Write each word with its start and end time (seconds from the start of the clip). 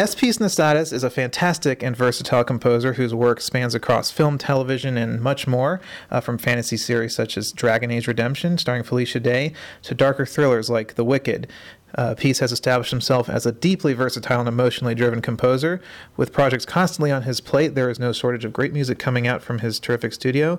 S.P. 0.00 0.30
Snestatis 0.30 0.94
is 0.94 1.04
a 1.04 1.10
fantastic 1.10 1.82
and 1.82 1.94
versatile 1.94 2.42
composer 2.42 2.94
whose 2.94 3.14
work 3.14 3.38
spans 3.38 3.74
across 3.74 4.10
film, 4.10 4.38
television, 4.38 4.96
and 4.96 5.20
much 5.20 5.46
more, 5.46 5.78
uh, 6.10 6.20
from 6.20 6.38
fantasy 6.38 6.78
series 6.78 7.14
such 7.14 7.36
as 7.36 7.52
Dragon 7.52 7.90
Age 7.90 8.08
Redemption, 8.08 8.56
starring 8.56 8.82
Felicia 8.82 9.20
Day, 9.20 9.52
to 9.82 9.94
darker 9.94 10.24
thrillers 10.24 10.70
like 10.70 10.94
The 10.94 11.04
Wicked. 11.04 11.48
Uh, 11.94 12.14
Pete 12.14 12.38
has 12.38 12.50
established 12.50 12.92
himself 12.92 13.28
as 13.28 13.44
a 13.44 13.52
deeply 13.52 13.92
versatile 13.92 14.40
and 14.40 14.48
emotionally 14.48 14.94
driven 14.94 15.20
composer. 15.20 15.82
With 16.16 16.32
projects 16.32 16.64
constantly 16.64 17.12
on 17.12 17.24
his 17.24 17.42
plate, 17.42 17.74
there 17.74 17.90
is 17.90 17.98
no 17.98 18.14
shortage 18.14 18.46
of 18.46 18.54
great 18.54 18.72
music 18.72 18.98
coming 18.98 19.26
out 19.26 19.42
from 19.42 19.58
his 19.58 19.78
terrific 19.78 20.14
studio, 20.14 20.58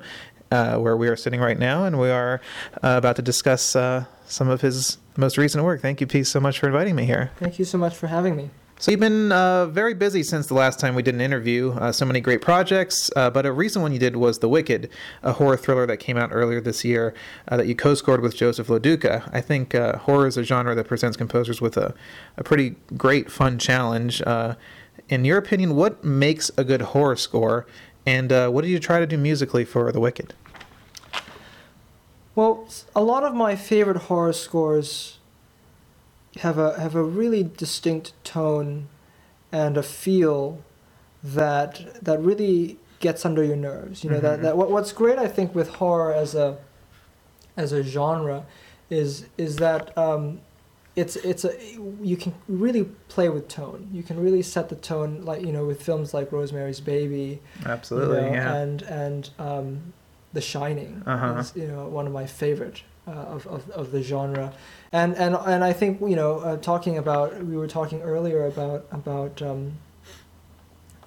uh, 0.51 0.77
where 0.77 0.95
we 0.95 1.07
are 1.07 1.15
sitting 1.15 1.39
right 1.39 1.57
now, 1.57 1.83
and 1.83 1.99
we 1.99 2.11
are 2.11 2.41
uh, 2.83 2.93
about 2.95 3.15
to 3.15 3.23
discuss 3.23 3.75
uh, 3.75 4.05
some 4.23 4.49
of 4.49 4.61
his 4.61 4.99
most 5.17 5.39
recent 5.39 5.63
work. 5.63 5.81
Thank 5.81 5.99
you, 5.99 6.05
Pete, 6.05 6.27
so 6.27 6.39
much 6.39 6.59
for 6.59 6.67
inviting 6.67 6.95
me 6.95 7.05
here. 7.05 7.31
Thank 7.37 7.57
you 7.57 7.65
so 7.65 7.79
much 7.79 7.95
for 7.95 8.05
having 8.05 8.35
me. 8.35 8.51
So 8.81 8.89
you've 8.89 8.99
been 8.99 9.31
uh, 9.31 9.67
very 9.67 9.93
busy 9.93 10.23
since 10.23 10.47
the 10.47 10.55
last 10.55 10.79
time 10.79 10.95
we 10.95 11.03
did 11.03 11.13
an 11.13 11.21
interview. 11.21 11.73
Uh, 11.73 11.91
so 11.91 12.03
many 12.03 12.19
great 12.19 12.41
projects, 12.41 13.11
uh, 13.15 13.29
but 13.29 13.45
a 13.45 13.51
recent 13.51 13.83
one 13.83 13.93
you 13.93 13.99
did 13.99 14.15
was 14.15 14.39
*The 14.39 14.49
Wicked*, 14.49 14.89
a 15.21 15.33
horror 15.33 15.55
thriller 15.55 15.85
that 15.85 15.97
came 15.97 16.17
out 16.17 16.31
earlier 16.33 16.59
this 16.59 16.83
year 16.83 17.13
uh, 17.47 17.57
that 17.57 17.67
you 17.67 17.75
co-scored 17.75 18.21
with 18.21 18.35
Joseph 18.35 18.69
LoDuca. 18.69 19.29
I 19.31 19.39
think 19.39 19.75
uh, 19.75 19.99
horror 19.99 20.25
is 20.25 20.35
a 20.35 20.43
genre 20.43 20.73
that 20.73 20.87
presents 20.87 21.15
composers 21.15 21.61
with 21.61 21.77
a, 21.77 21.93
a 22.37 22.43
pretty 22.43 22.75
great, 22.97 23.31
fun 23.31 23.59
challenge. 23.59 24.19
Uh, 24.23 24.55
in 25.09 25.25
your 25.25 25.37
opinion, 25.37 25.75
what 25.75 26.03
makes 26.03 26.49
a 26.57 26.63
good 26.63 26.81
horror 26.81 27.17
score, 27.17 27.67
and 28.07 28.31
what 28.51 28.63
did 28.63 28.71
you 28.71 28.79
try 28.79 28.99
to 28.99 29.05
do 29.05 29.15
musically 29.15 29.63
for 29.63 29.91
*The 29.91 29.99
Wicked*? 29.99 30.33
Well, 32.33 32.67
a 32.95 33.03
lot 33.03 33.23
of 33.23 33.35
my 33.35 33.55
favorite 33.55 33.97
horror 33.97 34.33
scores 34.33 35.19
have 36.37 36.57
a 36.57 36.79
have 36.79 36.95
a 36.95 37.03
really 37.03 37.43
distinct 37.43 38.13
tone 38.23 38.87
and 39.51 39.77
a 39.77 39.83
feel 39.83 40.63
that 41.23 42.03
that 42.03 42.19
really 42.19 42.77
gets 42.99 43.25
under 43.25 43.43
your 43.43 43.57
nerves. 43.57 44.03
You 44.03 44.09
know 44.09 44.17
mm-hmm. 44.17 44.25
that, 44.25 44.41
that 44.41 44.57
what, 44.57 44.71
what's 44.71 44.91
great 44.91 45.19
I 45.19 45.27
think 45.27 45.53
with 45.53 45.69
horror 45.75 46.13
as 46.13 46.35
a 46.35 46.57
as 47.57 47.71
a 47.71 47.83
genre 47.83 48.45
is 48.89 49.25
is 49.37 49.57
that 49.57 49.97
um, 49.97 50.39
it's 50.95 51.15
it's 51.17 51.45
a 51.45 51.53
you 52.01 52.17
can 52.17 52.33
really 52.47 52.85
play 53.07 53.29
with 53.29 53.47
tone. 53.47 53.89
You 53.91 54.03
can 54.03 54.19
really 54.19 54.41
set 54.41 54.69
the 54.69 54.75
tone 54.75 55.21
like 55.23 55.41
you 55.41 55.51
know 55.51 55.65
with 55.65 55.81
films 55.81 56.13
like 56.13 56.31
Rosemary's 56.31 56.79
Baby. 56.79 57.41
Absolutely, 57.65 58.17
you 58.17 58.21
know, 58.21 58.33
yeah. 58.33 58.55
And 58.55 58.81
and 58.83 59.29
um, 59.39 59.93
The 60.33 60.41
Shining 60.41 61.03
uh-huh. 61.05 61.39
is 61.39 61.53
you 61.55 61.67
know 61.67 61.87
one 61.87 62.07
of 62.07 62.13
my 62.13 62.25
favorite 62.25 62.83
uh, 63.07 63.11
of, 63.11 63.47
of 63.47 63.69
of 63.71 63.91
the 63.91 64.03
genre. 64.03 64.53
And 64.91 65.15
and 65.15 65.35
and 65.35 65.63
I 65.63 65.73
think 65.73 66.01
you 66.01 66.15
know 66.15 66.39
uh, 66.39 66.57
talking 66.57 66.97
about 66.97 67.43
we 67.43 67.57
were 67.57 67.67
talking 67.67 68.01
earlier 68.01 68.45
about 68.45 68.85
about 68.91 69.41
um, 69.41 69.73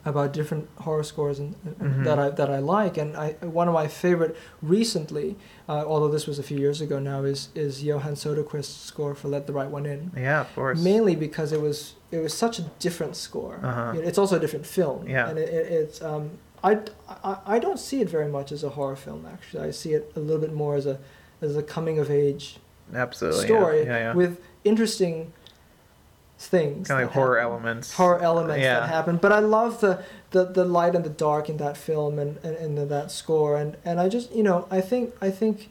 about 0.05 0.33
different 0.33 0.69
horror 0.81 1.03
scores 1.03 1.39
and, 1.39 1.55
and 1.65 1.77
mm-hmm. 1.77 2.05
that 2.05 2.19
I 2.19 2.31
that 2.31 2.51
I 2.51 2.59
like. 2.59 2.97
And 2.97 3.17
I 3.17 3.33
one 3.41 3.69
of 3.69 3.75
my 3.75 3.89
favorite 3.89 4.37
recently 4.63 5.37
uh, 5.69 5.85
although 5.87 6.09
this 6.09 6.27
was 6.27 6.39
a 6.39 6.43
few 6.43 6.59
years 6.59 6.81
ago 6.81 6.99
now 6.99 7.25
is 7.25 7.49
is 7.55 7.83
Johan 7.83 8.15
Söderqvist's 8.15 8.75
score 8.75 9.15
for 9.15 9.29
Let 9.29 9.47
the 9.47 9.53
Right 9.53 9.69
One 9.69 9.87
In. 9.87 10.11
Yeah 10.17 10.43
of 10.43 10.55
course. 10.55 10.83
Mainly 10.83 11.17
because 11.17 11.53
it 11.53 11.61
was 11.61 11.95
it 12.11 12.19
was 12.19 12.35
such 12.35 12.59
a 12.59 12.63
different 12.79 13.17
score. 13.17 13.61
Uh-huh. 13.63 13.93
it's 13.97 14.19
also 14.19 14.37
a 14.37 14.41
different 14.41 14.67
film. 14.67 15.09
Yeah. 15.09 15.29
And 15.29 15.39
it, 15.39 15.49
it, 15.49 15.73
it's 15.73 16.03
um 16.03 16.39
I, 16.63 16.79
I 17.23 17.37
I 17.47 17.59
don't 17.59 17.79
see 17.79 18.01
it 18.01 18.11
very 18.11 18.29
much 18.29 18.53
as 18.53 18.63
a 18.63 18.71
horror 18.71 18.97
film 18.97 19.27
actually. 19.31 19.67
I 19.69 19.71
see 19.71 19.95
it 19.95 20.13
a 20.17 20.21
little 20.21 20.41
bit 20.41 20.53
more 20.53 20.77
as 20.77 20.87
a 20.87 20.99
as 21.45 21.57
a 21.57 21.63
coming 21.63 21.99
of 21.99 22.11
age 22.11 22.57
absolutely 22.95 23.47
story 23.47 23.81
yeah. 23.81 23.85
Yeah, 23.85 23.99
yeah. 23.99 24.15
with 24.15 24.41
interesting 24.65 25.33
things 26.39 26.89
kind 26.89 27.03
of 27.03 27.09
like 27.09 27.15
horror 27.15 27.39
elements 27.39 27.93
horror 27.95 28.21
elements 28.21 28.63
that 28.63 28.89
happen 28.89 29.17
but 29.17 29.33
i 29.33 29.39
love 29.39 29.81
the, 29.81 30.03
the 30.31 30.45
the 30.45 30.65
light 30.65 30.95
and 30.95 31.05
the 31.05 31.11
dark 31.11 31.49
in 31.49 31.57
that 31.59 31.77
film 31.77 32.19
and 32.19 32.39
and, 32.39 32.57
and 32.57 32.91
that 32.91 33.11
score 33.11 33.57
and 33.57 33.77
and 33.85 34.01
i 34.01 34.09
just 34.09 34.35
you 34.35 34.43
know 34.43 34.67
i 34.71 34.81
think 34.81 35.15
i 35.21 35.31
think 35.31 35.71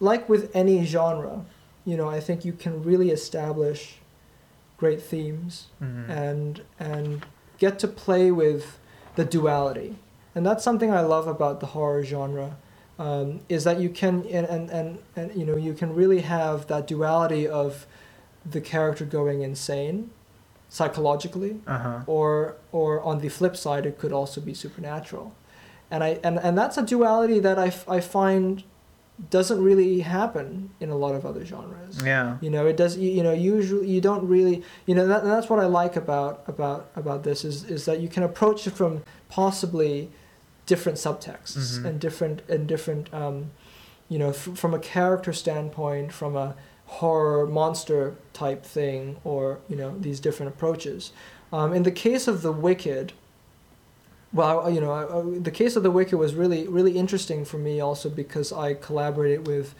like 0.00 0.28
with 0.28 0.54
any 0.54 0.84
genre 0.84 1.44
you 1.84 1.96
know 1.96 2.08
i 2.08 2.20
think 2.20 2.44
you 2.44 2.52
can 2.52 2.82
really 2.82 3.10
establish 3.10 3.96
great 4.76 5.02
themes 5.02 5.66
mm-hmm. 5.82 6.10
and 6.10 6.62
and 6.78 7.26
get 7.58 7.78
to 7.78 7.88
play 7.88 8.30
with 8.30 8.78
the 9.16 9.24
duality 9.24 9.96
and 10.34 10.46
that's 10.46 10.62
something 10.62 10.90
i 10.90 11.00
love 11.00 11.26
about 11.26 11.60
the 11.60 11.66
horror 11.66 12.04
genre 12.04 12.56
um, 12.98 13.40
is 13.48 13.64
that 13.64 13.80
you 13.80 13.90
can 13.90 14.24
and, 14.26 14.46
and, 14.46 14.70
and, 14.70 14.98
and 15.14 15.34
you 15.36 15.44
know 15.44 15.56
you 15.56 15.74
can 15.74 15.94
really 15.94 16.20
have 16.20 16.66
that 16.68 16.86
duality 16.86 17.46
of 17.46 17.86
the 18.44 18.60
character 18.60 19.04
going 19.04 19.42
insane 19.42 20.10
psychologically 20.68 21.60
uh-huh. 21.66 22.00
or 22.06 22.56
or 22.72 23.00
on 23.02 23.20
the 23.20 23.28
flip 23.28 23.56
side 23.56 23.86
it 23.86 23.98
could 23.98 24.12
also 24.12 24.40
be 24.40 24.54
supernatural. 24.54 25.34
And 25.90 26.02
i 26.02 26.18
and, 26.24 26.38
and 26.38 26.56
that's 26.58 26.76
a 26.78 26.82
duality 26.82 27.38
that 27.40 27.58
I, 27.58 27.72
I 27.88 28.00
find 28.00 28.64
doesn't 29.30 29.62
really 29.62 30.00
happen 30.00 30.70
in 30.78 30.90
a 30.90 30.96
lot 30.96 31.14
of 31.14 31.24
other 31.24 31.44
genres. 31.44 32.02
Yeah. 32.04 32.36
You 32.40 32.50
know 32.50 32.66
it 32.66 32.76
does 32.76 32.96
you, 32.96 33.10
you 33.10 33.22
know 33.22 33.32
usually 33.32 33.88
you 33.88 34.00
don't 34.00 34.26
really 34.26 34.62
you 34.86 34.94
know 34.94 35.06
that, 35.06 35.24
that's 35.24 35.48
what 35.48 35.58
i 35.58 35.66
like 35.66 35.96
about 35.96 36.42
about 36.46 36.90
about 36.96 37.22
this 37.24 37.44
is 37.44 37.64
is 37.64 37.84
that 37.84 38.00
you 38.00 38.08
can 38.08 38.22
approach 38.22 38.66
it 38.66 38.72
from 38.72 39.02
possibly 39.28 40.10
different 40.66 40.98
subtexts 40.98 41.56
mm-hmm. 41.56 41.86
and 41.86 42.00
different 42.00 42.42
and 42.48 42.66
different 42.66 43.12
um, 43.14 43.50
you 44.08 44.18
know 44.18 44.30
f- 44.30 44.50
from 44.54 44.74
a 44.74 44.78
character 44.78 45.32
standpoint 45.32 46.12
from 46.12 46.36
a 46.36 46.54
horror 46.86 47.46
monster 47.46 48.14
type 48.32 48.64
thing 48.64 49.16
or 49.24 49.58
you 49.68 49.76
know 49.76 49.96
these 49.98 50.20
different 50.20 50.52
approaches 50.52 51.12
um, 51.52 51.72
in 51.72 51.82
the 51.84 51.90
case 51.90 52.28
of 52.28 52.42
the 52.42 52.52
wicked 52.52 53.12
well 54.32 54.68
you 54.70 54.80
know 54.80 54.90
I, 54.90 55.02
I, 55.02 55.38
the 55.38 55.50
case 55.50 55.76
of 55.76 55.82
the 55.82 55.90
wicked 55.90 56.18
was 56.18 56.34
really 56.34 56.66
really 56.68 56.96
interesting 56.96 57.44
for 57.44 57.58
me 57.58 57.80
also 57.80 58.08
because 58.08 58.52
i 58.52 58.74
collaborated 58.74 59.46
with 59.46 59.74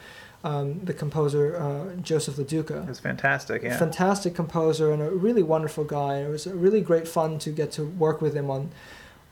um, 0.45 0.85
the 0.85 0.95
composer 0.95 1.57
uh, 1.57 2.01
Joseph 2.01 2.37
LoDuca. 2.37 2.85
It 2.85 2.89
was 2.89 3.01
fantastic, 3.01 3.65
yeah. 3.65 3.77
Fantastic 3.77 4.35
composer 4.35 4.93
and 4.93 5.03
a 5.03 5.11
really 5.11 5.43
wonderful 5.43 5.83
guy. 5.83 6.19
It 6.19 6.29
was 6.29 6.47
really 6.47 6.81
great 6.81 7.09
fun 7.09 7.41
to 7.41 7.51
get 7.51 7.73
to 7.73 7.85
work 7.85 8.21
with 8.21 8.35
him 8.35 8.49
on 8.49 8.71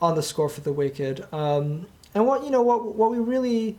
on 0.01 0.15
the 0.15 0.23
score 0.23 0.49
for 0.49 0.61
The 0.61 0.73
Wicked. 0.73 1.27
Um, 1.33 1.87
and 2.15 2.27
what 2.27 2.45
you 2.45 2.51
know 2.51 2.63
what 2.63 2.95
what 2.95 3.11
we 3.11 3.19
really 3.19 3.77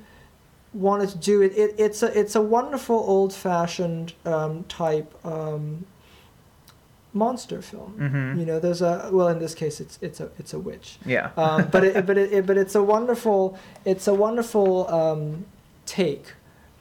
wanted 0.74 1.08
to 1.10 1.18
do 1.18 1.42
it, 1.42 1.54
it 1.54 1.76
it's 1.78 2.04
a 2.04 2.20
it's 2.20 2.36
a 2.36 2.42
wonderful 2.42 2.98
old 2.98 3.34
fashioned 3.34 4.14
um, 4.26 4.64
type 4.66 5.14
um, 5.26 5.86
monster 7.14 7.62
film. 7.62 7.96
Mm-hmm. 7.98 8.40
You 8.40 8.46
know, 8.46 8.60
there's 8.60 8.82
a 8.82 9.10
well 9.12 9.30
in 9.30 9.40
this 9.40 9.56
case 9.56 9.80
it's 9.80 9.98
it's 10.02 10.20
a 10.20 10.30
it's 10.38 10.54
a 10.54 10.60
witch. 10.60 11.00
Yeah. 11.06 11.32
um, 11.38 11.68
but 11.72 11.84
it, 11.84 12.06
but 12.06 12.18
it, 12.18 12.46
but 12.46 12.58
it's 12.58 12.76
a 12.76 12.84
wonderful 12.84 13.58
it's 13.86 14.08
a 14.08 14.14
wonderful 14.14 14.94
um, 14.94 15.46
take, 15.86 16.34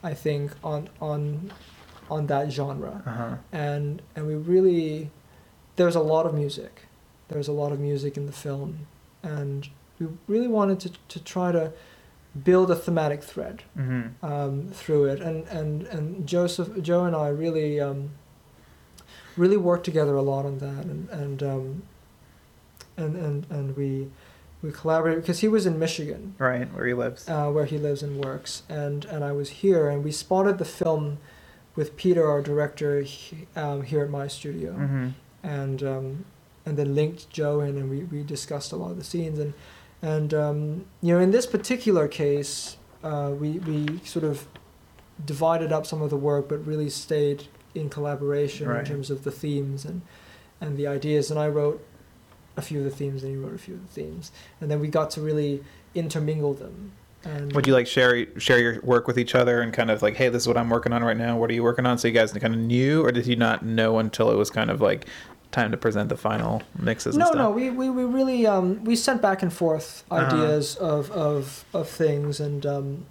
I 0.03 0.13
think 0.13 0.51
on 0.63 0.89
on 1.01 1.53
on 2.11 2.27
that 2.27 2.51
genre. 2.51 3.01
Uh-huh. 3.05 3.35
And 3.51 4.01
and 4.15 4.27
we 4.27 4.35
really 4.35 5.09
there's 5.77 5.95
a 5.95 6.01
lot 6.01 6.25
of 6.25 6.33
music. 6.33 6.81
There's 7.29 7.47
a 7.47 7.53
lot 7.53 7.71
of 7.71 7.79
music 7.79 8.17
in 8.17 8.27
the 8.27 8.31
film 8.31 8.87
and 9.25 9.67
we 9.99 10.07
really 10.27 10.47
wanted 10.47 10.79
to, 10.81 10.91
to 11.09 11.19
try 11.23 11.51
to 11.51 11.73
build 12.43 12.69
a 12.69 12.75
thematic 12.75 13.23
thread 13.23 13.63
mm-hmm. 13.77 14.25
um, 14.25 14.67
through 14.71 15.05
it. 15.05 15.21
And, 15.21 15.47
and, 15.47 15.83
and 15.83 16.27
Joseph, 16.27 16.81
Joe 16.81 17.05
and 17.05 17.15
I 17.15 17.29
really, 17.29 17.79
um, 17.79 18.11
really 19.37 19.57
worked 19.57 19.85
together 19.85 20.15
a 20.15 20.21
lot 20.21 20.45
on 20.45 20.59
that. 20.59 20.85
And, 20.85 21.09
and, 21.09 21.43
um, 21.43 21.83
and, 22.97 23.15
and, 23.15 23.47
and 23.49 23.77
we, 23.77 24.09
we 24.61 24.71
collaborated 24.71 25.23
because 25.23 25.39
he 25.39 25.47
was 25.47 25.65
in 25.65 25.79
Michigan. 25.79 26.35
Right, 26.37 26.71
where 26.73 26.85
he 26.85 26.93
lives. 26.93 27.27
Uh, 27.27 27.49
where 27.51 27.65
he 27.65 27.77
lives 27.77 28.03
and 28.03 28.23
works. 28.23 28.63
And, 28.67 29.05
and 29.05 29.23
I 29.23 29.31
was 29.31 29.49
here 29.49 29.89
and 29.89 30.03
we 30.03 30.11
spotted 30.11 30.57
the 30.57 30.65
film 30.65 31.19
with 31.75 31.95
Peter, 31.95 32.27
our 32.29 32.41
director, 32.41 33.01
he, 33.01 33.47
um, 33.55 33.83
here 33.83 34.03
at 34.03 34.09
my 34.09 34.27
studio. 34.27 34.73
Mm-hmm. 34.73 35.09
And, 35.43 35.83
um, 35.83 36.25
and 36.65 36.77
then 36.77 36.95
linked 36.95 37.29
Joe 37.29 37.61
in, 37.61 37.77
and 37.77 37.89
we, 37.89 38.03
we 38.05 38.23
discussed 38.23 38.71
a 38.71 38.75
lot 38.75 38.91
of 38.91 38.97
the 38.97 39.03
scenes. 39.03 39.39
And 39.39 39.53
and 40.01 40.33
um, 40.33 40.85
you 41.01 41.13
know, 41.13 41.19
in 41.19 41.31
this 41.31 41.45
particular 41.45 42.07
case, 42.07 42.77
uh, 43.03 43.31
we 43.37 43.59
we 43.59 43.99
sort 44.03 44.25
of 44.25 44.47
divided 45.23 45.71
up 45.71 45.85
some 45.85 46.01
of 46.01 46.09
the 46.09 46.17
work, 46.17 46.49
but 46.49 46.65
really 46.65 46.89
stayed 46.89 47.47
in 47.73 47.89
collaboration 47.89 48.67
right. 48.67 48.79
in 48.79 48.85
terms 48.85 49.09
of 49.09 49.23
the 49.23 49.31
themes 49.31 49.85
and 49.85 50.01
and 50.59 50.77
the 50.77 50.87
ideas. 50.87 51.31
And 51.31 51.39
I 51.39 51.47
wrote 51.47 51.85
a 52.57 52.61
few 52.61 52.79
of 52.79 52.85
the 52.85 52.91
themes, 52.91 53.23
and 53.23 53.31
he 53.31 53.37
wrote 53.37 53.53
a 53.53 53.59
few 53.59 53.75
of 53.75 53.81
the 53.81 53.93
themes, 54.01 54.31
and 54.61 54.69
then 54.69 54.79
we 54.79 54.87
got 54.87 55.11
to 55.11 55.21
really 55.21 55.63
intermingle 55.93 56.53
them. 56.53 56.91
And 57.23 57.53
Would 57.53 57.65
you 57.65 57.73
like 57.73 57.87
share 57.87 58.27
share 58.39 58.59
your 58.59 58.81
work 58.81 59.07
with 59.07 59.17
each 59.17 59.33
other 59.33 59.61
and 59.61 59.73
kind 59.73 59.89
of 59.89 60.03
like, 60.03 60.15
hey, 60.15 60.29
this 60.29 60.43
is 60.43 60.47
what 60.47 60.57
I'm 60.57 60.69
working 60.69 60.93
on 60.93 61.03
right 61.03 61.17
now. 61.17 61.37
What 61.37 61.49
are 61.49 61.53
you 61.53 61.63
working 61.63 61.85
on? 61.87 61.97
So 61.97 62.07
you 62.07 62.13
guys 62.13 62.31
kind 62.33 62.53
of 62.53 62.59
knew, 62.59 63.03
or 63.03 63.11
did 63.11 63.25
you 63.25 63.35
not 63.35 63.65
know 63.65 63.97
until 63.97 64.29
it 64.29 64.35
was 64.35 64.51
kind 64.51 64.69
of 64.69 64.79
like 64.79 65.07
time 65.55 65.71
to 65.71 65.77
present 65.77 66.09
the 66.09 66.17
final 66.17 66.61
mixes. 66.77 67.15
No, 67.15 67.31
no, 67.31 67.49
we, 67.49 67.69
we, 67.69 67.89
we 67.89 68.03
really 68.03 68.45
um, 68.45 68.83
we 68.83 68.95
sent 68.95 69.21
back 69.21 69.41
and 69.41 69.51
forth 69.51 70.03
uh-huh. 70.11 70.25
ideas 70.25 70.77
uh-huh. 70.77 70.97
of, 70.97 71.11
of 71.11 71.65
of 71.73 71.89
things 71.89 72.39
and 72.39 72.65
um, 72.65 73.05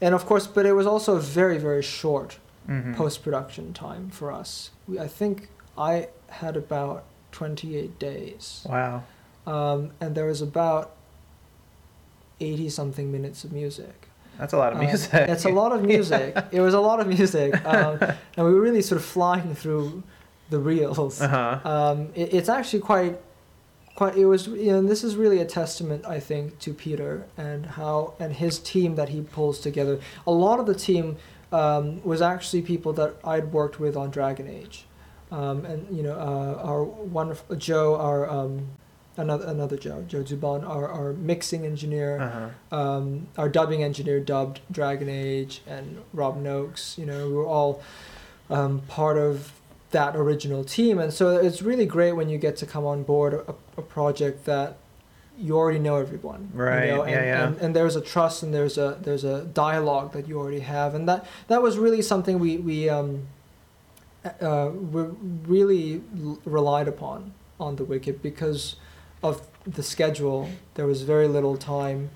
and 0.00 0.14
of 0.14 0.24
course, 0.24 0.46
but 0.46 0.64
it 0.64 0.72
was 0.72 0.86
also 0.86 1.16
a 1.16 1.20
very 1.20 1.58
very 1.58 1.82
short 1.82 2.38
mm-hmm. 2.68 2.94
post 2.94 3.22
production 3.22 3.72
time 3.72 4.10
for 4.10 4.32
us. 4.32 4.70
We, 4.86 4.98
I 4.98 5.08
think 5.08 5.48
I 5.76 6.08
had 6.28 6.56
about 6.56 7.04
28 7.32 7.98
days. 7.98 8.66
Wow. 8.68 9.02
Um, 9.46 9.92
and 10.00 10.14
there 10.14 10.26
was 10.26 10.42
about 10.42 10.94
80 12.40 12.68
something 12.68 13.10
minutes 13.10 13.44
of 13.44 13.52
music. 13.52 14.08
That's 14.38 14.52
a 14.52 14.56
lot 14.56 14.72
of 14.72 14.78
Um, 14.78 14.86
music. 14.86 15.28
it's 15.28 15.44
a 15.44 15.50
lot 15.50 15.72
of 15.72 15.82
music. 15.82 16.36
It 16.52 16.60
was 16.60 16.74
a 16.74 16.80
lot 16.80 17.00
of 17.00 17.08
music. 17.08 17.54
Um, 17.66 17.98
and 18.36 18.46
we 18.46 18.52
were 18.54 18.60
really 18.60 18.82
sort 18.82 19.00
of 19.00 19.04
flying 19.04 19.54
through 19.54 20.02
the 20.50 20.58
reels. 20.58 21.20
Uh 21.20 21.28
huh. 21.28 21.68
Um, 21.68 22.08
it, 22.14 22.32
it's 22.34 22.48
actually 22.48 22.80
quite, 22.80 23.18
quite. 23.94 24.16
It 24.16 24.26
was, 24.26 24.46
you 24.46 24.72
know, 24.72 24.78
and 24.78 24.88
this 24.88 25.04
is 25.04 25.16
really 25.16 25.40
a 25.40 25.44
testament, 25.44 26.04
I 26.06 26.20
think, 26.20 26.58
to 26.60 26.72
Peter 26.72 27.26
and 27.36 27.66
how 27.66 28.14
and 28.18 28.32
his 28.32 28.58
team 28.58 28.94
that 28.96 29.08
he 29.10 29.20
pulls 29.20 29.60
together. 29.60 30.00
A 30.26 30.32
lot 30.32 30.58
of 30.60 30.66
the 30.66 30.74
team 30.74 31.16
um, 31.52 32.02
was 32.04 32.20
actually 32.22 32.62
people 32.62 32.92
that 32.94 33.16
I'd 33.24 33.52
worked 33.52 33.78
with 33.80 33.96
on 33.96 34.10
Dragon 34.10 34.48
Age, 34.48 34.84
um, 35.30 35.64
and 35.64 35.94
you 35.96 36.02
know, 36.02 36.12
uh, 36.14 36.62
our 36.62 36.82
wonderful 36.84 37.56
Joe, 37.56 37.96
our 37.96 38.28
um, 38.28 38.68
another 39.16 39.46
another 39.46 39.76
Joe, 39.76 40.04
Joe 40.08 40.22
Zuban, 40.22 40.66
our 40.68 40.88
our 40.88 41.12
mixing 41.14 41.64
engineer 41.66 42.20
Uh 42.20 42.30
huh. 42.70 42.76
um, 42.80 43.26
our 43.36 43.48
dubbing 43.48 43.82
engineer 43.82 44.20
dubbed 44.20 44.60
Dragon 44.70 45.08
Age 45.08 45.60
and 45.66 45.98
Rob 46.12 46.36
Noakes. 46.36 46.96
You 46.98 47.06
know, 47.06 47.26
we 47.26 47.32
were 47.34 47.46
all 47.46 47.82
um, 48.50 48.80
part 48.88 49.16
of 49.18 49.52
that 49.90 50.16
original 50.16 50.64
team, 50.64 50.98
and 50.98 51.12
so 51.12 51.36
it's 51.36 51.62
really 51.62 51.86
great 51.86 52.12
when 52.12 52.28
you 52.28 52.38
get 52.38 52.56
to 52.58 52.66
come 52.66 52.84
on 52.84 53.02
board 53.02 53.34
a, 53.34 53.54
a 53.76 53.82
project 53.82 54.44
that 54.44 54.76
you 55.38 55.56
already 55.56 55.78
know 55.78 55.96
everyone. 55.96 56.50
Right, 56.52 56.86
You 56.86 56.96
know, 56.96 57.06
yeah, 57.06 57.18
and, 57.18 57.26
yeah. 57.26 57.46
And, 57.46 57.56
and 57.58 57.76
there's 57.76 57.96
a 57.96 58.00
trust 58.00 58.42
and 58.42 58.52
there's 58.52 58.76
a 58.76 58.98
there's 59.00 59.24
a 59.24 59.44
dialogue 59.44 60.12
that 60.12 60.28
you 60.28 60.38
already 60.38 60.60
have, 60.60 60.94
and 60.94 61.08
that 61.08 61.26
that 61.46 61.62
was 61.62 61.78
really 61.78 62.02
something 62.02 62.38
we 62.38 62.58
we 62.58 62.88
um, 62.88 63.28
uh, 64.40 64.70
we 64.70 65.02
really 65.46 66.02
relied 66.44 66.88
upon 66.88 67.32
on 67.60 67.76
the 67.76 67.84
Wicked 67.84 68.20
because 68.22 68.76
of 69.22 69.46
the 69.64 69.82
schedule. 69.82 70.50
There 70.74 70.86
was 70.86 71.02
very 71.02 71.28
little 71.28 71.56
time 71.56 72.10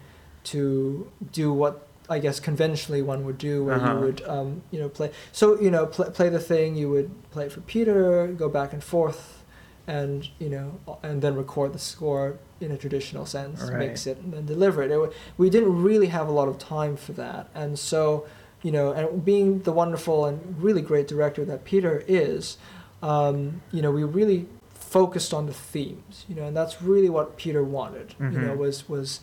to 0.45 1.11
do 1.33 1.53
what 1.53 1.87
I 2.13 2.19
guess 2.19 2.39
conventionally 2.41 3.03
one 3.03 3.25
would 3.27 3.39
do, 3.39 3.65
where 3.65 3.77
Uh-huh. 3.77 3.93
you 3.95 4.01
would 4.05 4.21
um, 4.37 4.63
you 4.73 4.79
know 4.81 4.89
play. 4.89 5.11
So 5.33 5.45
you 5.65 5.71
know 5.71 5.87
pl- 5.87 6.11
play 6.19 6.29
the 6.29 6.45
thing. 6.53 6.69
You 6.77 6.89
would 6.95 7.11
play 7.35 7.47
it 7.47 7.53
for 7.53 7.63
Peter, 7.75 8.27
go 8.45 8.49
back 8.49 8.73
and 8.73 8.83
forth, 8.85 9.43
and 9.87 10.29
you 10.39 10.49
know 10.55 10.67
and 11.03 11.23
then 11.23 11.35
record 11.35 11.73
the 11.73 11.79
score 11.93 12.27
in 12.61 12.71
a 12.71 12.77
traditional 12.77 13.27
sense, 13.27 13.61
Right. 13.63 13.79
mix 13.79 14.07
it, 14.07 14.19
and 14.19 14.33
then 14.35 14.47
deliver 14.47 14.83
it. 14.83 14.91
it. 14.91 15.13
We 15.39 15.49
didn't 15.51 15.83
really 15.83 16.09
have 16.19 16.29
a 16.29 16.33
lot 16.41 16.49
of 16.49 16.57
time 16.59 16.97
for 16.97 17.13
that, 17.25 17.49
and 17.55 17.79
so 17.79 18.27
you 18.63 18.71
know, 18.71 18.93
and 18.93 19.25
being 19.25 19.49
the 19.69 19.73
wonderful 19.73 20.19
and 20.29 20.37
really 20.63 20.83
great 20.83 21.09
director 21.09 21.45
that 21.45 21.65
Peter 21.65 22.05
is, 22.07 22.59
um, 23.03 23.61
you 23.73 23.83
know, 23.83 23.91
we 23.91 24.05
really 24.05 24.47
focused 24.73 25.35
on 25.35 25.47
the 25.47 25.53
themes, 25.73 26.25
you 26.29 26.35
know, 26.37 26.45
and 26.49 26.57
that's 26.57 26.81
really 26.81 27.11
what 27.11 27.37
Peter 27.37 27.65
wanted, 27.65 28.15
you 28.21 28.39
know, 28.45 28.55
Mhm. 28.55 28.59
was 28.65 28.89
was 28.89 29.21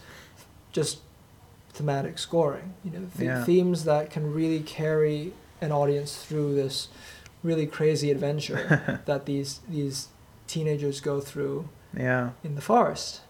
just 0.74 0.98
thematic 1.80 2.20
scoring, 2.20 2.74
you 2.84 2.92
know, 2.92 3.06
the 3.16 3.24
Yeah. 3.26 3.44
themes 3.46 3.86
that 3.86 4.10
can 4.10 4.34
really 4.34 4.60
carry 4.60 5.32
an 5.62 5.72
audience 5.72 6.12
through 6.26 6.54
this 6.56 6.90
really 7.42 7.66
crazy 7.66 8.12
adventure 8.12 9.00
that 9.06 9.26
these 9.26 9.62
these 9.70 10.10
teenagers 10.46 11.00
go 11.00 11.22
through 11.22 11.70
Yeah. 11.96 12.32
in 12.44 12.56
the 12.56 12.62
forest, 12.62 13.22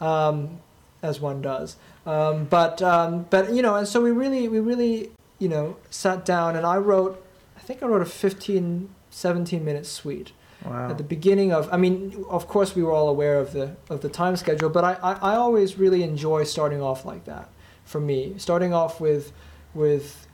um, 0.00 0.60
as 1.02 1.20
one 1.20 1.42
does. 1.42 1.76
Um, 2.06 2.46
but 2.48 2.80
um, 2.80 3.26
but 3.28 3.52
you 3.52 3.60
know, 3.60 3.74
and 3.74 3.86
so 3.86 4.00
we 4.00 4.10
really 4.10 4.48
we 4.48 4.58
really 4.58 5.10
you 5.38 5.48
know 5.50 5.76
sat 5.90 6.24
down 6.24 6.56
and 6.56 6.64
I 6.64 6.78
wrote, 6.78 7.22
I 7.58 7.60
think 7.60 7.82
I 7.82 7.86
wrote 7.86 8.00
a 8.00 8.06
15, 8.06 8.88
17 9.10 9.62
minute 9.64 9.84
suite 9.86 10.32
Wow. 10.64 10.90
at 10.90 10.96
the 10.98 11.04
beginning 11.04 11.52
of. 11.52 11.68
I 11.70 11.76
mean, 11.76 12.24
of 12.30 12.48
course 12.48 12.74
we 12.74 12.82
were 12.82 12.92
all 12.98 13.08
aware 13.10 13.38
of 13.38 13.52
the 13.52 13.66
of 13.90 14.00
the 14.00 14.08
time 14.08 14.34
schedule, 14.36 14.70
but 14.70 14.82
I, 14.90 14.92
I, 15.10 15.12
I 15.32 15.36
always 15.36 15.78
really 15.78 16.02
enjoy 16.02 16.44
starting 16.44 16.80
off 16.80 17.04
like 17.04 17.24
that. 17.26 17.46
For 17.88 18.00
me, 18.00 18.34
starting 18.36 18.72
off 18.74 19.00
with 19.00 19.32
with 19.72 20.26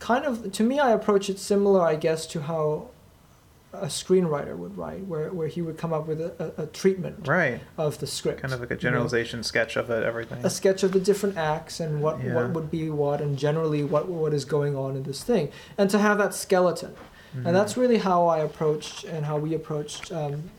kind 0.00 0.24
of 0.24 0.50
to 0.52 0.62
me 0.64 0.80
I 0.80 0.90
approach 0.90 1.30
it 1.30 1.38
similar, 1.38 1.80
I 1.82 1.94
guess, 1.94 2.26
to 2.28 2.40
how 2.42 2.88
a 3.72 3.86
screenwriter 3.86 4.56
would 4.56 4.76
write, 4.78 5.04
where, 5.06 5.30
where 5.32 5.48
he 5.48 5.60
would 5.60 5.76
come 5.76 5.92
up 5.92 6.06
with 6.06 6.20
a, 6.20 6.52
a, 6.58 6.62
a 6.62 6.66
treatment 6.66 7.26
Right. 7.26 7.60
of 7.76 7.98
the 7.98 8.06
script. 8.06 8.40
Kind 8.40 8.54
of 8.54 8.60
like 8.60 8.70
a 8.70 8.74
you 8.74 8.76
know, 8.76 8.80
generalization 8.82 9.42
sketch 9.42 9.74
of 9.76 9.90
it, 9.90 10.02
everything. 10.04 10.44
a 10.44 10.50
sketch 10.50 10.84
of 10.84 10.92
the 10.92 11.00
different 11.00 11.36
acts 11.36 11.80
and 11.80 12.00
what, 12.00 12.22
Yeah. 12.22 12.34
what 12.36 12.50
would 12.50 12.70
be 12.70 12.88
what 12.90 13.20
and 13.20 13.36
generally 13.36 13.82
what 13.84 14.08
what 14.08 14.32
is 14.34 14.44
going 14.44 14.76
on 14.76 14.96
in 14.96 15.02
this 15.04 15.22
thing. 15.24 15.50
And 15.78 15.88
to 15.90 15.98
have 15.98 16.18
that 16.18 16.34
skeleton. 16.34 16.94
Mhm. 17.36 17.46
And 17.46 17.56
that's 17.56 17.76
really 17.76 17.98
how 17.98 18.26
I 18.26 18.38
approached 18.38 19.02
and 19.04 19.26
how 19.26 19.38
we 19.38 19.54
approached 19.54 20.12
um, 20.12 20.50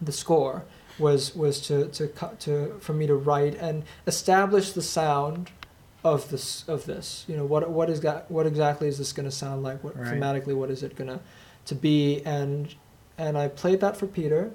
the 0.00 0.12
score 0.12 0.64
was 0.98 1.34
was 1.34 1.60
to, 1.68 1.86
to 1.88 2.08
cut 2.08 2.40
to 2.40 2.76
for 2.80 2.92
me 2.92 3.06
to 3.06 3.14
write 3.14 3.54
and 3.56 3.84
establish 4.06 4.72
the 4.72 4.82
sound 4.82 5.50
of 6.04 6.30
this 6.30 6.64
of 6.68 6.86
this. 6.86 7.24
You 7.28 7.36
know, 7.36 7.44
what 7.44 7.68
what 7.70 7.90
is 7.90 8.00
that 8.02 8.30
what 8.30 8.46
exactly 8.46 8.88
is 8.88 8.98
this 8.98 9.12
gonna 9.12 9.30
sound 9.30 9.62
like? 9.62 9.82
What 9.84 9.96
Right. 9.96 10.14
thematically 10.14 10.54
what 10.54 10.70
is 10.70 10.82
it 10.82 10.96
gonna 10.96 11.20
to 11.66 11.74
be 11.74 12.22
and 12.24 12.74
and 13.16 13.36
I 13.36 13.48
played 13.48 13.80
that 13.80 13.96
for 13.96 14.06
Peter 14.06 14.50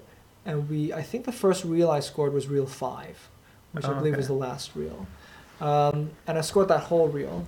and 0.45 0.69
we 0.69 0.91
I 0.93 1.01
think 1.01 1.25
the 1.25 1.31
first 1.31 1.63
reel 1.65 1.89
I 1.91 1.99
scored 1.99 2.33
was 2.33 2.47
reel 2.47 2.65
five, 2.65 3.29
which 3.71 3.85
I 3.85 3.91
Oh, 3.91 3.95
believe 3.95 4.13
okay. 4.13 4.17
was 4.19 4.27
the 4.27 4.33
last 4.33 4.75
reel. 4.75 5.05
Um, 5.61 6.11
and 6.27 6.37
I 6.37 6.41
scored 6.41 6.67
that 6.69 6.81
whole 6.83 7.07
reel 7.07 7.45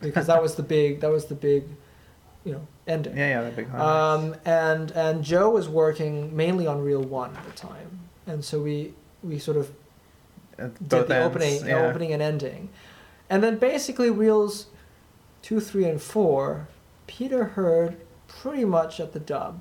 because 0.00 0.26
that 0.28 0.40
was 0.40 0.54
the 0.54 0.62
big 0.62 1.00
that 1.00 1.10
was 1.10 1.26
the 1.26 1.34
big 1.34 1.64
you 2.44 2.52
know 2.52 2.66
ending. 2.86 3.16
Yeah, 3.16 3.28
yeah, 3.28 3.40
that 3.42 3.56
big. 3.56 3.74
Um, 3.74 4.36
and 4.44 4.90
and 4.92 5.24
Joe 5.24 5.50
was 5.50 5.68
working 5.68 6.34
mainly 6.36 6.66
on 6.66 6.82
reel 6.82 7.02
one 7.02 7.34
at 7.36 7.44
the 7.44 7.52
time, 7.52 8.07
and 8.28 8.44
so 8.44 8.60
we 8.60 8.92
we 9.22 9.38
sort 9.38 9.56
of 9.56 9.72
did 10.56 10.76
the 10.88 10.96
ends, 10.98 11.10
opening 11.10 11.66
yeah. 11.66 11.86
opening 11.86 12.12
and 12.12 12.22
ending, 12.22 12.68
and 13.28 13.42
then 13.42 13.58
basically 13.58 14.10
reels 14.10 14.66
two, 15.42 15.60
three, 15.60 15.84
and 15.84 16.00
four, 16.00 16.68
Peter 17.06 17.44
heard 17.44 17.96
pretty 18.26 18.64
much 18.64 19.00
at 19.00 19.12
the 19.12 19.20
dub 19.20 19.60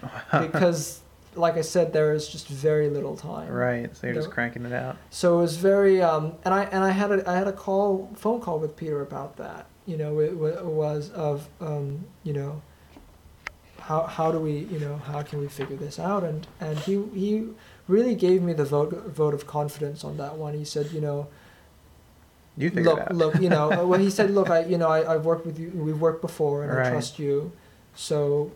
because, 0.40 1.00
like 1.34 1.56
I 1.56 1.62
said, 1.62 1.92
there 1.92 2.12
is 2.12 2.28
just 2.28 2.48
very 2.48 2.88
little 2.88 3.16
time. 3.16 3.50
right. 3.50 3.96
So 3.96 4.06
you're 4.06 4.14
just 4.14 4.30
cranking 4.30 4.64
it 4.64 4.72
out. 4.72 4.96
So 5.10 5.38
it 5.38 5.42
was 5.42 5.56
very, 5.56 6.02
um, 6.02 6.34
and 6.44 6.52
I 6.52 6.64
and 6.64 6.84
I 6.84 6.90
had 6.90 7.10
a 7.10 7.28
I 7.28 7.36
had 7.36 7.48
a 7.48 7.52
call 7.52 8.10
phone 8.14 8.40
call 8.40 8.58
with 8.58 8.76
Peter 8.76 9.00
about 9.00 9.36
that. 9.36 9.66
You 9.86 9.96
know, 9.96 10.20
it, 10.20 10.32
it 10.32 10.64
was 10.64 11.10
of 11.10 11.48
um, 11.60 12.04
you 12.22 12.32
know, 12.32 12.62
how 13.88 14.02
how 14.16 14.30
do 14.32 14.38
we 14.38 14.52
you 14.74 14.78
know 14.78 14.96
how 15.10 15.22
can 15.22 15.40
we 15.40 15.48
figure 15.48 15.76
this 15.76 15.98
out? 15.98 16.22
And 16.24 16.46
and 16.60 16.78
he 16.78 16.94
he 17.14 17.48
really 17.88 18.14
gave 18.14 18.42
me 18.42 18.52
the 18.52 18.64
vote 18.64 18.90
vote 19.20 19.34
of 19.34 19.46
confidence 19.46 20.04
on 20.04 20.16
that 20.18 20.36
one. 20.36 20.54
He 20.54 20.64
said, 20.64 20.86
you 20.92 21.00
know, 21.00 21.26
You 22.56 22.70
look 22.70 23.00
look 23.10 23.34
you 23.40 23.48
know 23.48 23.68
well 23.88 23.98
he 24.00 24.10
said 24.10 24.30
look 24.30 24.50
I 24.50 24.60
you 24.72 24.78
know 24.78 24.88
I 24.88 25.14
I've 25.14 25.24
worked 25.24 25.46
with 25.46 25.58
you 25.58 25.70
we've 25.74 26.00
worked 26.00 26.20
before 26.20 26.62
and 26.64 26.72
I 26.72 26.90
trust 26.90 27.18
you, 27.18 27.52
so. 27.94 28.50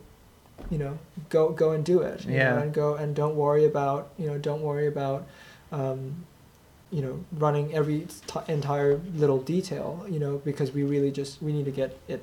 You 0.71 0.79
know, 0.79 0.97
go 1.29 1.49
go 1.51 1.71
and 1.73 1.85
do 1.85 2.01
it. 2.01 2.25
You 2.25 2.33
Yeah. 2.33 2.55
Know, 2.55 2.61
and 2.63 2.73
go 2.73 2.95
and 2.95 3.15
don't 3.15 3.35
worry 3.35 3.63
about 3.65 4.09
you 4.17 4.25
know 4.25 4.39
don't 4.39 4.63
worry 4.63 4.87
about 4.87 5.27
um, 5.71 6.25
you 6.89 7.01
know 7.03 7.23
running 7.31 7.75
every 7.75 8.07
t- 8.31 8.39
entire 8.47 8.97
little 9.23 9.37
detail 9.39 10.03
you 10.09 10.17
know 10.19 10.41
because 10.49 10.71
we 10.73 10.81
really 10.81 11.11
just 11.11 11.43
we 11.43 11.53
need 11.53 11.65
to 11.65 11.71
get 11.81 11.89
it 12.07 12.21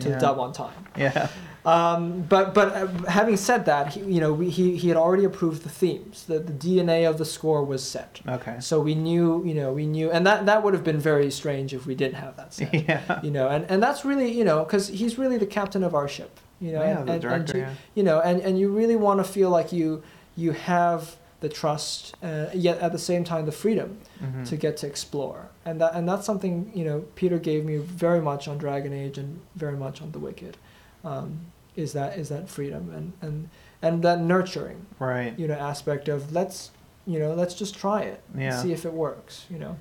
to 0.00 0.08
yeah. 0.10 0.18
dub 0.18 0.38
on 0.38 0.52
time 0.52 0.74
Yeah. 0.96 1.28
um, 1.64 2.22
but 2.22 2.52
but 2.54 2.68
uh, 2.74 2.86
having 3.08 3.36
said 3.36 3.64
that 3.66 3.94
he, 3.94 4.00
you 4.00 4.20
know 4.20 4.32
we, 4.32 4.50
he, 4.50 4.76
he 4.76 4.88
had 4.88 4.96
already 4.96 5.24
approved 5.24 5.62
the 5.62 5.68
themes 5.68 6.24
the, 6.26 6.38
the 6.38 6.52
dna 6.52 7.08
of 7.08 7.16
the 7.18 7.24
score 7.24 7.64
was 7.64 7.82
set 7.82 8.20
Okay. 8.28 8.56
so 8.60 8.80
we 8.80 8.94
knew 8.94 9.42
you 9.46 9.54
know 9.54 9.72
we 9.72 9.86
knew 9.86 10.10
and 10.10 10.26
that 10.26 10.46
that 10.46 10.62
would 10.62 10.74
have 10.74 10.84
been 10.84 10.98
very 10.98 11.30
strange 11.30 11.72
if 11.72 11.86
we 11.86 11.94
didn't 11.94 12.16
have 12.16 12.36
that 12.36 12.52
set 12.54 12.72
yeah. 12.88 13.20
you 13.22 13.30
know 13.30 13.48
and 13.48 13.64
and 13.70 13.82
that's 13.82 14.04
really 14.04 14.30
you 14.30 14.44
know 14.44 14.64
because 14.64 14.88
he's 14.88 15.16
really 15.18 15.38
the 15.38 15.46
captain 15.46 15.82
of 15.82 15.94
our 15.94 16.08
ship 16.08 16.38
you 16.60 16.72
know 16.72 16.82
yeah, 16.82 16.98
and, 16.98 17.08
the 17.08 17.12
and, 17.12 17.12
and 17.12 17.22
director. 17.22 17.52
to- 17.54 17.58
yeah. 17.58 17.74
you 17.94 18.02
know 18.02 18.20
and, 18.20 18.40
and 18.40 18.58
you 18.58 18.68
really 18.70 18.96
want 18.96 19.18
to 19.20 19.24
feel 19.24 19.50
like 19.50 19.72
you 19.72 20.02
you 20.36 20.52
have 20.52 21.16
the 21.44 21.48
trust 21.50 22.14
uh, 22.22 22.46
yet 22.54 22.78
at 22.78 22.90
the 22.92 22.98
same 23.10 23.22
time 23.22 23.44
the 23.44 23.52
freedom 23.64 23.98
Mhm. 24.22 24.48
to 24.48 24.56
get 24.56 24.78
to 24.78 24.86
explore 24.86 25.40
and 25.66 25.78
that 25.80 25.94
and 25.94 26.08
that's 26.08 26.24
something 26.24 26.72
you 26.74 26.84
know 26.88 26.98
peter 27.20 27.38
gave 27.38 27.66
me 27.70 27.76
very 27.76 28.22
much 28.30 28.48
on 28.48 28.56
dragon 28.56 28.92
age 28.94 29.18
and 29.18 29.40
very 29.64 29.76
much 29.84 30.00
on 30.00 30.08
the 30.12 30.18
wicked 30.18 30.56
um, 31.04 31.28
is 31.76 31.92
that 31.92 32.10
is 32.18 32.28
that 32.30 32.48
freedom 32.48 32.82
and 32.96 33.12
and 33.26 33.36
and 33.82 34.02
that 34.02 34.18
nurturing 34.20 34.86
Right. 34.98 35.38
you 35.38 35.46
know 35.46 35.58
aspect 35.72 36.08
of 36.08 36.32
let's 36.32 36.70
you 37.06 37.18
know 37.18 37.34
let's 37.34 37.54
just 37.62 37.74
try 37.84 38.00
it 38.12 38.20
Yeah. 38.34 38.56
see 38.62 38.72
if 38.72 38.86
it 38.86 38.94
works 39.06 39.44
you 39.50 39.58
know 39.64 39.76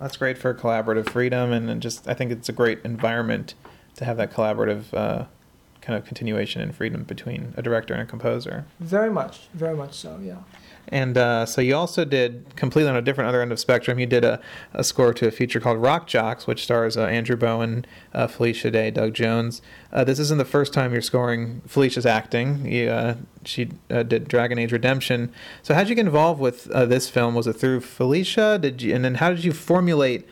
That's 0.00 0.16
great 0.16 0.38
for 0.38 0.52
collaborative 0.54 1.08
freedom, 1.10 1.52
and 1.56 1.68
then 1.68 1.78
just 1.80 2.08
I 2.08 2.14
think 2.18 2.32
it's 2.32 2.48
a 2.48 2.56
great 2.62 2.78
environment 2.84 3.54
to 3.98 4.02
have 4.08 4.16
that 4.16 4.32
collaborative 4.36 4.82
uh, 4.92 5.26
kind 5.84 5.96
of 5.98 6.02
continuation 6.04 6.58
and 6.64 6.74
freedom 6.74 7.04
between 7.04 7.40
a 7.56 7.62
director 7.62 7.92
and 7.94 8.02
a 8.02 8.06
composer. 8.14 8.56
Very 8.80 9.10
much, 9.20 9.34
very 9.64 9.76
much 9.76 9.94
so. 10.04 10.10
Yeah. 10.30 10.38
And 10.88 11.16
uh, 11.16 11.46
so 11.46 11.60
you 11.60 11.74
also 11.74 12.04
did 12.04 12.44
completely 12.56 12.90
on 12.90 12.96
a 12.96 13.02
different 13.02 13.28
other 13.28 13.40
end 13.40 13.52
of 13.52 13.58
spectrum. 13.58 13.98
You 13.98 14.06
did 14.06 14.24
a, 14.24 14.40
a 14.72 14.84
score 14.84 15.14
to 15.14 15.26
a 15.26 15.30
feature 15.30 15.60
called 15.60 15.78
Rock 15.78 16.06
Jocks, 16.06 16.46
which 16.46 16.62
stars 16.64 16.96
uh, 16.96 17.04
Andrew 17.06 17.36
Bowen, 17.36 17.84
uh, 18.12 18.26
Felicia 18.26 18.70
Day, 18.70 18.90
Doug 18.90 19.14
Jones. 19.14 19.62
Uh, 19.92 20.04
this 20.04 20.18
isn't 20.18 20.38
the 20.38 20.44
first 20.44 20.72
time 20.72 20.92
you're 20.92 21.02
scoring 21.02 21.62
Felicia's 21.66 22.06
acting. 22.06 22.66
You, 22.66 22.90
uh, 22.90 23.16
she 23.44 23.70
uh, 23.90 24.02
did 24.02 24.28
Dragon 24.28 24.58
Age 24.58 24.72
Redemption. 24.72 25.32
So 25.62 25.74
how 25.74 25.80
did 25.80 25.88
you 25.88 25.94
get 25.94 26.06
involved 26.06 26.40
with 26.40 26.64
this 26.64 27.08
film? 27.08 27.34
Was 27.34 27.46
it 27.46 27.54
through 27.54 27.80
Felicia? 27.80 28.58
Did 28.58 28.82
you? 28.82 28.94
And 28.94 29.04
then 29.04 29.16
how 29.16 29.30
did 29.30 29.44
you 29.44 29.52
formulate 29.52 30.26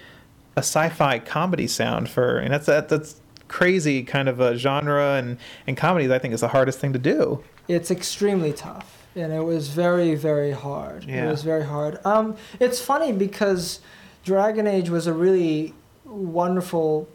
a 0.56 0.60
sci-fi 0.60 1.18
comedy 1.18 1.66
sound 1.66 2.08
for? 2.08 2.38
And 2.38 2.52
that's 2.52 2.66
that, 2.66 2.88
that's 2.88 3.20
crazy 3.48 4.02
kind 4.02 4.28
of 4.28 4.40
a 4.40 4.56
genre 4.56 5.14
and 5.16 5.38
and 5.66 5.76
comedies. 5.76 6.10
I 6.10 6.18
think 6.18 6.34
is 6.34 6.40
the 6.40 6.48
hardest 6.48 6.78
thing 6.78 6.92
to 6.92 6.98
do. 6.98 7.42
It's 7.68 7.90
extremely 7.90 8.52
tough 8.52 9.01
and 9.14 9.32
it 9.32 9.44
was 9.44 9.68
very 9.68 10.14
very 10.14 10.52
hard. 10.52 11.04
Yeah. 11.04 11.26
It 11.26 11.30
was 11.30 11.42
very 11.42 11.64
hard. 11.64 12.04
Um, 12.04 12.36
it's 12.60 12.80
funny 12.80 13.12
because 13.12 13.80
Dragon 14.24 14.66
Age 14.66 14.90
was 14.90 15.06
a 15.06 15.12
really 15.12 15.74
wonderful 16.04 17.08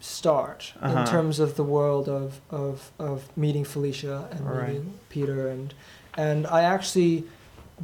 start 0.00 0.72
uh-huh. 0.80 1.00
in 1.00 1.06
terms 1.06 1.38
of 1.38 1.54
the 1.54 1.62
world 1.62 2.08
of, 2.08 2.40
of, 2.50 2.90
of 2.98 3.36
meeting 3.36 3.64
Felicia 3.64 4.28
and 4.32 4.48
right. 4.48 4.68
meeting 4.68 4.94
Peter 5.08 5.48
and 5.48 5.72
and 6.14 6.46
I 6.46 6.62
actually 6.62 7.24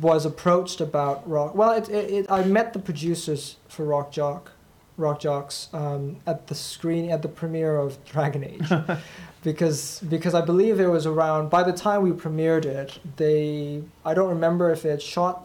was 0.00 0.26
approached 0.26 0.80
about 0.80 1.28
rock. 1.28 1.54
Well, 1.54 1.72
it, 1.72 1.88
it, 1.88 2.10
it, 2.10 2.26
I 2.30 2.44
met 2.44 2.72
the 2.72 2.78
producers 2.78 3.56
for 3.68 3.84
Rock 3.84 4.12
Jock, 4.12 4.52
Rock 4.98 5.20
Jocks 5.20 5.68
um, 5.72 6.16
at 6.26 6.46
the 6.46 6.54
screen 6.54 7.10
at 7.10 7.22
the 7.22 7.28
premiere 7.28 7.76
of 7.76 8.04
Dragon 8.04 8.44
Age, 8.44 8.70
because 9.42 10.00
because 10.08 10.34
I 10.34 10.40
believe 10.40 10.80
it 10.80 10.88
was 10.88 11.06
around 11.06 11.50
by 11.50 11.62
the 11.62 11.72
time 11.72 12.02
we 12.02 12.10
premiered 12.10 12.64
it, 12.64 12.98
they 13.16 13.82
I 14.04 14.14
don't 14.14 14.28
remember 14.30 14.70
if 14.70 14.82
they 14.82 14.90
had 14.90 15.02
shot 15.02 15.44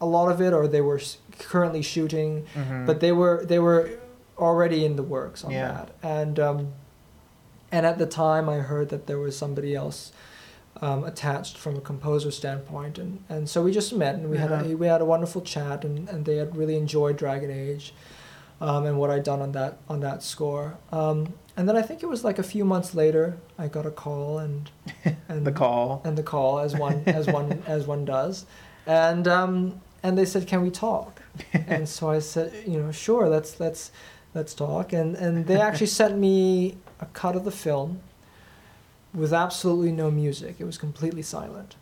a 0.00 0.06
lot 0.06 0.30
of 0.30 0.40
it 0.40 0.52
or 0.52 0.68
they 0.68 0.80
were 0.80 1.00
currently 1.38 1.82
shooting, 1.82 2.46
mm-hmm. 2.54 2.86
but 2.86 3.00
they 3.00 3.12
were 3.12 3.44
they 3.44 3.58
were 3.58 3.90
already 4.38 4.84
in 4.84 4.96
the 4.96 5.02
works 5.02 5.44
on 5.44 5.50
yeah. 5.50 5.68
that. 5.68 5.90
And 6.02 6.38
um, 6.38 6.72
and 7.72 7.84
at 7.84 7.98
the 7.98 8.06
time, 8.06 8.48
I 8.48 8.58
heard 8.58 8.90
that 8.90 9.06
there 9.06 9.18
was 9.18 9.36
somebody 9.36 9.74
else 9.74 10.12
um, 10.80 11.04
attached 11.04 11.56
from 11.56 11.76
a 11.76 11.80
composer 11.80 12.30
standpoint, 12.30 12.98
and, 12.98 13.24
and 13.28 13.48
so 13.48 13.62
we 13.62 13.72
just 13.72 13.92
met 13.92 14.14
and 14.14 14.30
we 14.30 14.38
had 14.38 14.52
a, 14.52 14.76
we 14.76 14.86
had 14.86 15.00
a 15.00 15.04
wonderful 15.04 15.40
chat, 15.40 15.84
and, 15.84 16.08
and 16.08 16.24
they 16.24 16.36
had 16.36 16.56
really 16.56 16.76
enjoyed 16.76 17.16
Dragon 17.16 17.50
Age, 17.50 17.92
um, 18.60 18.86
and 18.86 18.98
what 18.98 19.10
I'd 19.10 19.24
done 19.24 19.42
on 19.42 19.52
that 19.52 19.78
on 19.88 20.00
that 20.00 20.22
score. 20.22 20.78
Um, 20.92 21.34
and 21.56 21.68
then 21.68 21.76
I 21.76 21.82
think 21.82 22.02
it 22.02 22.06
was 22.06 22.24
like 22.24 22.38
a 22.38 22.42
few 22.42 22.64
months 22.64 22.94
later, 22.94 23.38
I 23.58 23.68
got 23.68 23.86
a 23.86 23.90
call 23.90 24.38
and 24.38 24.70
and 25.28 25.46
the 25.46 25.52
call 25.52 26.02
and 26.04 26.16
the 26.16 26.22
call 26.22 26.58
as 26.60 26.74
one 26.74 27.02
as 27.06 27.26
one 27.26 27.62
as 27.66 27.86
one 27.86 28.04
does, 28.04 28.46
and 28.86 29.26
um, 29.28 29.80
and 30.02 30.16
they 30.16 30.24
said, 30.24 30.46
"Can 30.46 30.62
we 30.62 30.70
talk?" 30.70 31.22
and 31.52 31.88
so 31.88 32.10
I 32.10 32.18
said, 32.20 32.52
"You 32.66 32.80
know, 32.80 32.92
sure, 32.92 33.28
let's 33.28 33.60
let's 33.60 33.90
let's 34.34 34.54
talk." 34.54 34.92
And 34.92 35.16
and 35.16 35.46
they 35.46 35.60
actually 35.60 35.88
sent 35.88 36.18
me 36.18 36.76
a 37.00 37.06
cut 37.06 37.36
of 37.36 37.44
the 37.44 37.50
film 37.50 38.00
with 39.14 39.32
absolutely 39.32 39.92
no 39.92 40.10
music. 40.10 40.56
It 40.58 40.64
was 40.64 40.78
completely 40.78 41.22
silent, 41.22 41.76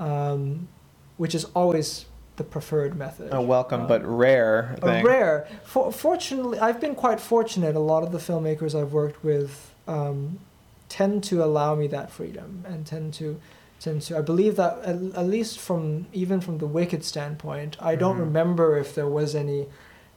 um, 0.00 0.68
which 1.16 1.34
is 1.34 1.44
always 1.54 2.06
the 2.36 2.44
preferred 2.44 2.96
method. 2.96 3.32
A 3.32 3.40
welcome 3.40 3.82
um, 3.82 3.86
but 3.86 4.04
rare 4.04 4.76
thing. 4.80 5.04
A 5.04 5.08
rare. 5.08 5.48
For, 5.64 5.92
fortunately, 5.92 6.58
I've 6.58 6.80
been 6.80 6.94
quite 6.94 7.20
fortunate. 7.20 7.76
A 7.76 7.80
lot 7.80 8.02
of 8.02 8.12
the 8.12 8.18
filmmakers 8.18 8.78
I've 8.78 8.92
worked 8.92 9.22
with 9.22 9.72
um, 9.86 10.40
tend 10.88 11.24
to 11.24 11.44
allow 11.44 11.74
me 11.74 11.86
that 11.88 12.10
freedom 12.10 12.64
and 12.66 12.86
tend 12.86 13.14
to 13.14 13.40
tend 13.80 14.02
to. 14.02 14.18
I 14.18 14.20
believe 14.20 14.56
that 14.56 14.78
at, 14.78 14.96
at 14.96 15.26
least 15.26 15.58
from 15.58 16.06
even 16.12 16.40
from 16.40 16.58
the 16.58 16.66
Wicked 16.66 17.04
standpoint, 17.04 17.76
I 17.80 17.94
don't 17.94 18.14
mm-hmm. 18.14 18.24
remember 18.24 18.78
if 18.78 18.94
there 18.94 19.08
was 19.08 19.34
any 19.34 19.66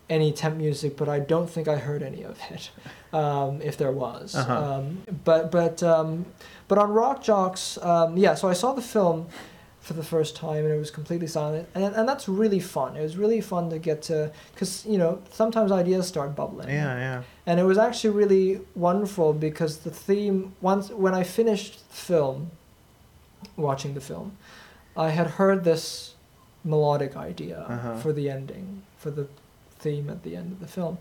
any 0.09 0.31
temp 0.31 0.57
music, 0.57 0.95
but 0.97 1.09
I 1.09 1.19
don't 1.19 1.49
think 1.49 1.67
I 1.67 1.77
heard 1.77 2.01
any 2.01 2.23
of 2.23 2.39
it, 2.49 2.71
um, 3.13 3.61
if 3.61 3.77
there 3.77 3.91
was. 3.91 4.35
Uh-huh. 4.35 4.75
Um, 4.75 5.03
but 5.23 5.51
but 5.51 5.83
um, 5.83 6.25
but 6.67 6.77
on 6.77 6.91
Rock 6.91 7.21
Jocks, 7.21 7.77
um, 7.81 8.17
yeah. 8.17 8.33
So 8.35 8.47
I 8.47 8.53
saw 8.53 8.73
the 8.73 8.81
film 8.81 9.27
for 9.87 9.93
the 9.93 10.03
first 10.03 10.35
time 10.35 10.65
and 10.65 10.73
it 10.73 10.77
was 10.77 10.91
completely 10.91 11.27
silent. 11.27 11.65
And, 11.73 11.95
and 11.95 12.07
that's 12.09 12.27
really 12.27 12.59
fun. 12.59 12.97
It 12.97 13.01
was 13.01 13.15
really 13.15 13.39
fun 13.39 13.69
to 13.69 13.79
get 13.79 14.01
to 14.03 14.31
because 14.53 14.85
you 14.85 14.97
know 14.97 15.21
sometimes 15.31 15.71
ideas 15.71 16.07
start 16.07 16.35
bubbling. 16.35 16.67
Yeah 16.67 16.97
yeah. 16.97 17.23
And 17.45 17.59
it 17.61 17.63
was 17.63 17.77
actually 17.77 18.09
really 18.09 18.59
wonderful 18.75 19.31
because 19.31 19.79
the 19.79 19.91
theme 19.91 20.53
once 20.61 20.89
when 20.89 21.13
i 21.13 21.23
finished 21.23 21.87
the 21.89 21.95
film 21.95 22.51
watching 23.55 23.93
the 23.93 24.01
film 24.01 24.37
i 24.95 25.09
had 25.09 25.27
heard 25.39 25.63
this 25.63 26.15
melodic 26.63 27.15
idea 27.15 27.59
uh-huh. 27.59 27.97
for 27.97 28.11
the 28.11 28.29
ending 28.29 28.81
for 28.97 29.11
the 29.11 29.27
theme 29.79 30.09
at 30.09 30.23
the 30.23 30.35
end 30.35 30.51
of 30.51 30.59
the 30.59 30.67
film 30.67 30.97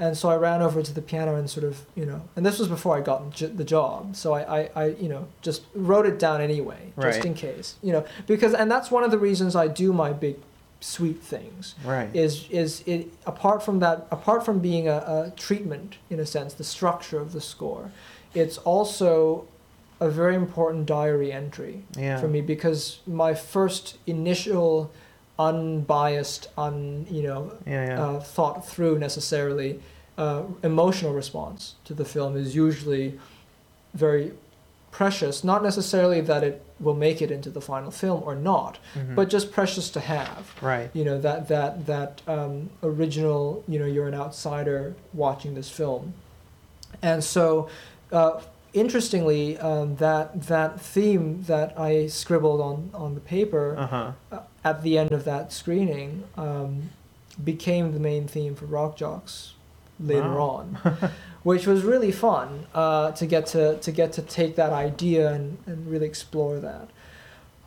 and 0.00 0.16
so 0.16 0.30
I 0.30 0.36
ran 0.36 0.62
over 0.62 0.82
to 0.82 0.94
the 0.94 1.02
piano 1.02 1.36
and 1.36 1.48
sort 1.48 1.62
of, 1.62 1.82
you 1.94 2.06
know, 2.06 2.22
and 2.34 2.44
this 2.44 2.58
was 2.58 2.68
before 2.68 2.96
I 2.96 3.02
got 3.02 3.30
j- 3.30 3.46
the 3.46 3.64
job. 3.64 4.16
So 4.16 4.32
I, 4.32 4.60
I, 4.60 4.70
I, 4.74 4.84
you 4.86 5.10
know, 5.10 5.28
just 5.42 5.62
wrote 5.74 6.06
it 6.06 6.18
down 6.18 6.40
anyway, 6.40 6.92
just 6.98 7.18
right. 7.18 7.24
in 7.26 7.34
case, 7.34 7.76
you 7.82 7.92
know, 7.92 8.06
because, 8.26 8.54
and 8.54 8.70
that's 8.70 8.90
one 8.90 9.04
of 9.04 9.10
the 9.10 9.18
reasons 9.18 9.54
I 9.54 9.68
do 9.68 9.92
my 9.92 10.14
big 10.14 10.36
suite 10.80 11.22
things. 11.22 11.74
Right. 11.84 12.08
Is, 12.16 12.48
is 12.48 12.82
it, 12.86 13.12
apart 13.26 13.62
from 13.62 13.80
that, 13.80 14.06
apart 14.10 14.42
from 14.42 14.60
being 14.60 14.88
a, 14.88 14.96
a 14.96 15.32
treatment, 15.36 15.98
in 16.08 16.18
a 16.18 16.24
sense, 16.24 16.54
the 16.54 16.64
structure 16.64 17.20
of 17.20 17.34
the 17.34 17.40
score, 17.42 17.92
it's 18.32 18.56
also 18.56 19.46
a 20.00 20.08
very 20.08 20.34
important 20.34 20.86
diary 20.86 21.30
entry 21.30 21.84
yeah. 21.98 22.18
for 22.18 22.26
me 22.26 22.40
because 22.40 23.00
my 23.06 23.34
first 23.34 23.98
initial 24.06 24.90
unbiased, 25.40 26.48
un 26.58 27.06
you 27.10 27.22
know, 27.22 27.52
yeah, 27.66 27.86
yeah. 27.86 28.02
Uh, 28.02 28.20
thought 28.20 28.68
through 28.68 28.98
necessarily 28.98 29.80
uh, 30.18 30.42
emotional 30.62 31.14
response 31.14 31.76
to 31.86 31.94
the 31.94 32.04
film 32.04 32.36
is 32.36 32.54
usually 32.54 33.18
very 33.94 34.32
precious. 34.90 35.42
Not 35.42 35.62
necessarily 35.62 36.20
that 36.20 36.44
it 36.44 36.62
will 36.78 36.94
make 36.94 37.22
it 37.22 37.30
into 37.30 37.48
the 37.48 37.60
final 37.60 37.90
film 37.90 38.22
or 38.24 38.34
not, 38.34 38.78
mm-hmm. 38.94 39.14
but 39.14 39.30
just 39.30 39.50
precious 39.50 39.88
to 39.90 40.00
have. 40.00 40.52
Right. 40.60 40.90
You 40.92 41.04
know 41.04 41.18
that 41.20 41.48
that 41.48 41.86
that 41.86 42.22
um, 42.26 42.68
original. 42.82 43.64
You 43.66 43.78
know, 43.78 43.86
you're 43.86 44.08
an 44.08 44.14
outsider 44.14 44.94
watching 45.12 45.54
this 45.54 45.70
film, 45.70 46.14
and 47.02 47.24
so. 47.24 47.68
Uh, 48.12 48.40
interestingly, 48.72 49.58
um, 49.58 49.96
that 49.96 50.42
that 50.48 50.80
theme 50.80 51.42
that 51.44 51.78
I 51.78 52.06
scribbled 52.08 52.60
on 52.60 52.90
on 52.92 53.14
the 53.14 53.20
paper 53.20 53.76
uh-huh. 53.78 54.12
uh, 54.32 54.40
at 54.64 54.82
the 54.82 54.98
end 54.98 55.12
of 55.12 55.24
that 55.24 55.52
screening 55.52 56.24
um, 56.36 56.90
became 57.42 57.92
the 57.92 58.00
main 58.00 58.26
theme 58.26 58.54
for 58.54 58.66
Rock 58.66 58.96
Jocks 58.96 59.54
later 59.98 60.34
wow. 60.34 60.76
on, 60.84 61.10
which 61.42 61.66
was 61.66 61.82
really 61.82 62.12
fun 62.12 62.66
uh, 62.74 63.12
to 63.12 63.26
get 63.26 63.46
to 63.46 63.78
to 63.78 63.92
get 63.92 64.12
to 64.14 64.22
take 64.22 64.56
that 64.56 64.72
idea 64.72 65.32
and, 65.32 65.58
and 65.66 65.90
really 65.90 66.06
explore 66.06 66.58
that. 66.60 66.88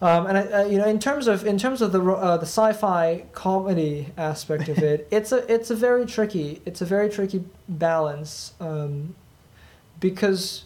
Um, 0.01 0.25
and 0.27 0.37
I, 0.37 0.41
uh, 0.41 0.65
you 0.65 0.77
know, 0.79 0.85
in 0.85 0.99
terms 0.99 1.27
of 1.27 1.45
in 1.45 1.57
terms 1.57 1.81
of 1.81 1.93
the 1.93 2.03
uh, 2.03 2.37
the 2.37 2.45
sci-fi 2.45 3.25
comedy 3.31 4.07
aspect 4.17 4.67
of 4.67 4.79
it, 4.79 5.07
it's 5.11 5.31
a 5.31 5.51
it's 5.51 5.69
a 5.71 5.75
very 5.75 6.05
tricky 6.05 6.61
it's 6.65 6.81
a 6.81 6.85
very 6.85 7.09
tricky 7.09 7.43
balance 7.69 8.53
um, 8.59 9.15
because 9.99 10.65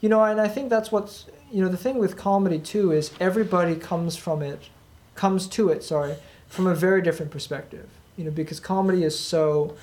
you 0.00 0.08
know, 0.08 0.24
and 0.24 0.40
I 0.40 0.48
think 0.48 0.70
that's 0.70 0.90
what's 0.90 1.26
you 1.52 1.62
know 1.62 1.68
the 1.68 1.76
thing 1.76 1.98
with 1.98 2.16
comedy 2.16 2.58
too 2.58 2.90
is 2.90 3.12
everybody 3.20 3.76
comes 3.76 4.16
from 4.16 4.42
it, 4.42 4.68
comes 5.14 5.46
to 5.48 5.68
it. 5.68 5.82
Sorry, 5.82 6.16
from 6.48 6.66
a 6.66 6.74
very 6.74 7.02
different 7.02 7.30
perspective. 7.30 7.88
You 8.16 8.24
know, 8.24 8.30
because 8.30 8.60
comedy 8.60 9.02
is 9.02 9.18
so 9.18 9.76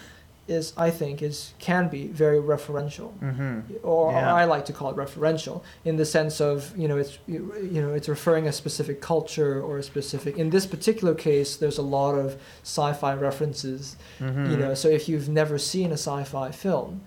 is 0.47 0.73
I 0.75 0.89
think 0.89 1.21
is 1.21 1.53
can 1.59 1.87
be 1.87 2.07
very 2.07 2.39
referential, 2.39 3.17
mm-hmm. 3.19 3.73
or, 3.83 4.11
yeah. 4.11 4.31
or, 4.31 4.35
I 4.35 4.45
like 4.45 4.65
to 4.65 4.73
call 4.73 4.89
it 4.89 4.95
referential 4.95 5.63
in 5.85 5.97
the 5.97 6.05
sense 6.05 6.41
of 6.41 6.77
you 6.77 6.87
know 6.87 6.97
it's 6.97 7.17
you, 7.27 7.53
know 7.81 7.93
it's 7.93 8.09
referring 8.09 8.47
a 8.47 8.51
specific 8.51 9.01
culture 9.01 9.61
or 9.61 9.77
a 9.77 9.83
specific. 9.83 10.37
In 10.37 10.49
this 10.49 10.65
particular 10.65 11.15
case, 11.15 11.55
there's 11.55 11.77
a 11.77 11.83
lot 11.83 12.15
of 12.15 12.39
sci-fi 12.63 13.13
references. 13.13 13.97
Mm-hmm. 14.19 14.51
You 14.51 14.57
know, 14.57 14.73
so 14.73 14.87
if 14.87 15.07
you've 15.07 15.29
never 15.29 15.57
seen 15.57 15.91
a 15.91 15.97
sci-fi 15.97 16.51
film. 16.51 17.01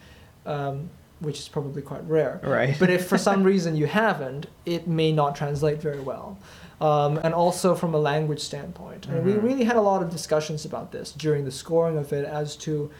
Um, 0.46 0.90
which 1.20 1.38
is 1.38 1.48
probably 1.48 1.80
quite 1.80 2.06
rare. 2.06 2.38
Right. 2.42 2.76
but 2.78 2.90
if 2.90 3.06
for 3.08 3.16
some 3.30 3.44
reason 3.44 3.76
you 3.76 3.86
haven't, 3.86 4.46
it 4.66 4.86
may 4.86 5.10
not 5.10 5.34
translate 5.34 5.80
very 5.80 6.00
well. 6.00 6.36
Um, 6.80 7.18
and 7.18 7.32
also 7.32 7.74
from 7.74 7.94
a 7.94 7.98
language 7.98 8.40
standpoint. 8.40 9.02
Mm-hmm. 9.02 9.14
And 9.14 9.24
we 9.24 9.32
really 9.34 9.64
had 9.64 9.76
a 9.76 9.80
lot 9.80 10.02
of 10.02 10.10
discussions 10.10 10.64
about 10.64 10.90
this 10.92 11.12
during 11.12 11.44
the 11.44 11.52
scoring 11.52 11.96
of 11.96 12.12
it 12.12 12.24
as 12.24 12.56
to 12.56 12.90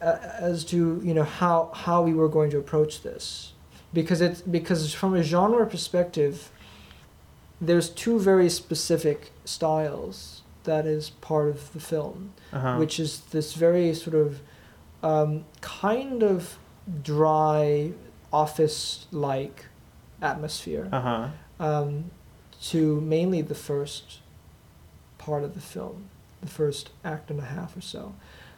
uh, 0.00 0.16
as 0.40 0.64
to 0.64 1.00
you 1.04 1.14
know 1.14 1.22
how 1.22 1.70
how 1.74 2.02
we 2.02 2.12
were 2.14 2.28
going 2.28 2.50
to 2.50 2.58
approach 2.58 3.02
this 3.02 3.52
because 3.92 4.20
it's 4.20 4.40
because 4.40 4.92
from 4.94 5.14
a 5.14 5.22
genre 5.22 5.66
perspective 5.66 6.50
there's 7.60 7.88
two 7.88 8.18
very 8.18 8.48
specific 8.48 9.30
styles 9.44 10.42
that 10.64 10.86
is 10.86 11.10
part 11.10 11.48
of 11.48 11.72
the 11.72 11.80
film 11.80 12.32
uh-huh. 12.52 12.76
which 12.78 12.98
is 12.98 13.20
this 13.30 13.54
very 13.54 13.94
sort 13.94 14.16
of 14.16 14.40
um, 15.04 15.44
kind 15.60 16.22
of 16.22 16.56
dry 17.02 17.92
office 18.32 19.06
like 19.12 19.66
atmosphere 20.20 20.88
Uh 20.90 21.00
huh. 21.00 21.28
um, 21.60 22.10
to 22.62 23.00
mainly 23.00 23.42
the 23.42 23.54
first 23.54 24.18
part 25.18 25.44
of 25.44 25.54
the 25.54 25.60
film, 25.60 26.08
the 26.40 26.48
first 26.48 26.90
act 27.04 27.30
and 27.30 27.40
a 27.40 27.44
half 27.44 27.76
or 27.76 27.80
so. 27.80 28.14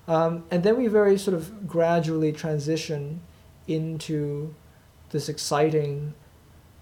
Um, 0.07 0.45
and 0.51 0.63
then 0.63 0.77
we 0.77 0.87
very 0.87 1.17
sort 1.19 1.35
of 1.35 1.67
gradually 1.67 2.33
transition 2.33 3.21
into 3.67 4.55
this 5.11 5.29
exciting 5.29 6.15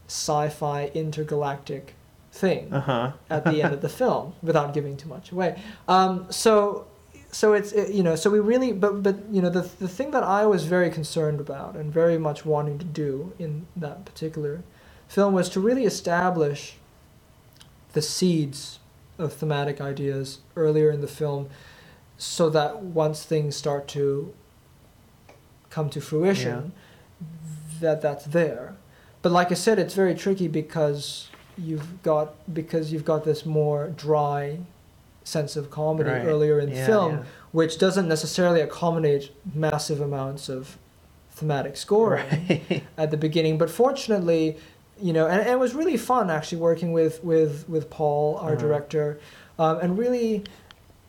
sci-fi 0.08 0.86
intergalactic 0.94 1.94
thing 2.32 2.72
Uh 2.72 2.80
huh. 2.80 3.12
at 3.30 3.44
the 3.44 3.62
end 3.62 3.74
of 3.74 3.80
the 3.82 3.88
film 4.00 4.34
without 4.42 4.74
giving 4.74 4.96
too 4.96 5.08
much 5.08 5.30
away. 5.32 5.60
Um, 5.86 6.26
so 6.30 6.86
so 7.30 7.52
it's 7.54 7.72
it, 7.72 7.94
you 7.94 8.02
know 8.02 8.14
so 8.16 8.28
we 8.30 8.40
really 8.40 8.72
but 8.72 9.02
but 9.02 9.16
you 9.30 9.40
know 9.40 9.48
the 9.50 9.62
the 9.78 9.88
thing 9.88 10.10
that 10.10 10.22
I 10.22 10.44
was 10.44 10.64
very 10.64 10.90
concerned 10.90 11.40
about 11.40 11.76
and 11.76 11.92
very 11.92 12.18
much 12.18 12.44
wanting 12.44 12.78
to 12.78 12.84
do 12.84 13.32
in 13.38 13.66
that 13.76 14.04
particular 14.04 14.62
film 15.08 15.32
was 15.34 15.48
to 15.50 15.60
really 15.60 15.84
establish 15.84 16.76
the 17.92 18.02
seeds 18.02 18.78
of 19.18 19.32
thematic 19.32 19.80
ideas 19.80 20.38
earlier 20.56 20.90
in 20.90 21.00
the 21.00 21.06
film 21.08 21.48
so 22.18 22.48
that 22.50 22.82
once 22.82 23.24
things 23.24 23.56
start 23.56 23.86
to 23.88 24.32
come 25.70 25.88
to 25.90 26.00
fruition 26.00 26.72
that 27.80 28.00
that's 28.00 28.24
there 28.26 28.74
but 29.22 29.32
like 29.32 29.50
i 29.50 29.54
said 29.54 29.78
it's 29.78 29.94
very 29.94 30.14
tricky 30.14 30.48
because 30.48 31.28
you've 31.58 32.02
got 32.02 32.34
because 32.54 32.92
you've 32.92 33.04
got 33.04 33.24
this 33.24 33.44
more 33.44 33.88
dry 33.96 34.58
sense 35.24 35.56
of 35.56 35.70
comedy 35.70 36.10
Right. 36.10 36.24
earlier 36.26 36.58
in 36.58 36.70
Yeah, 36.70 36.86
film 36.86 37.12
yeah. 37.12 37.22
which 37.52 37.78
doesn't 37.78 38.08
necessarily 38.08 38.60
accommodate 38.60 39.30
massive 39.54 40.00
amounts 40.00 40.48
of 40.48 40.76
thematic 41.30 41.76
scoring 41.76 42.24
Right. 42.48 42.82
at 42.98 43.10
the 43.10 43.16
beginning. 43.16 43.56
But 43.56 43.70
fortunately, 43.70 44.56
you 45.02 45.12
know, 45.12 45.26
and, 45.26 45.40
and 45.40 45.50
it 45.50 45.58
was 45.58 45.74
really 45.74 45.96
fun 45.96 46.30
actually 46.30 46.58
working 46.62 46.92
with 46.92 47.22
with 47.24 47.68
with 47.68 47.90
Paul, 47.90 48.36
our 48.38 48.52
Uh-huh. 48.52 48.60
director, 48.66 49.18
um, 49.58 49.78
and 49.82 49.98
really 49.98 50.44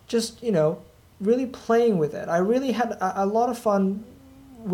just 0.08 0.42
you 0.44 0.52
know 0.52 0.70
really 1.22 1.46
playing 1.46 1.98
with 2.00 2.14
it. 2.14 2.28
I 2.28 2.38
really 2.40 2.72
had 2.74 2.92
a, 2.94 3.24
a 3.24 3.26
lot 3.26 3.50
of 3.50 3.58
fun 3.58 4.04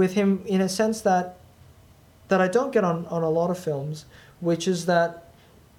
with 0.01 0.13
him 0.13 0.41
in 0.45 0.61
a 0.61 0.69
sense 0.69 1.01
that 1.01 1.35
that 2.29 2.39
I 2.41 2.47
don't 2.47 2.71
get 2.71 2.83
on 2.83 3.05
on 3.07 3.21
a 3.23 3.29
lot 3.29 3.49
of 3.51 3.57
films, 3.59 4.05
which 4.39 4.67
is 4.67 4.85
that 4.85 5.25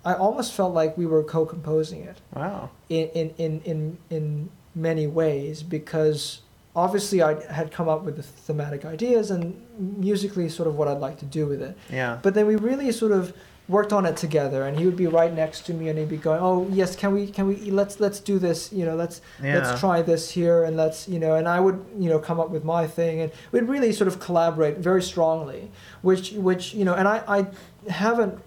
I 0.04 0.14
almost 0.14 0.52
felt 0.52 0.72
like 0.74 0.96
we 0.98 1.06
were 1.06 1.22
co-composing 1.22 2.00
it 2.02 2.18
Wow. 2.34 2.70
in 2.88 3.08
in 3.14 3.34
in 3.38 3.60
in, 3.64 3.98
in 4.10 4.50
many 4.74 5.06
ways 5.06 5.62
because 5.62 6.40
obviously 6.74 7.22
I 7.22 7.42
had 7.52 7.72
come 7.72 7.88
up 7.88 8.04
with 8.04 8.16
the 8.16 8.22
thematic 8.22 8.84
ideas 8.84 9.30
and 9.30 9.60
musically 9.78 10.48
sort 10.48 10.68
of 10.68 10.76
what 10.76 10.88
I'd 10.88 10.98
like 10.98 11.18
to 11.18 11.26
do 11.26 11.46
with 11.46 11.62
it. 11.62 11.76
Yeah. 11.90 12.18
But 12.22 12.34
then 12.34 12.46
we 12.46 12.56
really 12.56 12.92
sort 12.92 13.12
of 13.12 13.34
worked 13.68 13.92
on 13.92 14.04
it 14.04 14.16
together 14.16 14.64
and 14.64 14.78
he 14.78 14.84
would 14.84 14.96
be 14.96 15.06
right 15.06 15.32
next 15.32 15.64
to 15.66 15.72
me 15.72 15.88
and 15.88 15.98
he'd 15.98 16.08
be 16.08 16.16
going, 16.16 16.40
"Oh, 16.42 16.66
yes, 16.70 16.96
can 16.96 17.12
we 17.12 17.26
can 17.28 17.46
we 17.46 17.56
let's 17.70 18.00
let's 18.00 18.20
do 18.20 18.38
this, 18.38 18.72
you 18.72 18.84
know, 18.84 18.96
let's 18.96 19.20
yeah. 19.42 19.58
let's 19.58 19.80
try 19.80 20.02
this 20.02 20.30
here 20.30 20.64
and 20.64 20.76
let's, 20.76 21.08
you 21.08 21.18
know, 21.18 21.36
and 21.36 21.48
I 21.48 21.60
would, 21.60 21.84
you 21.96 22.08
know, 22.08 22.18
come 22.18 22.40
up 22.40 22.50
with 22.50 22.64
my 22.64 22.86
thing 22.86 23.20
and 23.20 23.32
we'd 23.52 23.62
really 23.62 23.92
sort 23.92 24.08
of 24.08 24.18
collaborate 24.18 24.78
very 24.78 25.02
strongly, 25.02 25.70
which 26.02 26.32
which, 26.32 26.74
you 26.74 26.84
know, 26.84 26.94
and 26.94 27.06
I 27.06 27.22
I 27.28 27.90
haven't 27.90 28.40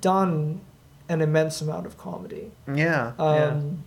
done 0.00 0.60
an 1.08 1.20
immense 1.20 1.60
amount 1.60 1.86
of 1.86 1.96
comedy. 1.96 2.50
Yeah. 2.66 3.12
yeah. 3.18 3.24
Um, 3.24 3.84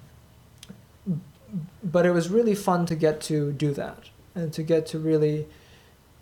But 1.83 2.05
it 2.05 2.11
was 2.11 2.29
really 2.29 2.53
fun 2.55 2.85
to 2.87 2.95
get 2.95 3.21
to 3.21 3.51
do 3.53 3.73
that 3.73 4.09
and 4.35 4.53
to 4.53 4.63
get 4.63 4.85
to 4.87 4.99
really 4.99 5.47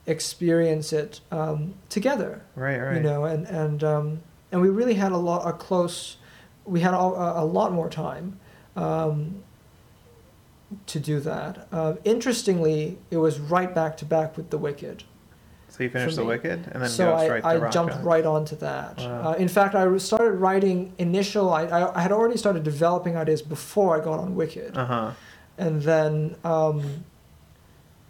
experience 0.08 0.94
it 0.94 1.20
um, 1.32 1.76
together, 1.90 2.42
Right. 2.56 2.78
Right. 2.80 2.96
you 2.96 3.02
know, 3.02 3.26
and 3.26 3.46
and 3.48 3.84
um, 3.84 4.22
and 4.52 4.62
we 4.62 4.70
really 4.70 4.96
had 4.96 5.12
a 5.12 5.18
lot 5.18 5.48
a 5.48 5.54
close, 5.54 6.18
we 6.66 6.80
had 6.80 6.94
a, 6.94 6.98
a 6.98 7.46
lot 7.46 7.72
more 7.74 7.90
time 7.90 8.40
um, 8.76 9.44
to 10.88 11.00
do 11.00 11.20
that. 11.20 11.68
Uh, 11.72 11.96
interestingly, 12.04 12.98
it 13.12 13.18
was 13.18 13.40
right 13.40 13.74
back 13.76 13.98
to 13.98 14.06
back 14.06 14.38
with 14.38 14.50
The 14.50 14.58
Wicked. 14.58 15.04
So 15.68 15.84
you 15.84 15.90
finished 15.92 16.16
The. 16.16 16.26
Wicked 16.26 16.70
and 16.72 16.82
then 16.82 16.90
so 16.90 17.14
I, 17.14 17.56
I 17.56 17.70
jumped 17.70 17.94
Jones. 17.94 18.06
right 18.06 18.26
onto 18.26 18.56
that. 18.58 18.98
Wow. 18.98 19.32
Uh, 19.32 19.34
in 19.34 19.48
fact, 19.48 19.76
I 19.76 19.96
started 19.98 20.32
writing 20.34 20.94
initial. 20.98 21.54
I, 21.54 21.64
I, 21.66 21.98
I 22.00 22.02
had 22.02 22.12
already 22.12 22.38
started 22.38 22.64
developing 22.64 23.16
ideas 23.18 23.42
before 23.44 24.00
I 24.00 24.04
got 24.04 24.20
on 24.20 24.36
Wicked, 24.36 24.76
Uh 24.78 24.86
huh. 24.86 25.12
And 25.60 25.82
then 25.84 26.36
um, 26.44 27.04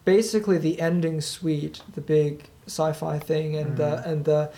basically 0.06 0.58
the 0.58 0.80
ending 0.80 1.22
suite, 1.22 1.82
the 1.96 2.02
big 2.02 2.46
sci-fi 2.68 3.20
thing, 3.20 3.56
and 3.56 3.78
the 3.78 3.84
Mhm. 3.98 4.06
and 4.08 4.26
the 4.26 4.50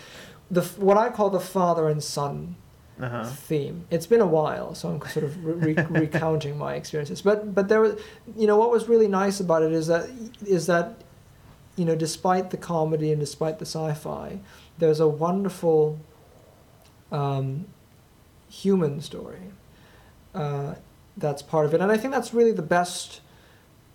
the 0.50 0.62
what 0.76 0.96
I 0.98 1.08
call 1.08 1.30
the 1.30 1.40
father 1.40 1.88
and 1.88 2.02
son 2.02 2.56
Uh 3.00 3.08
huh. 3.08 3.24
theme. 3.24 3.84
It's 3.90 4.06
been 4.06 4.20
a 4.20 4.26
while, 4.40 4.74
so 4.74 4.88
I'm 4.90 5.00
sort 5.08 5.24
of 5.24 5.32
re- 5.44 5.74
re- 5.74 5.86
recounting 6.04 6.58
my 6.58 6.74
experiences. 6.74 7.22
But 7.22 7.54
but 7.54 7.68
there 7.68 7.80
was, 7.80 7.94
you 8.36 8.46
know, 8.46 8.56
what 8.58 8.70
was 8.70 8.88
really 8.88 9.08
nice 9.08 9.40
about 9.40 9.62
it 9.62 9.72
is 9.72 9.86
that 9.86 10.04
is 10.46 10.66
that, 10.66 10.86
you 11.76 11.84
know, 11.86 11.96
despite 11.96 12.50
the 12.50 12.58
comedy 12.58 13.10
and 13.12 13.20
despite 13.20 13.58
the 13.58 13.64
sci-fi, 13.66 14.38
there's 14.78 15.00
a 15.00 15.08
wonderful 15.08 15.98
um, 17.10 17.66
human 18.48 19.00
story 19.00 19.50
uh, 20.34 20.74
that's 21.16 21.42
part 21.42 21.66
of 21.66 21.74
it, 21.74 21.80
and 21.80 21.90
I 21.92 21.96
think 21.96 22.12
that's 22.12 22.32
really 22.32 22.52
the 22.52 22.62
best 22.62 23.20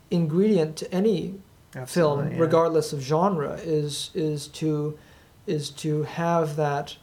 ingredient 0.09 0.77
to 0.77 0.91
any 0.93 1.39
film, 1.85 2.31
yeah. 2.31 2.37
regardless 2.39 2.93
of 2.93 3.01
genre, 3.01 3.59
is 3.63 4.11
is 4.13 4.47
to 4.47 4.97
is 5.45 5.69
to 5.71 6.03
have 6.03 6.55
that 6.55 6.97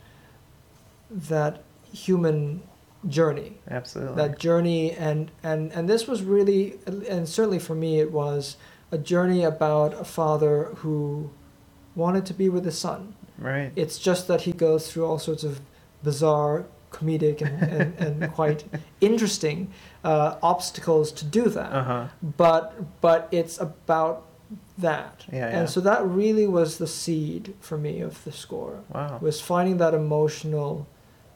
that 1.11 1.63
human 1.93 2.63
journey, 3.09 3.59
Absolutely. 3.71 4.17
that 4.17 4.39
journey, 4.39 4.93
and 4.93 5.31
and 5.43 5.73
and 5.73 5.89
this 5.89 6.07
was 6.07 6.23
really, 6.23 6.79
and 6.87 7.29
certainly 7.29 7.59
for 7.59 7.75
me, 7.75 8.01
it 8.01 8.13
was 8.13 8.57
a 8.91 8.99
journey 8.99 9.43
about 9.45 9.95
a 9.95 10.05
father 10.05 10.71
who 10.77 11.31
wanted 11.95 12.27
to 12.27 12.35
be 12.35 12.49
with 12.49 12.65
his 12.65 12.79
son. 12.79 13.15
right. 13.39 13.73
It's 13.77 13.99
just 13.99 14.29
that 14.29 14.43
he 14.43 14.53
goes 14.53 14.91
through 14.91 15.05
all 15.07 15.19
sorts 15.19 15.45
of 15.45 15.61
bizarre, 16.03 16.67
comedic, 16.97 17.39
and, 17.47 17.57
and, 17.63 17.89
and 18.23 18.33
quite 18.41 18.61
interesting 19.01 19.59
uh, 20.05 20.37
obstacles 20.43 21.07
to 21.19 21.25
do 21.39 21.45
that 21.59 21.73
Uh 21.81 21.85
huh. 21.91 22.05
but 22.45 22.65
but 23.01 23.21
it's 23.39 23.57
about 23.61 24.17
that 24.79 25.17
Yeah, 25.33 25.39
yeah. 25.39 25.59
and 25.59 25.71
so 25.75 25.81
that 25.81 26.01
really 26.21 26.47
was 26.59 26.79
the 26.79 26.87
seed 26.87 27.45
for 27.61 27.77
me 27.87 27.95
of 28.09 28.15
the 28.25 28.33
score 28.33 28.77
Wow. 28.95 29.19
was 29.21 29.41
finding 29.41 29.77
that 29.79 29.95
emotional 29.95 30.73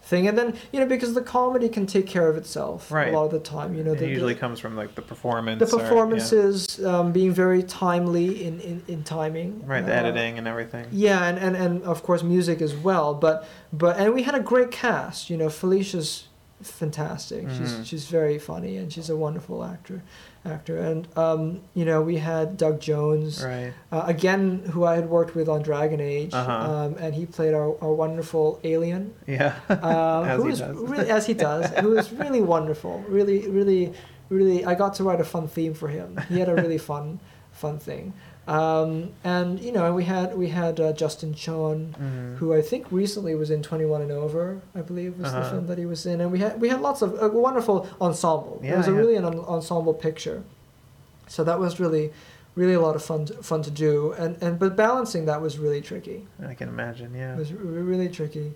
thing 0.02 0.26
and 0.26 0.38
then 0.38 0.54
you 0.72 0.80
know 0.80 0.86
because 0.86 1.12
the 1.12 1.20
comedy 1.20 1.68
can 1.68 1.84
take 1.86 2.06
care 2.06 2.28
of 2.28 2.36
itself 2.36 2.90
Right. 2.90 3.08
a 3.12 3.16
lot 3.18 3.26
of 3.26 3.30
the 3.32 3.40
time 3.40 3.74
you 3.74 3.82
know 3.84 3.92
it 3.92 3.98
the, 3.98 4.08
usually 4.08 4.32
the, 4.34 4.40
comes 4.40 4.58
from 4.58 4.74
like 4.76 4.94
the 4.94 5.02
performance. 5.02 5.58
the 5.58 5.76
or- 5.76 5.80
yeah. 5.80 5.88
performances 5.88 6.82
um, 6.84 7.12
being 7.12 7.32
very 7.32 7.62
timely 7.62 8.44
in, 8.44 8.58
in, 8.60 8.82
in 8.88 9.02
timing 9.02 9.62
Right. 9.66 9.84
The 9.84 9.92
uh, 9.92 9.96
editing 10.00 10.38
and 10.38 10.46
everything. 10.48 10.86
yeah 10.92 11.26
and, 11.26 11.36
and, 11.38 11.54
and 11.56 11.82
of 11.82 12.02
course 12.02 12.22
music 12.22 12.62
as 12.62 12.74
well 12.74 13.12
but 13.12 13.46
but 13.72 13.98
and 13.98 14.14
we 14.14 14.22
had 14.22 14.34
a 14.34 14.40
great 14.40 14.70
cast 14.70 15.28
you 15.30 15.36
know 15.36 15.50
felicia's 15.50 16.28
fantastic 16.62 17.46
Mhm. 17.46 17.58
she's 17.58 17.86
she's 17.86 18.06
very 18.06 18.38
funny 18.38 18.76
and 18.78 18.92
she's 18.92 19.10
a 19.10 19.16
wonderful 19.16 19.62
actor 19.64 20.02
actor 20.48 20.76
and 20.78 21.06
um, 21.16 21.60
you 21.74 21.84
know 21.84 22.00
we 22.02 22.16
had 22.16 22.56
doug 22.56 22.80
jones 22.80 23.44
Right. 23.44 23.72
uh, 23.92 24.02
again 24.06 24.62
who 24.72 24.84
i 24.84 24.94
had 24.94 25.08
worked 25.08 25.34
with 25.34 25.48
on 25.48 25.62
dragon 25.62 26.00
age 26.00 26.32
Uh-huh. 26.34 26.52
um, 26.52 26.96
and 26.98 27.14
he 27.14 27.26
played 27.26 27.54
our, 27.54 27.76
our 27.84 27.92
wonderful 27.92 28.58
alien 28.64 29.14
Yeah. 29.26 29.54
uh, 29.68 30.22
As 30.26 30.36
who 30.40 30.48
he 30.48 30.54
does. 30.56 30.76
really 30.76 31.10
as 31.10 31.26
he 31.26 31.34
does 31.34 31.70
who 31.80 31.90
was 31.90 32.12
really 32.12 32.40
wonderful 32.40 33.04
really 33.08 33.46
really 33.48 33.92
really 34.30 34.64
i 34.64 34.74
got 34.74 34.94
to 34.94 35.04
write 35.04 35.20
a 35.20 35.24
fun 35.24 35.46
theme 35.48 35.74
for 35.74 35.88
him 35.88 36.18
he 36.28 36.38
had 36.38 36.48
a 36.48 36.54
really 36.54 36.78
fun 36.78 37.20
fun 37.52 37.78
thing 37.78 38.12
um, 38.48 39.10
and 39.24 39.60
you 39.60 39.70
know 39.72 39.92
we 39.92 40.04
had 40.04 40.36
we 40.36 40.48
had 40.48 40.80
uh, 40.80 40.92
justin 40.92 41.34
chon 41.34 41.94
Mhm. 42.00 42.36
who 42.38 42.54
I 42.54 42.62
think 42.62 42.86
recently 42.90 43.34
was 43.34 43.50
in 43.50 43.62
21 43.62 44.00
and 44.02 44.10
Over, 44.10 44.60
I 44.74 44.80
believe 44.80 45.18
was 45.18 45.30
the 45.32 45.38
Uh-huh. 45.38 45.50
film 45.50 45.66
that 45.66 45.78
he 45.78 45.86
was 45.86 46.06
in, 46.06 46.20
and 46.22 46.32
we 46.32 46.38
had 46.38 46.60
we 46.60 46.68
had 46.70 46.80
lots 46.80 47.02
of 47.02 47.10
a 47.22 47.28
wonderful 47.28 47.86
ensemble. 48.00 48.58
it 48.62 48.68
Yeah, 48.68 48.78
was 48.78 48.88
a 48.88 48.90
yeah. 48.92 48.96
really 48.96 49.16
an 49.16 49.24
ensemble 49.24 49.92
picture, 49.94 50.42
so 51.26 51.44
that 51.44 51.58
was 51.60 51.78
really, 51.78 52.10
really 52.56 52.74
a 52.74 52.80
lot 52.80 52.96
of 52.96 53.02
fun 53.02 53.26
to, 53.26 53.34
fun 53.42 53.62
to 53.62 53.70
do, 53.70 54.12
and 54.12 54.36
and 54.42 54.58
but 54.58 54.74
balancing 54.76 55.26
that 55.26 55.40
was 55.42 55.58
really 55.58 55.80
tricky. 55.82 56.26
I 56.52 56.54
can 56.54 56.68
imagine. 56.68 57.14
Yeah. 57.14 57.34
It 57.34 57.38
was 57.38 57.52
really 57.52 58.08
tricky, 58.08 58.54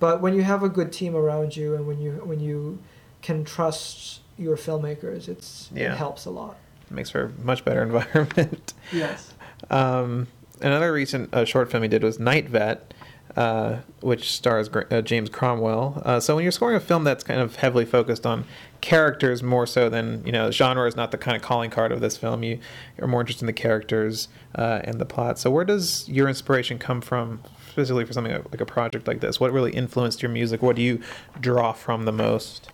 but 0.00 0.20
when 0.20 0.34
you 0.34 0.42
have 0.42 0.62
a 0.64 0.68
good 0.68 0.90
team 0.92 1.14
around 1.14 1.56
you, 1.56 1.74
and 1.76 1.86
when 1.86 2.00
you 2.00 2.12
when 2.24 2.40
you 2.40 2.78
can 3.22 3.44
trust 3.44 4.20
your 4.36 4.56
filmmakers, 4.56 5.28
it's 5.28 5.70
Yeah. 5.72 5.92
it 5.92 5.96
helps 5.98 6.24
a 6.26 6.30
lot. 6.30 6.56
Makes 6.94 7.10
for 7.10 7.24
a 7.26 7.44
much 7.44 7.64
better 7.64 7.82
environment. 7.90 8.74
Yes. 8.92 9.34
Um, 9.70 10.28
another 10.60 10.92
recent 10.92 11.32
uh, 11.34 11.44
short 11.44 11.70
film 11.70 11.82
he 11.82 11.88
did 11.88 12.02
was 12.02 12.18
Night 12.18 12.48
Vet, 12.48 12.92
uh, 13.36 13.78
which 14.00 14.30
stars 14.30 14.68
Gr- 14.68 14.82
uh, 14.90 15.00
James 15.00 15.30
Cromwell. 15.30 16.02
Uh, 16.04 16.20
so 16.20 16.34
when 16.34 16.42
you're 16.44 16.52
scoring 16.52 16.76
a 16.76 16.80
film 16.80 17.04
that's 17.04 17.24
kind 17.24 17.40
of 17.40 17.56
heavily 17.56 17.84
focused 17.84 18.26
on 18.26 18.44
characters 18.80 19.42
more 19.42 19.66
so 19.66 19.88
than 19.88 20.24
you 20.26 20.32
know, 20.32 20.50
genre 20.50 20.86
is 20.86 20.96
not 20.96 21.12
the 21.12 21.18
kind 21.18 21.36
of 21.36 21.42
calling 21.42 21.70
card 21.70 21.92
of 21.92 22.00
this 22.00 22.16
film. 22.16 22.42
You 22.42 22.58
you're 22.98 23.06
more 23.06 23.20
interested 23.20 23.44
in 23.44 23.46
the 23.46 23.52
characters 23.52 24.28
uh, 24.54 24.80
and 24.84 25.00
the 25.00 25.06
plot. 25.06 25.38
So 25.38 25.50
where 25.50 25.64
does 25.64 26.08
your 26.08 26.28
inspiration 26.28 26.78
come 26.78 27.00
from 27.00 27.40
specifically 27.70 28.04
for 28.04 28.12
something 28.12 28.32
like 28.32 28.60
a 28.60 28.66
project 28.66 29.06
like 29.06 29.20
this? 29.20 29.40
What 29.40 29.52
really 29.52 29.72
influenced 29.72 30.22
your 30.22 30.30
music? 30.30 30.60
What 30.60 30.76
do 30.76 30.82
you 30.82 31.00
draw 31.40 31.72
from 31.72 32.04
the 32.04 32.12
most? 32.12 32.68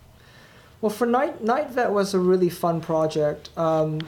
Well, 0.81 0.91
for 0.91 1.07
Night 1.07 1.43
Night 1.43 1.71
Vet 1.71 1.93
was 1.93 2.15
a 2.15 2.19
really 2.19 2.49
fun 2.49 2.81
project. 2.81 3.51
Um, 3.57 4.01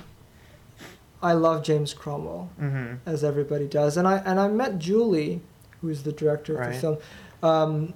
I 1.23 1.33
love 1.35 1.63
James 1.63 1.93
Cromwell, 1.93 2.49
Mm-hmm. 2.61 2.95
as 3.09 3.23
everybody 3.25 3.67
does, 3.67 3.97
and 3.97 4.07
I 4.09 4.19
and 4.19 4.39
I 4.41 4.49
met 4.49 4.79
Julie, 4.79 5.41
who's 5.81 6.03
the 6.05 6.13
director 6.13 6.57
of 6.61 6.73
the 6.73 6.79
film. 6.81 6.99
Um, 7.43 7.95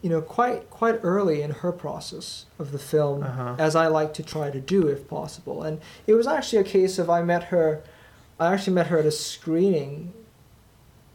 you 0.00 0.08
know, 0.10 0.20
quite 0.22 0.70
quite 0.70 1.00
early 1.02 1.42
in 1.42 1.50
her 1.50 1.72
process 1.72 2.46
of 2.58 2.70
the 2.72 2.78
film, 2.78 3.24
Uh-huh. 3.24 3.56
as 3.58 3.74
I 3.74 3.88
like 3.88 4.14
to 4.14 4.22
try 4.22 4.50
to 4.50 4.60
do 4.60 4.86
if 4.86 5.08
possible. 5.08 5.62
And 5.64 5.80
it 6.06 6.14
was 6.14 6.26
actually 6.26 6.60
a 6.60 6.64
case 6.64 6.98
of 6.98 7.10
I 7.10 7.22
met 7.22 7.44
her. 7.44 7.82
I 8.38 8.52
actually 8.54 8.74
met 8.74 8.86
her 8.86 8.98
at 9.00 9.06
a 9.06 9.10
screening. 9.10 10.12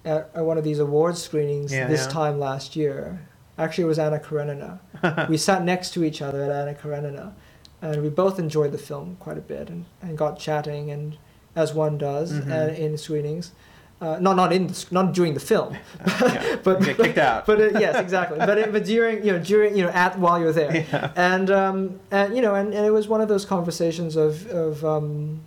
At, 0.06 0.30
at 0.36 0.44
one 0.44 0.58
of 0.58 0.66
these 0.66 0.80
award 0.80 1.16
screenings 1.18 1.72
Yeah, 1.72 1.88
this 1.88 2.04
yeah. 2.08 2.12
time 2.12 2.38
last 2.38 2.76
year. 2.76 3.22
Actually, 3.58 3.84
it 3.84 3.88
was 3.88 4.00
Anna 4.00 4.20
Karenina 4.20 4.80
we 5.30 5.38
sat 5.38 5.64
next 5.64 5.94
to 5.94 6.04
each 6.04 6.22
other 6.22 6.44
at 6.44 6.52
Anna 6.52 6.74
Karenina, 6.74 7.34
and 7.82 8.02
we 8.02 8.10
both 8.10 8.40
enjoyed 8.40 8.72
the 8.72 8.78
film 8.78 9.16
quite 9.20 9.38
a 9.38 9.42
bit 9.42 9.70
and, 9.70 9.86
and 10.02 10.18
got 10.18 10.40
chatting 10.40 10.90
and 10.92 11.18
as 11.56 11.74
one 11.74 11.98
does 11.98 12.34
Mhm. 12.34 12.52
and 12.52 12.78
in 12.78 12.98
screenings. 12.98 13.52
Uh, 14.02 14.18
not 14.20 14.36
not 14.36 14.52
in 14.52 14.68
the, 14.68 14.86
not 14.92 15.14
during 15.14 15.34
the 15.34 15.40
film, 15.40 15.78
yeah. 16.08 16.58
but 16.64 16.80
You 16.82 16.88
get 16.88 16.98
kicked 16.98 17.18
out. 17.20 17.46
but 17.46 17.62
uh, 17.62 17.80
yes, 17.80 17.96
exactly. 17.96 18.38
But 18.38 18.58
it, 18.58 18.72
but 18.74 18.84
during 18.86 19.24
you 19.26 19.34
know 19.34 19.40
during 19.40 19.78
you 19.78 19.84
know 19.84 19.92
at 19.92 20.18
while 20.20 20.40
you're 20.42 20.52
there, 20.52 20.76
yeah. 20.92 21.12
and 21.16 21.50
um 21.52 22.00
and 22.12 22.36
you 22.36 22.42
know 22.42 22.54
and, 22.56 22.74
and 22.74 22.86
it 22.86 22.92
was 22.92 23.08
one 23.08 23.22
of 23.22 23.30
those 23.30 23.46
conversations 23.46 24.16
of 24.18 24.46
of 24.48 24.84
um 24.84 25.42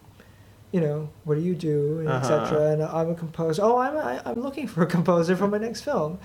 you 0.73 0.81
know 0.81 1.09
what 1.25 1.37
do 1.37 1.41
you 1.41 1.55
do 1.55 2.01
and 2.01 2.09
Uh-huh. 2.09 2.35
etc 2.35 2.71
and 2.73 2.83
i'm 2.83 3.11
a 3.11 3.15
composer 3.15 3.63
oh 3.63 3.79
i'm 3.79 3.97
I, 3.97 4.21
i'm 4.29 4.41
looking 4.43 4.67
for 4.67 4.83
a 4.83 4.87
composer 4.97 5.37
for 5.37 5.47
my 5.49 5.59
next 5.59 5.83
film 5.83 6.19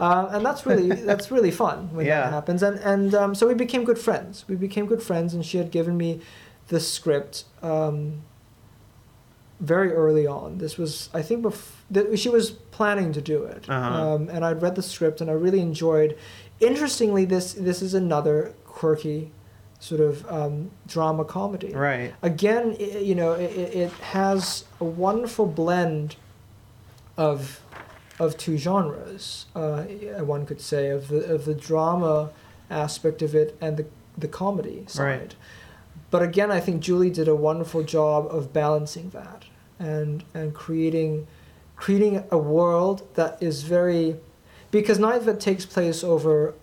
uh, 0.00 0.28
and 0.30 0.44
that's 0.46 0.64
really 0.64 0.88
that's 1.10 1.30
really 1.30 1.50
fun 1.50 1.90
when 1.94 2.06
Yeah. 2.06 2.20
that 2.22 2.32
happens 2.32 2.62
and 2.62 2.78
and 2.78 3.14
um, 3.14 3.34
so 3.34 3.46
we 3.48 3.54
became 3.54 3.84
good 3.84 3.98
friends 3.98 4.44
we 4.48 4.54
became 4.56 4.86
good 4.86 5.02
friends 5.02 5.34
and 5.34 5.44
she 5.44 5.58
had 5.58 5.70
given 5.70 5.96
me 5.96 6.20
the 6.68 6.80
script 6.80 7.44
um, 7.62 8.22
very 9.60 9.92
early 9.92 10.26
on 10.26 10.58
this 10.58 10.78
was 10.78 11.10
i 11.12 11.20
think 11.20 11.42
bef- 11.44 11.72
that 11.90 12.16
she 12.18 12.28
was 12.28 12.50
planning 12.50 13.12
to 13.12 13.20
do 13.20 13.42
it 13.44 13.68
Uh-huh. 13.68 14.14
um, 14.14 14.28
and 14.28 14.44
i'd 14.44 14.62
read 14.62 14.76
the 14.76 14.82
script 14.82 15.20
and 15.20 15.28
i 15.28 15.32
really 15.34 15.60
enjoyed 15.60 16.16
interestingly 16.60 17.24
this 17.24 17.54
this 17.54 17.82
is 17.82 17.94
another 17.94 18.54
quirky 18.64 19.32
sort 19.80 20.00
of 20.00 20.26
um, 20.30 20.70
drama 20.86 21.24
comedy 21.24 21.72
Right. 21.72 22.12
again 22.22 22.76
i 22.80 22.98
you 22.98 23.14
know 23.14 23.32
it, 23.32 23.50
it 23.52 23.74
it 23.76 23.92
has 23.92 24.64
a 24.80 24.84
wonderful 24.84 25.46
blend 25.46 26.16
of 27.16 27.60
of 28.18 28.36
two 28.36 28.56
genres 28.56 29.46
uh, 29.54 29.82
one 30.24 30.44
could 30.46 30.60
say 30.60 30.90
of 30.90 31.08
the 31.08 31.24
of 31.34 31.44
the 31.44 31.54
drama 31.54 32.30
aspect 32.70 33.22
of 33.22 33.34
it 33.34 33.56
and 33.60 33.76
the 33.76 33.86
the 34.16 34.28
comedy 34.28 34.84
side 34.88 35.04
Right. 35.20 35.34
but 36.10 36.22
again 36.22 36.50
i 36.50 36.60
think 36.60 36.80
julie 36.82 37.10
did 37.10 37.28
a 37.28 37.36
wonderful 37.36 37.82
job 37.84 38.26
of 38.30 38.52
balancing 38.52 39.10
that 39.10 39.44
and 39.78 40.24
and 40.34 40.52
creating 40.54 41.26
creating 41.76 42.24
a 42.32 42.38
world 42.38 43.02
that 43.14 43.40
is 43.40 43.62
very 43.62 44.16
because 44.72 44.98
night 44.98 45.24
that 45.24 45.38
takes 45.40 45.64
place 45.64 46.02
over 46.02 46.54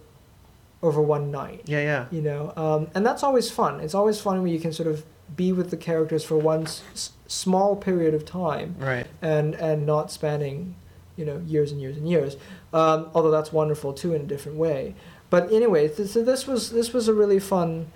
over 0.83 1.01
one 1.01 1.31
night 1.31 1.61
Yeah, 1.65 1.79
yeah. 1.81 2.05
you 2.11 2.21
know? 2.21 2.53
Um, 2.55 2.87
and 2.93 3.05
that's 3.05 3.23
always 3.23 3.49
fun. 3.49 3.79
It's 3.79 3.95
always 3.95 4.19
fun 4.21 4.41
when 4.43 4.51
you 4.51 4.59
can 4.59 4.71
sort 4.73 4.87
of 4.87 5.03
be 5.35 5.51
with 5.51 5.69
the 5.71 5.77
characters 5.77 6.23
for 6.23 6.37
one 6.37 6.63
s- 6.63 7.11
small 7.27 7.75
period 7.75 8.13
of 8.13 8.23
time 8.25 8.75
Right. 8.79 9.07
and 9.21 9.55
and 9.55 9.85
not 9.85 10.11
spanning 10.11 10.75
you 11.17 11.25
know 11.25 11.41
years 11.47 11.71
and 11.71 11.81
years 11.81 11.97
and 11.97 12.07
years. 12.07 12.35
Um, 12.73 13.09
although 13.15 13.31
that's 13.31 13.51
wonderful 13.51 13.93
too 13.93 14.13
in 14.13 14.21
a 14.21 14.25
different 14.25 14.57
way. 14.57 14.93
But 15.29 15.51
anyway 15.51 15.87
th- 15.87 16.09
so 16.09 16.23
this 16.23 16.45
was 16.45 16.69
this 16.71 16.93
was 16.93 17.07
a 17.07 17.13
really 17.13 17.39
fun 17.39 17.87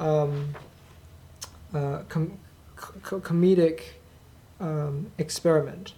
um, 0.00 0.54
uh, 1.74 1.98
com- 2.08 2.38
co- 2.76 3.20
comedic 3.20 3.80
um, 4.60 5.10
experiment. 5.18 5.92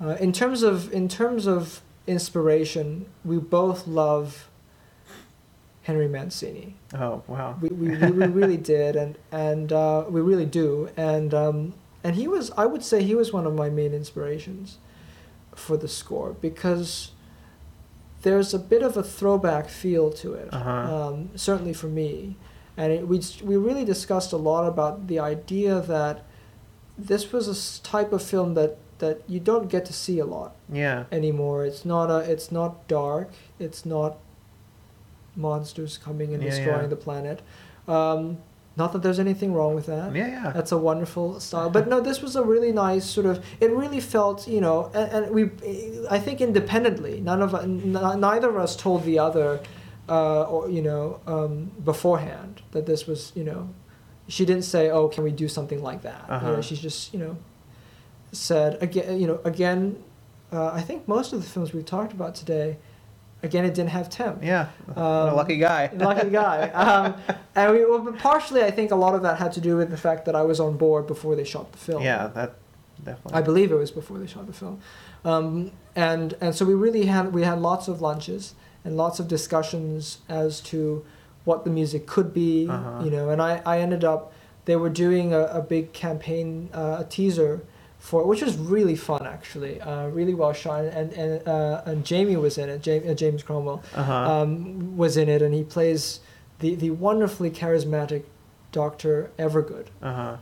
Uh, 0.00 0.16
in 0.20 0.32
terms 0.32 0.62
of 0.62 0.90
in 0.92 1.08
terms 1.08 1.46
of 1.46 1.82
inspiration 2.06 3.06
we 3.24 3.36
both 3.38 3.86
love 3.86 4.48
Henry 5.82 6.08
Mancini 6.08 6.76
Oh, 6.94 7.22
wow. 7.26 7.56
we, 7.60 7.68
we, 7.70 7.88
we 7.96 8.26
really 8.26 8.56
did 8.74 8.96
and 8.96 9.16
and 9.32 9.72
uh, 9.72 10.04
we 10.08 10.20
really 10.20 10.46
do 10.46 10.88
and 10.96 11.32
um, 11.34 11.74
and 12.04 12.16
he 12.16 12.28
was 12.28 12.50
I 12.56 12.66
would 12.66 12.82
say 12.84 13.02
he 13.02 13.14
was 13.14 13.32
one 13.32 13.46
of 13.46 13.54
my 13.54 13.70
main 13.70 13.92
inspirations 13.94 14.78
for 15.54 15.76
the 15.76 15.88
score 15.88 16.30
because 16.40 17.12
there's 18.22 18.52
a 18.52 18.58
bit 18.58 18.82
of 18.82 18.96
a 18.96 19.02
throwback 19.02 19.68
feel 19.68 20.10
to 20.12 20.34
it 20.34 20.48
Uh-huh. 20.52 20.70
um, 20.70 21.30
certainly 21.34 21.72
for 21.72 21.86
me 21.88 22.36
and 22.76 22.92
it, 22.92 23.08
we 23.08 23.20
we 23.42 23.56
really 23.56 23.84
discussed 23.84 24.32
a 24.32 24.36
lot 24.36 24.66
about 24.66 25.06
the 25.08 25.18
idea 25.18 25.80
that 25.80 26.24
this 26.98 27.32
was 27.32 27.48
a 27.48 27.82
type 27.82 28.12
of 28.12 28.22
film 28.22 28.54
that 28.54 28.76
that 28.98 29.22
you 29.26 29.40
don't 29.40 29.68
get 29.70 29.86
to 29.86 29.92
see 29.94 30.18
a 30.18 30.26
lot 30.26 30.54
Yeah. 30.70 31.04
anymore. 31.10 31.64
It's 31.64 31.86
not 31.86 32.10
a. 32.10 32.18
It's 32.30 32.52
not 32.52 32.86
dark. 32.86 33.30
It's 33.58 33.86
not 33.86 34.18
monsters 35.36 35.98
coming 35.98 36.34
and 36.34 36.42
Yeah, 36.42 36.50
destroying 36.50 36.82
yeah. 36.82 36.86
the 36.88 36.96
planet. 36.96 37.42
Um, 37.88 38.38
not 38.76 38.92
that 38.92 39.02
there's 39.02 39.18
anything 39.18 39.52
wrong 39.52 39.74
with 39.74 39.86
that. 39.86 40.14
Yeah, 40.14 40.28
yeah. 40.28 40.50
That's 40.52 40.72
a 40.72 40.78
wonderful 40.78 41.40
style. 41.40 41.68
But 41.70 41.88
no, 41.88 42.00
this 42.00 42.22
was 42.22 42.36
a 42.36 42.42
really 42.42 42.72
nice 42.72 43.04
sort 43.04 43.26
of. 43.26 43.44
It 43.60 43.70
really 43.72 44.00
felt, 44.00 44.46
you 44.48 44.60
know, 44.60 44.90
and, 44.94 45.24
and 45.24 45.34
we, 45.34 45.50
I 46.08 46.18
think 46.18 46.40
independently, 46.40 47.20
none 47.20 47.42
of 47.42 47.54
n- 47.54 47.92
neither 47.92 48.48
of 48.48 48.56
us 48.56 48.76
told 48.76 49.04
the 49.04 49.18
other, 49.18 49.60
uh, 50.08 50.42
or 50.44 50.70
you 50.70 50.82
know, 50.82 51.20
um, 51.26 51.72
beforehand 51.84 52.62
that 52.72 52.86
this 52.86 53.06
was, 53.06 53.32
you 53.34 53.44
know, 53.44 53.68
she 54.28 54.46
didn't 54.46 54.64
say, 54.64 54.88
oh, 54.90 55.08
can 55.08 55.24
we 55.24 55.32
do 55.32 55.48
something 55.48 55.82
like 55.82 56.02
that? 56.02 56.22
You 56.28 56.30
know, 56.30 56.36
Uh-huh. 56.52 56.62
she's 56.62 56.80
just, 56.80 57.12
you 57.12 57.18
know, 57.20 57.36
said 58.32 58.80
again, 58.82 59.20
you 59.20 59.26
know, 59.26 59.40
again. 59.44 60.02
Uh, 60.52 60.70
I 60.72 60.80
think 60.80 61.06
most 61.06 61.32
of 61.32 61.40
the 61.42 61.48
films 61.48 61.72
we've 61.72 61.84
talked 61.84 62.12
about 62.12 62.34
today, 62.34 62.76
again, 63.42 63.64
it 63.64 63.74
didn't 63.74 63.90
have 63.90 64.08
temp. 64.10 64.42
Yeah. 64.42 64.68
Um, 64.96 65.34
lucky 65.36 65.56
guy. 65.56 65.90
lucky 65.94 66.30
guy. 66.30 66.68
Um, 66.70 67.14
and 67.54 67.72
we, 67.72 67.84
well, 67.84 68.12
partially, 68.18 68.62
I 68.62 68.70
think 68.70 68.90
a 68.90 68.96
lot 68.96 69.14
of 69.14 69.22
that 69.22 69.38
had 69.38 69.52
to 69.52 69.60
do 69.60 69.76
with 69.76 69.90
the 69.90 69.96
fact 69.96 70.24
that 70.26 70.34
I 70.36 70.42
was 70.42 70.60
on 70.60 70.76
board 70.76 71.06
before 71.06 71.34
they 71.36 71.44
shot 71.44 71.72
the 71.72 71.78
film. 71.78 72.02
Yeah, 72.02 72.28
that 72.28 72.54
definitely. 73.04 73.32
I 73.38 73.42
believe 73.42 73.72
it 73.72 73.76
was 73.76 73.90
before 73.90 74.18
they 74.18 74.26
shot 74.26 74.46
the 74.46 74.52
film, 74.52 74.80
um, 75.24 75.72
and 75.96 76.34
and 76.40 76.54
so 76.54 76.64
we 76.64 76.74
really 76.74 77.06
had 77.06 77.32
we 77.32 77.42
had 77.42 77.60
lots 77.60 77.88
of 77.88 78.00
lunches 78.00 78.54
and 78.84 78.96
lots 78.96 79.20
of 79.20 79.28
discussions 79.28 80.18
as 80.28 80.60
to 80.62 81.04
what 81.44 81.64
the 81.64 81.70
music 81.70 82.06
could 82.06 82.32
be, 82.34 82.68
Uh-huh. 82.68 83.02
you 83.04 83.10
know. 83.10 83.30
And 83.30 83.40
I, 83.42 83.62
I 83.66 83.80
ended 83.80 84.04
up 84.04 84.32
they 84.66 84.76
were 84.76 84.90
doing 84.90 85.32
a, 85.32 85.44
a 85.46 85.62
big 85.62 85.92
campaign 85.92 86.68
uh, 86.74 86.98
a 87.00 87.04
teaser 87.08 87.62
for 88.00 88.24
which 88.26 88.40
was 88.42 88.56
really 88.56 88.96
fun 88.96 89.26
actually, 89.26 89.80
uh, 89.80 90.08
really 90.08 90.34
well 90.34 90.52
shot, 90.54 90.84
and 90.86 91.12
and 91.12 91.46
uh, 91.46 91.82
and 91.84 92.04
Jamie 92.04 92.36
was 92.36 92.56
in 92.58 92.68
it, 92.68 92.82
James, 92.82 93.06
uh, 93.08 93.14
James 93.14 93.42
Cromwell 93.42 93.82
uh-huh. 93.94 94.12
um, 94.42 94.96
was 94.96 95.16
in 95.16 95.28
it, 95.28 95.42
and 95.42 95.54
he 95.54 95.62
plays 95.62 96.20
the, 96.60 96.74
the 96.74 96.90
wonderfully 96.90 97.50
charismatic 97.50 98.24
Doctor 98.72 99.30
Evergood. 99.38 99.86
uh-huh. 100.02 100.36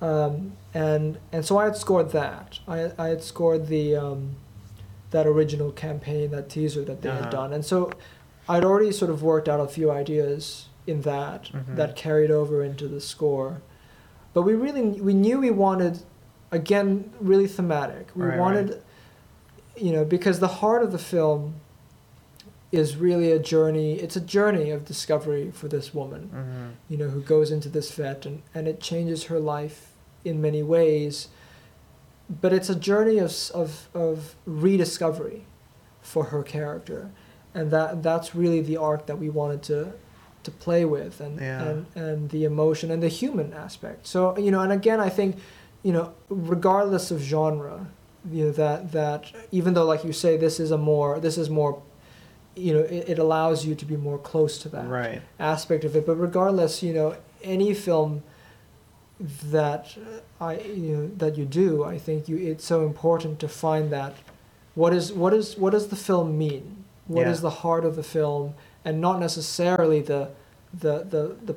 Um, 0.00 0.52
and 0.74 1.18
and 1.32 1.44
so 1.44 1.58
I 1.58 1.64
had 1.64 1.76
scored 1.76 2.10
that. 2.12 2.60
I 2.68 2.92
I 2.98 3.08
had 3.08 3.22
scored 3.22 3.66
the 3.68 3.96
um, 3.96 4.36
that 5.10 5.26
original 5.26 5.72
campaign, 5.72 6.30
that 6.30 6.48
teaser 6.50 6.84
that 6.84 7.00
they 7.02 7.08
Uh-huh. 7.08 7.22
had 7.22 7.30
done, 7.30 7.52
and 7.54 7.64
so 7.64 7.90
I'd 8.48 8.64
already 8.64 8.92
sort 8.92 9.10
of 9.10 9.22
worked 9.22 9.48
out 9.48 9.60
a 9.60 9.66
few 9.66 9.90
ideas 9.90 10.66
in 10.86 11.02
that 11.02 11.44
Mhm. 11.52 11.76
that 11.76 11.96
carried 11.96 12.30
over 12.30 12.62
into 12.62 12.86
the 12.86 13.00
score. 13.00 13.60
But 14.34 14.42
we 14.42 14.54
really 14.54 14.82
we 15.08 15.14
knew 15.14 15.40
we 15.40 15.50
wanted 15.50 16.00
again 16.50 17.10
really 17.20 17.46
thematic. 17.46 18.08
We 18.14 18.22
Right, 18.22 18.30
right. 18.30 18.38
wanted 18.38 18.82
you 19.76 19.92
know 19.92 20.04
because 20.04 20.40
the 20.40 20.48
heart 20.48 20.82
of 20.82 20.92
the 20.92 20.98
film 20.98 21.54
is 22.70 22.96
really 22.96 23.32
a 23.32 23.38
journey. 23.38 23.94
It's 23.94 24.16
a 24.16 24.20
journey 24.20 24.70
of 24.70 24.84
discovery 24.84 25.50
for 25.52 25.68
this 25.68 25.94
woman 25.94 26.30
Mhm. 26.34 26.70
you 26.90 26.98
know, 26.98 27.08
who 27.08 27.22
goes 27.22 27.50
into 27.50 27.68
this 27.70 27.90
vet 27.92 28.26
and, 28.26 28.42
and 28.54 28.68
it 28.68 28.78
changes 28.80 29.24
her 29.24 29.38
life 29.40 29.92
in 30.22 30.42
many 30.42 30.62
ways. 30.62 31.28
But 32.28 32.52
it's 32.52 32.68
a 32.68 32.74
journey 32.74 33.16
of, 33.18 33.32
of, 33.54 33.88
of 33.94 34.34
rediscovery 34.44 35.44
for 36.02 36.24
her 36.24 36.42
character. 36.42 37.10
And 37.54 37.70
that, 37.70 38.02
that's 38.02 38.34
really 38.34 38.60
the 38.60 38.76
arc 38.76 39.06
that 39.06 39.16
we 39.18 39.30
wanted 39.30 39.62
to, 39.62 39.92
to 40.42 40.50
play 40.50 40.84
with 40.84 41.22
and, 41.22 41.40
Yeah. 41.40 41.62
and, 41.62 41.86
and 41.94 42.28
the 42.30 42.44
emotion 42.44 42.90
and 42.90 43.02
the 43.02 43.08
human 43.08 43.54
aspect. 43.54 44.06
So, 44.06 44.36
you 44.36 44.50
know, 44.50 44.60
and 44.60 44.72
again, 44.72 45.00
I 45.00 45.08
think, 45.08 45.36
you 45.82 45.92
know, 45.92 46.12
regardless 46.28 47.10
of 47.10 47.20
genre, 47.20 47.86
you 48.30 48.46
know, 48.46 48.52
that, 48.52 48.92
that 48.92 49.32
even 49.52 49.74
though, 49.74 49.84
like 49.86 50.04
you 50.04 50.12
say, 50.12 50.36
this 50.36 50.58
is 50.60 50.70
a 50.70 50.78
more, 50.78 51.18
this 51.20 51.38
is 51.38 51.48
more, 51.48 51.80
you 52.56 52.72
know, 52.74 52.80
it, 52.80 53.08
it 53.10 53.18
allows 53.18 53.64
you 53.64 53.74
to 53.74 53.84
be 53.84 53.96
more 53.96 54.18
close 54.18 54.58
to 54.58 54.68
that 54.70 54.86
Right. 54.88 55.22
aspect 55.38 55.84
of 55.84 55.94
it. 55.96 56.04
But 56.06 56.16
regardless, 56.16 56.82
you 56.82 56.92
know, 56.92 57.16
any 57.42 57.72
film 57.74 58.22
that 59.50 59.96
I 60.40 60.58
you 60.60 60.96
know 60.96 61.10
that 61.16 61.36
you 61.36 61.44
do, 61.44 61.82
I 61.84 61.98
think 61.98 62.28
you 62.28 62.36
it's 62.36 62.64
so 62.64 62.86
important 62.86 63.40
to 63.40 63.48
find 63.48 63.90
that 63.92 64.14
what 64.74 64.92
is 64.94 65.12
what 65.12 65.34
is 65.34 65.56
what 65.56 65.70
does 65.70 65.88
the 65.88 65.96
film 65.96 66.38
mean? 66.38 66.84
What 67.06 67.26
is 67.26 67.38
Yeah. 67.38 67.42
the 67.42 67.50
heart 67.50 67.84
of 67.84 67.96
the 67.96 68.02
film, 68.04 68.54
and 68.84 69.00
not 69.00 69.18
necessarily 69.18 70.00
the 70.00 70.30
the 70.72 70.98
the, 71.04 71.36
the 71.44 71.56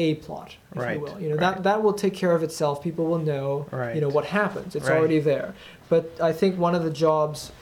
a 0.00 0.14
plot, 0.24 0.56
if 0.72 0.78
Right, 0.82 0.96
you 0.96 1.00
will. 1.04 1.20
You 1.20 1.28
know 1.30 1.36
right. 1.36 1.54
that 1.56 1.62
that 1.68 1.82
will 1.82 1.92
take 2.04 2.14
care 2.22 2.32
of 2.38 2.42
itself. 2.42 2.82
People 2.82 3.04
will 3.06 3.18
know 3.32 3.66
Right. 3.70 3.94
you 3.94 4.00
know 4.00 4.08
what 4.16 4.24
happens. 4.26 4.74
It's 4.76 4.88
already 4.88 5.20
there. 5.20 5.54
But 5.88 6.04
I 6.20 6.32
think 6.32 6.58
one 6.58 6.74
of 6.74 6.82
the 6.84 6.94
jobs 7.06 7.52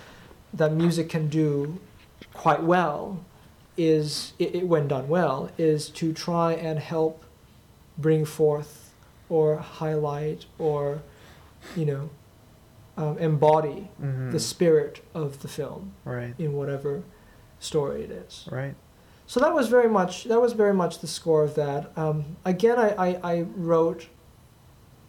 that 0.60 0.72
music 0.72 1.08
can 1.08 1.28
do 1.28 1.78
quite 2.34 2.62
well 2.62 3.00
is 3.76 4.32
it, 4.38 4.54
it, 4.54 4.64
when 4.72 4.88
done 4.88 5.08
well 5.08 5.50
is 5.58 5.88
to 6.00 6.12
try 6.12 6.52
and 6.52 6.78
help 6.78 7.22
bring 7.96 8.24
forth 8.24 8.72
or 9.28 9.56
highlight 9.56 10.46
or 10.58 11.00
you 11.76 11.84
know 11.90 12.10
um, 12.96 13.16
embody 13.18 13.88
Mhm. 14.02 14.32
the 14.32 14.40
spirit 14.40 14.94
of 15.14 15.28
the 15.42 15.48
film 15.48 15.92
right. 16.04 16.34
in 16.38 16.50
whatever 16.54 17.02
story 17.60 18.02
it 18.02 18.10
is 18.10 18.48
Right. 18.50 18.74
So 19.28 19.38
that 19.40 19.54
was 19.54 19.68
very 19.68 19.88
much 19.90 20.24
that 20.24 20.40
was 20.40 20.54
very 20.54 20.72
much 20.74 20.98
the 21.00 21.06
score 21.06 21.44
of 21.44 21.54
that. 21.54 21.92
Um, 21.96 22.36
again 22.44 22.78
I, 22.78 22.88
I, 23.08 23.08
I 23.34 23.40
wrote 23.54 24.08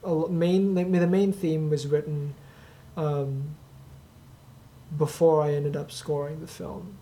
a 0.03 0.27
main 0.29 0.75
the 0.75 1.07
main 1.07 1.31
theme 1.33 1.69
was 1.69 1.87
written 1.87 2.35
um, 2.97 3.55
before 4.97 5.41
I 5.41 5.53
ended 5.53 5.75
up 5.77 5.89
scoring 5.91 6.41
the 6.41 6.47
film. 6.47 6.97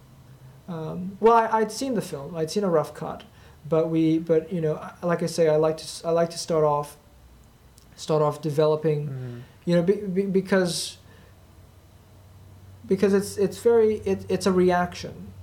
Um, 0.69 1.17
well 1.19 1.33
I, 1.33 1.47
I'd 1.59 1.71
seen 1.71 1.95
the 1.95 2.01
film. 2.01 2.35
I'd 2.35 2.51
seen 2.51 2.63
a 2.63 2.69
rough 2.69 2.93
cut. 2.93 3.23
But 3.67 3.89
we 3.89 4.19
but 4.19 4.53
you 4.53 4.61
know 4.61 4.79
like 5.01 5.23
I 5.23 5.25
say 5.25 5.49
I 5.49 5.55
like 5.57 5.77
to 5.77 6.07
I 6.07 6.11
like 6.11 6.29
to 6.29 6.37
start 6.37 6.63
off 6.63 6.97
start 7.95 8.21
off 8.21 8.41
developing 8.41 9.07
Mhm. 9.09 9.41
you 9.65 9.75
know 9.75 9.81
be, 9.81 9.93
be, 9.95 10.21
because 10.21 10.97
because 12.87 13.13
it's 13.13 13.37
it's 13.37 13.57
very 13.57 13.95
it, 14.05 14.25
it's 14.29 14.45
a 14.45 14.51
reaction 14.51 15.33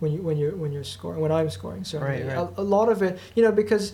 when 0.00 0.12
you 0.12 0.22
when 0.22 0.36
you're 0.36 0.54
when 0.56 0.72
you're 0.72 0.84
scoring 0.84 1.20
when 1.20 1.32
I'm 1.32 1.50
scoring 1.50 1.84
certainly 1.84 2.22
Right, 2.24 2.36
right. 2.36 2.48
A, 2.56 2.60
a 2.60 2.62
lot 2.76 2.88
of 2.88 3.02
it 3.02 3.18
you 3.34 3.42
know 3.42 3.52
because 3.52 3.92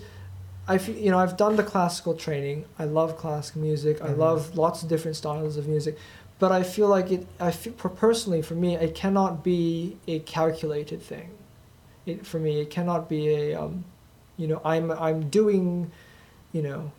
I 0.66 0.78
feel, 0.78 0.96
you 0.96 1.10
know 1.10 1.18
I've 1.18 1.36
done 1.36 1.56
the 1.56 1.62
classical 1.62 2.14
training 2.14 2.64
I 2.78 2.84
love 2.84 3.16
classical 3.16 3.62
music 3.62 4.00
I 4.02 4.08
Mhm. 4.08 4.18
love 4.18 4.56
lots 4.56 4.82
of 4.82 4.88
different 4.88 5.16
styles 5.16 5.56
of 5.56 5.66
music 5.68 5.96
but 6.38 6.52
I 6.52 6.62
feel 6.62 6.88
like 6.88 7.10
it 7.10 7.26
I 7.40 7.50
feel 7.50 7.72
personally 7.72 8.42
for 8.42 8.54
me 8.54 8.76
it 8.76 8.94
cannot 8.94 9.42
be 9.44 9.96
a 10.06 10.18
calculated 10.20 11.02
thing 11.02 11.30
it 12.06 12.26
for 12.26 12.38
me 12.38 12.60
it 12.60 12.70
cannot 12.70 13.08
be 13.08 13.28
a 13.28 13.54
um, 13.60 13.84
you 14.36 14.46
know 14.46 14.60
I'm 14.64 14.90
I'm 14.90 15.28
doing 15.30 15.90
you 16.52 16.62
know 16.62 16.92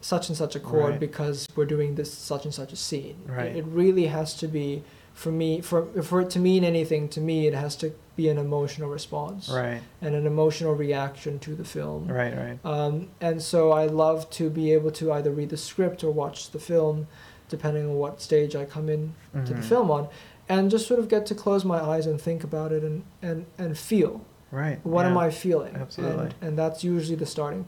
such 0.00 0.28
and 0.28 0.36
such 0.38 0.54
a 0.54 0.60
chord 0.60 0.90
Right. 0.92 1.00
because 1.00 1.48
we're 1.56 1.64
doing 1.66 1.96
this 1.96 2.12
such 2.12 2.44
and 2.44 2.54
such 2.54 2.72
a 2.72 2.76
scene. 2.76 3.16
Right. 3.26 3.46
It, 3.46 3.56
it 3.56 3.64
really 3.66 4.06
has 4.06 4.32
to 4.34 4.46
be 4.46 4.84
for 5.18 5.32
me 5.32 5.60
for 5.60 5.80
for 6.02 6.20
it 6.20 6.30
to 6.30 6.38
mean 6.38 6.62
anything 6.62 7.08
to 7.08 7.20
me 7.20 7.48
it 7.48 7.54
has 7.54 7.74
to 7.74 7.92
be 8.14 8.28
an 8.28 8.38
emotional 8.38 8.88
response 8.88 9.48
Right. 9.48 9.80
and 10.00 10.14
an 10.14 10.26
emotional 10.26 10.74
reaction 10.74 11.38
to 11.40 11.54
the 11.56 11.64
film. 11.64 12.06
Right. 12.08 12.34
Right. 12.36 12.58
Um, 12.64 13.08
and 13.20 13.40
so 13.42 13.70
I 13.72 13.86
love 13.86 14.28
to 14.38 14.48
be 14.50 14.72
able 14.72 14.90
to 14.92 15.12
either 15.12 15.30
read 15.32 15.50
the 15.50 15.56
script 15.56 16.02
or 16.04 16.10
watch 16.12 16.50
the 16.50 16.58
film, 16.60 17.06
depending 17.48 17.84
on 17.90 17.94
what 17.94 18.20
stage 18.20 18.54
I 18.56 18.64
come 18.64 18.88
in 18.88 19.14
to 19.46 19.52
the 19.54 19.60
Mhm. 19.60 19.64
film 19.72 19.90
on, 19.90 20.08
and 20.48 20.68
just 20.70 20.86
sort 20.88 20.98
of 21.00 21.08
get 21.08 21.26
to 21.26 21.34
close 21.34 21.64
my 21.64 21.80
eyes 21.80 22.06
and 22.06 22.20
think 22.20 22.42
about 22.44 22.70
it 22.72 22.82
and, 22.82 23.02
and, 23.22 23.46
and 23.56 23.76
feel 23.78 24.20
Right. 24.50 24.78
what 24.84 25.02
yeah. 25.04 25.10
am 25.10 25.18
I 25.18 25.30
feeling? 25.30 25.74
Absolutely. 25.76 26.24
And, 26.26 26.34
and 26.40 26.58
that's 26.58 26.82
usually 26.84 27.16
the 27.16 27.26
starting. 27.26 27.64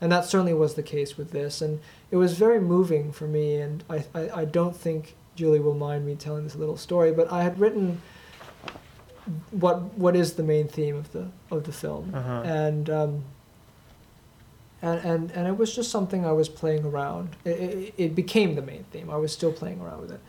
And 0.00 0.10
that 0.12 0.24
certainly 0.26 0.54
was 0.54 0.74
the 0.74 0.82
case 0.82 1.16
with 1.18 1.30
this. 1.32 1.60
And 1.62 1.80
it 2.10 2.16
was 2.16 2.32
very 2.34 2.60
moving 2.60 3.12
for 3.12 3.26
me. 3.26 3.56
And 3.56 3.82
I, 3.90 4.04
I, 4.14 4.22
I 4.42 4.44
don't 4.44 4.76
think 4.76 5.16
Julie 5.36 5.60
will 5.60 5.74
mind 5.74 6.04
me 6.04 6.14
telling 6.16 6.44
this 6.44 6.56
little 6.56 6.76
story, 6.76 7.12
but 7.12 7.30
I 7.30 7.42
had 7.44 7.60
written 7.60 8.00
what 9.50 9.82
what 9.94 10.16
is 10.16 10.34
the 10.34 10.42
main 10.42 10.66
theme 10.66 10.96
of 10.96 11.12
the 11.12 11.28
of 11.50 11.64
the 11.64 11.72
film. 11.72 12.12
Uh-huh. 12.14 12.42
And 12.44 12.90
um, 12.90 13.24
and, 14.82 15.00
and 15.04 15.30
and 15.32 15.46
it 15.46 15.56
was 15.56 15.74
just 15.74 15.90
something 15.90 16.24
I 16.26 16.32
was 16.32 16.48
playing 16.48 16.84
around. 16.84 17.36
It, 17.44 17.50
it, 17.60 17.94
it 17.96 18.14
became 18.14 18.54
the 18.56 18.62
main 18.62 18.84
theme. 18.90 19.10
I 19.10 19.16
was 19.16 19.32
still 19.32 19.52
playing 19.52 19.80
around 19.80 20.00
with 20.00 20.10
it. 20.12 20.20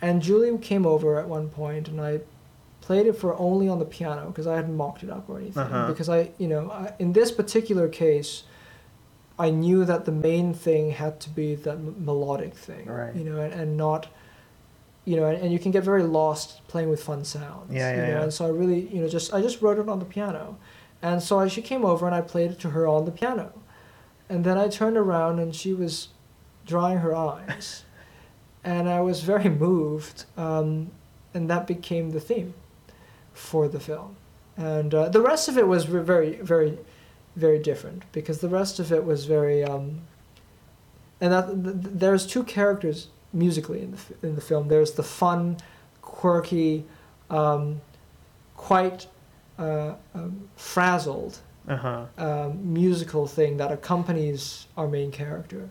And 0.00 0.22
Julie 0.22 0.56
came 0.58 0.86
over 0.86 1.18
at 1.18 1.28
one 1.28 1.48
point, 1.48 1.88
and 1.88 2.00
I 2.00 2.20
played 2.80 3.06
it 3.06 3.14
for 3.14 3.34
only 3.38 3.68
on 3.68 3.78
the 3.78 3.84
piano 3.86 4.26
because 4.26 4.46
I 4.46 4.56
hadn't 4.56 4.76
mocked 4.76 5.02
it 5.02 5.10
up 5.10 5.28
or 5.28 5.38
anything. 5.38 5.62
Uh-huh. 5.62 5.86
Because 5.88 6.08
I, 6.08 6.30
you 6.38 6.48
know, 6.48 6.70
I, 6.70 6.92
in 6.98 7.14
this 7.14 7.32
particular 7.32 7.88
case, 7.88 8.42
I 9.38 9.48
knew 9.48 9.86
that 9.86 10.04
the 10.04 10.12
main 10.12 10.52
thing 10.52 10.90
had 10.90 11.20
to 11.20 11.30
be 11.30 11.54
that 11.54 11.76
m- 11.76 12.04
melodic 12.04 12.54
thing, 12.54 12.84
Right. 12.86 13.14
you 13.16 13.24
know, 13.24 13.40
and, 13.40 13.54
and 13.54 13.76
not, 13.78 14.08
you 15.04 15.16
know, 15.16 15.26
and, 15.26 15.42
and 15.42 15.52
you 15.52 15.58
can 15.58 15.70
get 15.70 15.84
very 15.84 16.02
lost 16.02 16.66
playing 16.68 16.88
with 16.88 17.02
fun 17.02 17.24
sounds. 17.24 17.72
Yeah, 17.72 17.90
you 17.90 17.96
yeah, 17.96 18.06
know, 18.06 18.12
yeah. 18.12 18.22
And 18.22 18.32
so 18.32 18.46
I 18.46 18.48
really, 18.48 18.88
you 18.88 19.00
know, 19.00 19.08
just 19.08 19.34
I 19.34 19.40
just 19.42 19.60
wrote 19.62 19.78
it 19.78 19.88
on 19.88 19.98
the 19.98 20.04
piano, 20.04 20.56
and 21.02 21.22
so 21.22 21.38
I, 21.38 21.48
she 21.48 21.62
came 21.62 21.84
over 21.84 22.06
and 22.06 22.14
I 22.14 22.20
played 22.20 22.52
it 22.52 22.60
to 22.60 22.70
her 22.70 22.86
on 22.86 23.04
the 23.04 23.10
piano, 23.10 23.52
and 24.28 24.44
then 24.44 24.56
I 24.56 24.68
turned 24.68 24.96
around 24.96 25.38
and 25.38 25.54
she 25.54 25.74
was 25.74 26.08
drying 26.66 26.98
her 26.98 27.14
eyes, 27.14 27.84
and 28.64 28.88
I 28.88 29.00
was 29.00 29.20
very 29.20 29.48
moved, 29.50 30.24
um, 30.36 30.90
and 31.34 31.50
that 31.50 31.66
became 31.66 32.10
the 32.10 32.20
theme 32.20 32.54
for 33.32 33.68
the 33.68 33.80
film, 33.80 34.16
and 34.56 34.94
uh, 34.94 35.08
the 35.08 35.20
rest 35.20 35.48
of 35.48 35.58
it 35.58 35.66
was 35.66 35.84
very 35.84 36.36
very 36.36 36.78
very 37.36 37.58
different 37.58 38.04
because 38.12 38.38
the 38.38 38.48
rest 38.48 38.78
of 38.78 38.92
it 38.92 39.04
was 39.04 39.24
very 39.24 39.64
um, 39.64 40.02
and 41.20 41.32
that 41.32 41.46
th- 41.46 41.82
th- 41.82 41.94
there's 41.94 42.26
two 42.26 42.44
characters 42.44 43.08
musically 43.34 43.82
in 43.82 43.90
the 43.92 44.26
in 44.28 44.34
the 44.36 44.40
film. 44.40 44.68
There's 44.68 44.92
the 44.92 45.02
fun, 45.02 45.56
quirky, 46.02 46.84
um, 47.30 47.80
quite 48.56 49.06
uh, 49.58 49.94
um, 50.14 50.48
frazzled 50.56 51.38
Uh 51.68 51.76
huh. 51.76 52.04
um, 52.18 52.72
musical 52.72 53.26
thing 53.26 53.56
that 53.58 53.70
accompanies 53.72 54.66
our 54.76 54.88
main 54.88 55.10
character. 55.10 55.68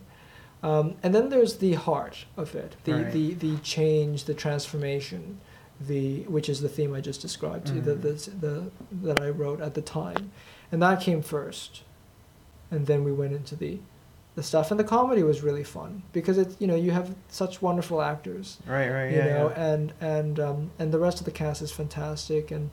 Um, 0.63 0.95
and 1.03 1.13
then 1.13 1.29
there's 1.29 1.57
the 1.57 1.73
heart 1.73 2.25
of 2.37 2.55
it, 2.55 2.75
the, 2.85 2.93
Right. 2.93 3.11
the, 3.11 3.33
the 3.33 3.57
change, 3.57 4.23
the 4.23 4.33
transformation, 4.33 5.39
the 5.81 6.21
which 6.23 6.47
is 6.47 6.61
the 6.61 6.69
theme 6.69 6.93
I 6.93 7.01
just 7.01 7.21
described 7.21 7.67
to 7.67 7.73
you, 7.75 7.81
the, 7.81 7.95
Mhm. 7.95 8.01
the, 8.01 8.47
the, 8.47 8.71
that 9.07 9.19
I 9.21 9.29
wrote 9.29 9.59
at 9.61 9.73
the 9.73 9.81
time. 9.81 10.31
And 10.71 10.81
that 10.81 11.01
came 11.01 11.21
first. 11.21 11.83
And 12.71 12.87
then 12.87 13.03
we 13.03 13.11
went 13.11 13.33
into 13.33 13.55
the, 13.57 13.79
the 14.35 14.43
stuff. 14.43 14.71
And 14.71 14.79
the 14.79 14.83
comedy 14.83 15.23
was 15.23 15.41
really 15.43 15.63
fun 15.63 16.01
because 16.11 16.37
it's, 16.37 16.55
you 16.59 16.67
know, 16.67 16.75
you 16.75 16.91
have 16.91 17.13
such 17.29 17.61
wonderful 17.61 18.01
actors 18.01 18.57
Right. 18.67 18.89
Right. 18.89 19.11
you 19.11 19.17
Yeah. 19.17 19.33
know, 19.37 19.49
yeah. 19.55 19.65
and 19.73 19.93
and 20.01 20.39
um, 20.39 20.71
and 20.79 20.91
the 20.91 20.99
rest 20.99 21.19
of 21.19 21.25
the 21.25 21.31
cast 21.31 21.61
is 21.61 21.71
fantastic, 21.71 22.51
and 22.51 22.69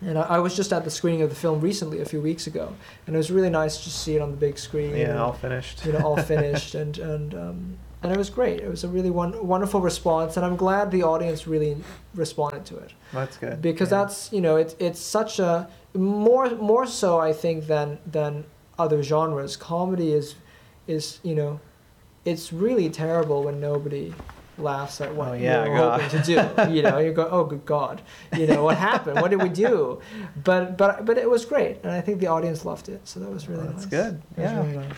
and 0.00 0.18
I, 0.18 0.22
I 0.22 0.38
was 0.40 0.56
just 0.56 0.72
at 0.72 0.82
the 0.84 0.90
screening 0.90 1.22
of 1.22 1.30
the 1.30 1.36
film 1.36 1.60
recently, 1.60 2.00
a 2.00 2.04
few 2.04 2.20
weeks 2.20 2.46
ago, 2.48 2.72
and 3.06 3.14
it 3.14 3.18
was 3.18 3.30
really 3.30 3.50
nice 3.50 3.84
to 3.84 3.90
see 3.90 4.16
it 4.16 4.20
on 4.22 4.30
the 4.32 4.36
big 4.36 4.58
screen. 4.58 4.96
Yeah. 4.96 5.10
and, 5.10 5.18
All 5.18 5.32
finished. 5.32 5.86
you 5.86 5.92
know, 5.92 6.00
all 6.00 6.16
finished, 6.34 6.74
and 6.74 6.98
and 6.98 7.34
um, 7.34 7.78
and 8.02 8.10
it 8.10 8.18
was 8.18 8.28
great. 8.30 8.58
It 8.60 8.68
was 8.68 8.82
a 8.82 8.88
really 8.88 9.10
one, 9.10 9.46
wonderful 9.46 9.80
response, 9.80 10.36
and 10.36 10.44
I'm 10.44 10.56
glad 10.56 10.90
the 10.90 11.04
audience 11.04 11.46
really 11.46 11.76
responded 12.16 12.64
to 12.66 12.78
it 12.78 12.92
That's 13.12 13.36
good. 13.36 13.62
because 13.62 13.92
yeah. 13.92 13.98
that's 13.98 14.32
you 14.32 14.40
know 14.40 14.56
it's 14.56 14.74
it's 14.80 14.98
such 14.98 15.38
a 15.38 15.68
more 15.94 16.50
more 16.56 16.84
so 16.88 17.20
I 17.20 17.32
think 17.32 17.68
than 17.68 17.98
than 18.04 18.44
other 18.80 19.04
genres. 19.04 19.56
Comedy 19.56 20.12
is 20.12 20.34
is 20.86 21.20
you 21.22 21.34
know 21.34 21.60
it's 22.24 22.52
really 22.52 22.88
terrible 22.90 23.42
when 23.44 23.60
nobody 23.60 24.14
laughs 24.58 25.00
at 25.00 25.12
what 25.14 25.28
Oh, 25.28 25.32
yeah, 25.32 25.64
you're 25.64 25.76
God. 25.76 26.00
hoping 26.02 26.20
to 26.20 26.26
do. 26.66 26.72
you 26.72 26.82
know, 26.82 26.98
you 26.98 27.12
go, 27.12 27.26
oh 27.30 27.44
good 27.44 27.64
God, 27.64 28.00
you 28.36 28.46
know 28.46 28.62
what 28.62 28.76
happened? 28.76 29.20
What 29.20 29.30
did 29.30 29.42
we 29.42 29.48
do? 29.48 30.00
But 30.44 30.76
but 30.76 31.04
but 31.04 31.16
it 31.18 31.28
was 31.28 31.44
great, 31.44 31.78
and 31.82 31.90
I 31.90 32.00
think 32.00 32.20
the 32.20 32.26
audience 32.28 32.64
loved 32.64 32.88
it, 32.88 33.00
so 33.08 33.18
that 33.20 33.30
was 33.30 33.48
really 33.48 33.64
Well, 33.64 33.72
that's 33.72 33.90
nice. 33.90 33.90
good. 33.90 34.22
Was 34.36 34.44
Yeah. 34.52 34.60
really 34.62 34.76
nice. 34.76 34.96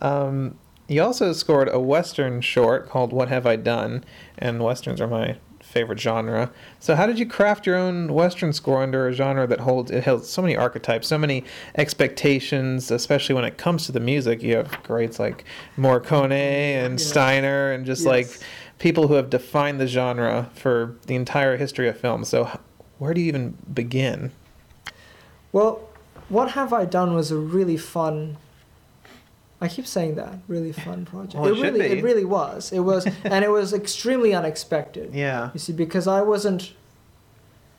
Um, 0.00 0.58
you 0.88 1.02
also 1.02 1.32
scored 1.32 1.68
a 1.72 1.80
western 1.80 2.40
short 2.40 2.88
called 2.88 3.12
"What 3.12 3.28
Have 3.28 3.44
I 3.46 3.56
Done," 3.56 4.04
and 4.38 4.62
westerns 4.62 5.00
are 5.00 5.08
my 5.08 5.36
favorite 5.76 6.00
genre. 6.00 6.50
So, 6.80 6.94
how 6.94 7.04
did 7.06 7.18
you 7.18 7.26
craft 7.26 7.66
your 7.66 7.76
own 7.76 8.14
western 8.14 8.54
score 8.54 8.82
under 8.82 9.08
a 9.08 9.12
genre 9.12 9.46
that 9.46 9.60
holds 9.60 9.90
it 9.90 10.04
holds 10.04 10.26
so 10.26 10.40
many 10.40 10.56
archetypes, 10.56 11.06
so 11.06 11.18
many 11.18 11.44
expectations, 11.74 12.90
especially 12.90 13.34
when 13.34 13.44
it 13.44 13.58
comes 13.58 13.84
to 13.84 13.92
the 13.92 14.00
music? 14.00 14.42
You 14.42 14.56
have 14.56 14.82
greats 14.84 15.18
like 15.18 15.44
Morricone 15.76 16.32
and 16.32 16.98
Yeah. 16.98 17.06
Steiner, 17.06 17.72
and 17.72 17.84
just 17.84 18.06
like 18.06 18.26
people 18.78 19.06
who 19.08 19.14
have 19.14 19.28
defined 19.28 19.78
the 19.78 19.86
genre 19.86 20.48
for 20.54 20.96
the 21.06 21.14
entire 21.14 21.58
history 21.58 21.88
of 21.88 21.98
film. 21.98 22.24
So, 22.24 22.48
where 22.98 23.12
do 23.12 23.20
you 23.20 23.26
even 23.28 23.58
begin? 23.74 24.32
Well, 25.52 25.80
what 26.30 26.52
have 26.52 26.72
I 26.72 26.86
done 26.86 27.14
was 27.14 27.30
a 27.30 27.36
really 27.36 27.76
fun. 27.76 28.38
I 29.60 29.68
keep 29.68 29.86
saying 29.86 30.16
that 30.16 30.38
really 30.48 30.72
fun 30.72 31.06
project. 31.06 31.34
Well, 31.36 31.46
it 31.52 31.58
it 31.58 31.62
really, 31.62 31.80
be. 31.88 31.98
it 31.98 32.04
really 32.04 32.24
was. 32.26 32.72
It 32.72 32.80
was, 32.80 33.06
and 33.24 33.44
it 33.44 33.50
was 33.50 33.72
extremely 33.72 34.34
unexpected. 34.34 35.14
Yeah. 35.14 35.50
You 35.54 35.58
see, 35.60 35.72
because 35.72 36.06
I 36.06 36.22
wasn't. 36.22 36.72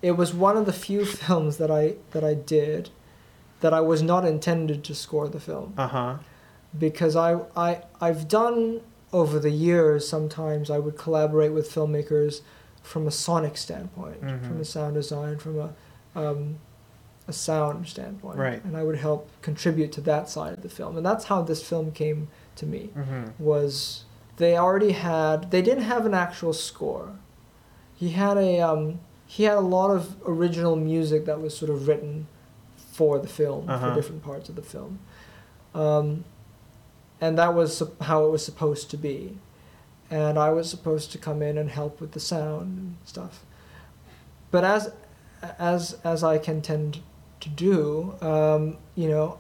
It 0.02 0.12
was 0.12 0.34
one 0.34 0.58
of 0.58 0.66
the 0.66 0.74
few 0.74 1.06
films 1.24 1.58
that 1.58 1.70
I 1.72 1.96
that 2.12 2.24
I 2.24 2.34
did, 2.34 2.90
that 3.62 3.74
I 3.74 3.82
was 3.82 4.02
not 4.02 4.26
intended 4.26 4.84
to 4.86 4.96
score 4.96 5.28
the 5.28 5.40
film 5.40 5.74
Uh 5.78 5.88
huh. 5.88 6.18
because 6.78 7.16
I 7.16 7.40
I 7.56 7.82
I've 8.02 8.28
done 8.28 8.82
over 9.14 9.40
the 9.40 9.52
years. 9.52 10.08
Sometimes 10.08 10.70
I 10.70 10.80
would 10.80 10.98
collaborate 10.98 11.54
with 11.54 11.72
filmmakers 11.72 12.42
from 12.84 13.06
a 13.08 13.12
sonic 13.12 13.58
standpoint, 13.58 14.22
Mhm. 14.22 14.48
from 14.48 14.60
a 14.62 14.66
sound 14.66 14.94
design, 14.96 15.38
from 15.38 15.60
a 15.60 15.70
um, 16.16 16.58
a 17.28 17.34
sound 17.34 17.88
standpoint, 17.88 18.38
Right. 18.38 18.64
and 18.64 18.78
I 18.78 18.84
would 18.84 18.98
help 18.98 19.30
contribute 19.42 19.92
to 19.94 20.02
that 20.02 20.30
side 20.30 20.54
of 20.54 20.62
the 20.62 20.70
film, 20.70 20.96
and 20.98 21.06
that's 21.06 21.26
how 21.26 21.42
this 21.42 21.62
film 21.68 21.92
came 21.92 22.30
to 22.56 22.66
me. 22.66 22.90
Mm-hmm. 22.98 23.44
Was 23.44 24.06
they 24.38 24.56
already 24.58 24.92
had 24.94 25.52
they 25.52 25.62
didn't 25.62 25.84
have 25.84 26.06
an 26.06 26.14
actual 26.14 26.54
score. 26.54 27.12
He 27.96 28.10
had 28.12 28.38
a 28.38 28.60
um, 28.62 29.00
he 29.26 29.44
had 29.44 29.58
a 29.58 29.62
lot 29.78 29.90
of 29.92 30.16
original 30.26 30.76
music 30.76 31.26
that 31.26 31.42
was 31.42 31.58
sort 31.58 31.70
of 31.70 31.88
written 31.88 32.28
for 32.94 33.20
the 33.20 33.28
film 33.28 33.70
Uh-huh. 33.70 33.90
for 33.90 33.96
different 33.96 34.24
parts 34.24 34.48
of 34.50 34.56
the 34.56 34.62
film, 34.62 35.00
um, 35.76 36.24
and 37.20 37.38
that 37.38 37.54
was 37.54 37.84
how 38.02 38.26
it 38.26 38.30
was 38.32 38.44
supposed 38.46 38.90
to 38.92 38.98
be, 38.98 39.38
and 40.10 40.40
I 40.40 40.50
was 40.52 40.70
supposed 40.70 41.12
to 41.12 41.18
come 41.18 41.42
in 41.42 41.58
and 41.58 41.70
help 41.70 42.00
with 42.00 42.14
the 42.14 42.20
sound 42.20 42.78
and 42.78 42.96
stuff. 43.06 43.44
But 44.52 44.64
as 44.64 44.92
as 45.60 45.98
as 46.04 46.24
I 46.24 46.38
can 46.38 46.62
tend 46.62 47.00
to 47.42 47.50
do, 47.50 48.16
um, 48.22 48.78
you 48.96 49.10
know, 49.10 49.38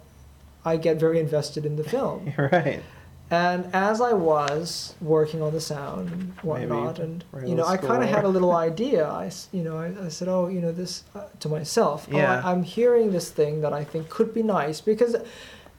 I 0.66 0.78
get 0.78 0.98
very 1.00 1.20
invested 1.20 1.66
in 1.66 1.76
the 1.76 1.84
film. 1.84 2.34
Right. 2.38 2.84
And 3.30 3.68
as 3.74 4.00
I 4.00 4.14
was 4.14 4.96
working 5.02 5.42
on 5.42 5.52
the 5.52 5.60
sound 5.60 6.10
and 6.14 6.32
whatnot, 6.44 6.98
Maybe 7.00 7.04
and 7.04 7.50
you 7.50 7.56
know, 7.56 7.66
I 7.66 7.76
kind 7.76 8.02
of 8.02 8.08
had 8.10 8.24
a 8.24 8.30
little 8.30 8.56
idea. 8.70 9.06
I, 9.06 9.30
you 9.52 9.64
know, 9.64 9.78
I, 9.78 10.06
I 10.06 10.08
said, 10.08 10.30
oh, 10.30 10.48
you 10.48 10.62
know, 10.62 10.72
this 10.72 11.04
uh, 11.14 11.26
to 11.42 11.50
myself. 11.50 12.08
Yeah. 12.10 12.42
Oh, 12.42 12.48
I, 12.48 12.52
I'm 12.54 12.64
hearing 12.64 13.12
this 13.12 13.30
thing 13.30 13.60
that 13.62 13.74
I 13.74 13.84
think 13.84 14.08
could 14.10 14.34
be 14.34 14.44
nice 14.44 14.80
because, 14.80 15.18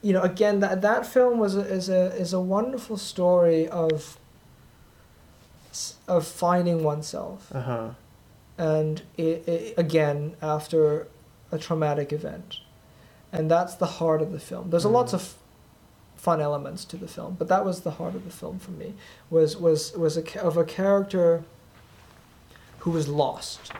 you 0.03 0.13
know, 0.13 0.21
again, 0.21 0.59
that 0.59 0.83
that 0.83 1.07
film 1.07 1.39
was 1.39 1.55
a, 1.55 1.61
is 1.61 1.89
a 1.89 2.13
is 2.17 2.33
a 2.33 2.39
wonderful 2.39 2.97
story 2.97 3.67
of 3.67 4.19
of 6.07 6.27
finding 6.27 6.83
oneself, 6.83 7.51
Uh 7.53 7.61
huh. 7.61 7.89
and 8.57 9.01
it, 9.17 9.47
it, 9.47 9.73
again 9.77 10.35
after 10.41 11.07
a 11.51 11.59
traumatic 11.59 12.13
event, 12.13 12.59
and 13.33 13.49
that's 13.51 13.75
the 13.75 13.85
heart 13.87 14.21
of 14.21 14.31
the 14.31 14.39
film. 14.39 14.69
There's 14.71 14.85
a 14.85 14.89
lots 14.89 15.13
of 15.13 15.35
fun 16.17 16.41
elements 16.41 16.85
to 16.85 16.97
the 16.97 17.07
film, 17.07 17.35
but 17.39 17.47
that 17.49 17.65
was 17.65 17.81
the 17.81 17.91
heart 17.91 18.15
of 18.15 18.25
the 18.25 18.31
film 18.31 18.59
for 18.59 18.71
me. 18.71 18.93
Was 19.29 19.57
was 19.57 19.93
was 19.97 20.17
a 20.17 20.41
of 20.41 20.57
a 20.57 20.65
character 20.65 21.43
who 22.79 22.91
was 22.91 23.07
lost, 23.07 23.71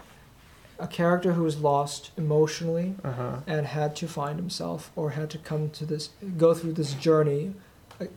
a 0.79 0.87
character 0.87 1.33
who 1.33 1.43
was 1.43 1.57
lost 1.59 2.11
emotionally 2.17 2.95
Uh 3.03 3.11
huh. 3.11 3.37
and 3.47 3.67
had 3.67 3.95
to 3.97 4.07
find 4.07 4.39
himself 4.39 4.91
or 4.95 5.11
had 5.11 5.29
to 5.31 5.37
come 5.37 5.69
to 5.71 5.85
this 5.85 6.09
go 6.37 6.53
through 6.53 6.73
this 6.73 6.93
journey 6.93 7.53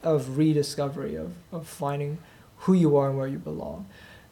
of 0.02 0.38
rediscovery 0.38 1.16
of, 1.16 1.32
of 1.52 1.66
finding 1.66 2.18
who 2.58 2.72
you 2.74 2.96
are 2.96 3.08
and 3.10 3.18
where 3.18 3.28
you 3.28 3.38
belong 3.38 3.86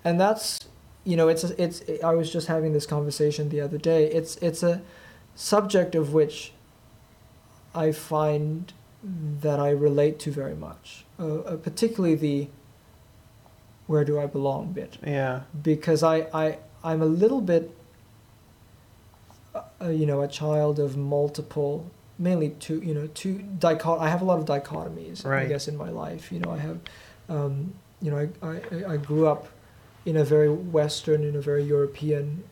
and 0.04 0.20
that's 0.20 0.60
you 1.04 1.16
know 1.16 1.28
it's 1.28 1.44
a, 1.44 1.62
it's 1.62 1.82
i 2.04 2.14
was 2.14 2.32
just 2.32 2.46
having 2.48 2.72
this 2.72 2.86
conversation 2.86 3.48
the 3.50 3.60
other 3.60 3.78
day 3.78 4.06
it's 4.06 4.36
it's 4.38 4.62
a 4.62 4.80
subject 5.34 5.94
of 5.94 6.12
which 6.12 6.52
i 7.74 7.92
find 7.92 8.72
that 9.02 9.58
i 9.58 9.70
relate 9.70 10.18
to 10.18 10.30
very 10.30 10.54
much. 10.54 11.04
Uh, 11.18 11.36
uh, 11.40 11.56
particularly 11.56 12.14
the 12.14 12.48
where 13.86 14.04
do 14.04 14.18
i 14.20 14.26
belong 14.26 14.72
bit. 14.72 14.98
Yeah. 15.02 15.42
because 15.62 16.02
I, 16.02 16.26
I 16.32 16.58
I'm 16.84 17.02
a 17.02 17.06
little 17.06 17.40
bit 17.40 17.74
uh, 19.54 19.88
you 19.88 20.06
know 20.06 20.20
a 20.22 20.28
child 20.28 20.78
of 20.78 20.96
multiple 20.96 21.90
mainly 22.18 22.50
two 22.50 22.80
you 22.80 22.94
know 22.94 23.06
two 23.14 23.42
dichot 23.58 23.98
I 24.00 24.08
have 24.08 24.22
a 24.22 24.24
lot 24.24 24.38
of 24.38 24.44
dichotomies 24.44 25.24
I 25.24 25.46
guess 25.46 25.66
in 25.68 25.76
my 25.76 25.90
life. 25.90 26.30
You 26.30 26.40
know 26.40 26.50
I 26.50 26.58
have 26.58 26.78
um, 27.28 27.74
you 28.02 28.10
know 28.10 28.28
I, 28.42 28.46
I 28.46 28.92
I 28.94 28.96
grew 28.96 29.26
up 29.26 29.48
in 30.04 30.16
a 30.16 30.24
very 30.24 30.50
western 30.50 31.24
in 31.24 31.36
a 31.36 31.40
very 31.40 31.64
European 31.64 32.44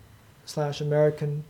slash 0.45 0.81
American 0.81 1.45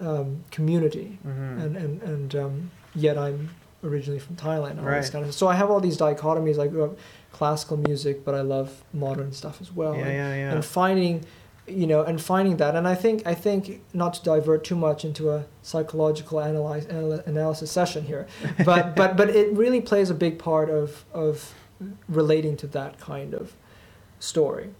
um, 0.00 0.44
community 0.50 1.18
Mm-hmm. 1.26 1.60
and 1.60 1.76
and 1.76 2.02
and 2.02 2.34
um, 2.36 2.70
yet 2.94 3.16
I'm 3.18 3.50
originally 3.84 4.18
from 4.20 4.36
Thailand. 4.36 4.72
and 4.72 4.80
all 4.80 4.86
Right. 4.86 5.10
kind 5.12 5.24
of 5.24 5.32
so 5.34 5.48
I 5.48 5.54
have 5.54 5.70
all 5.70 5.80
these 5.80 5.96
dichotomies. 5.98 6.58
I 6.58 6.66
grew 6.68 6.84
up 6.84 6.98
classical 7.32 7.76
music, 7.76 8.24
but 8.24 8.34
I 8.34 8.40
love 8.42 8.82
modern 8.92 9.32
stuff 9.32 9.60
as 9.60 9.72
well. 9.72 9.94
yeah, 9.94 10.00
and, 10.04 10.12
yeah, 10.12 10.34
yeah. 10.34 10.52
and 10.52 10.64
finding, 10.64 11.24
you 11.66 11.86
know, 11.86 12.02
and 12.02 12.20
finding 12.20 12.56
that, 12.58 12.74
and 12.74 12.86
I 12.88 12.94
think 12.94 13.26
I 13.26 13.34
think 13.34 13.80
not 13.94 14.14
to 14.14 14.22
divert 14.22 14.64
too 14.64 14.76
much 14.76 15.04
into 15.04 15.30
a 15.30 15.44
psychological 15.62 16.40
analyze, 16.40 16.86
anal- 16.90 17.22
analysis 17.26 17.70
session 17.70 18.04
here, 18.04 18.26
but 18.64 18.94
but 18.96 19.16
but 19.16 19.28
it 19.30 19.52
really 19.56 19.80
plays 19.80 20.10
a 20.10 20.14
big 20.14 20.38
part 20.38 20.68
of 20.70 21.04
of 21.14 21.54
relating 22.08 22.56
to 22.58 22.66
that 22.68 22.98
kind 23.00 23.32
of 23.34 23.52
story. 24.18 24.70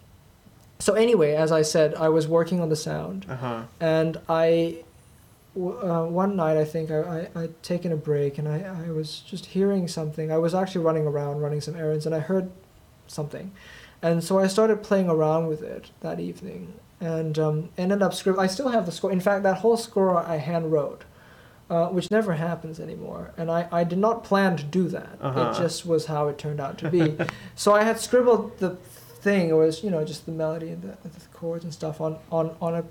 So 0.79 0.95
anyway, 0.95 1.35
as 1.35 1.53
I 1.53 1.63
said, 1.63 1.95
I 1.95 2.09
was 2.09 2.27
working 2.29 2.61
on 2.61 2.69
the 2.71 2.77
sound 2.77 3.27
Uh 3.29 3.37
huh. 3.37 3.63
and 3.81 4.19
I 4.29 4.83
uh, 5.57 6.05
one 6.05 6.37
night 6.37 6.57
I 6.57 6.65
think 6.65 6.91
I, 6.91 7.29
I 7.35 7.43
I'd 7.43 7.63
taken 7.63 7.93
a 7.93 7.97
break 7.97 8.39
and 8.39 8.49
I, 8.49 8.87
I 8.87 8.91
was 8.91 9.21
just 9.21 9.47
hearing 9.47 9.89
something. 9.89 10.31
I 10.31 10.39
was 10.39 10.55
actually 10.55 10.85
running 10.85 11.07
around 11.07 11.41
running 11.41 11.61
some 11.61 11.77
errands 11.77 12.07
and 12.07 12.15
I 12.15 12.21
heard 12.21 12.51
something, 13.07 13.53
and 14.03 14.23
so 14.23 14.39
I 14.39 14.47
started 14.47 14.83
playing 14.83 15.09
around 15.09 15.49
with 15.49 15.63
it 15.63 15.91
that 16.01 16.21
evening 16.21 16.75
and 17.01 17.39
um, 17.39 17.71
ended 17.77 18.03
up 18.03 18.15
script. 18.15 18.39
I 18.39 18.47
still 18.47 18.69
have 18.69 18.87
the 18.87 18.93
score. 18.93 19.11
In 19.11 19.21
fact, 19.21 19.43
that 19.43 19.59
whole 19.59 19.77
score 19.77 20.17
I 20.19 20.37
hand 20.37 20.73
wrote. 20.73 21.05
Uh, 21.69 21.89
which 21.91 22.11
never 22.11 22.35
happens 22.35 22.81
anymore, 22.81 23.31
and 23.37 23.49
I, 23.49 23.69
I 23.71 23.85
did 23.85 23.99
not 23.99 24.25
plan 24.25 24.57
to 24.57 24.65
do 24.65 24.89
that. 24.89 25.17
Uh-huh. 25.21 25.53
It 25.55 25.63
just 25.63 25.87
was 25.87 26.07
how 26.07 26.27
it 26.27 26.37
turned 26.37 26.59
out 26.59 26.79
to 26.79 26.91
be. 26.91 27.17
so 27.55 27.73
I 27.73 27.85
had 27.85 28.01
scribbled 28.01 28.59
the 28.59 28.71
thing. 29.21 29.51
It 29.51 29.53
was 29.53 29.85
you 29.85 29.91
know 29.91 30.05
just 30.05 30.27
the 30.27 30.33
melody 30.33 30.71
and 30.71 30.83
the, 30.83 31.09
the 31.09 31.27
chords 31.33 31.63
and 31.63 31.73
stuff 31.73 32.01
on, 32.01 32.19
on, 32.33 32.57
on 32.61 32.75
a 32.75 32.85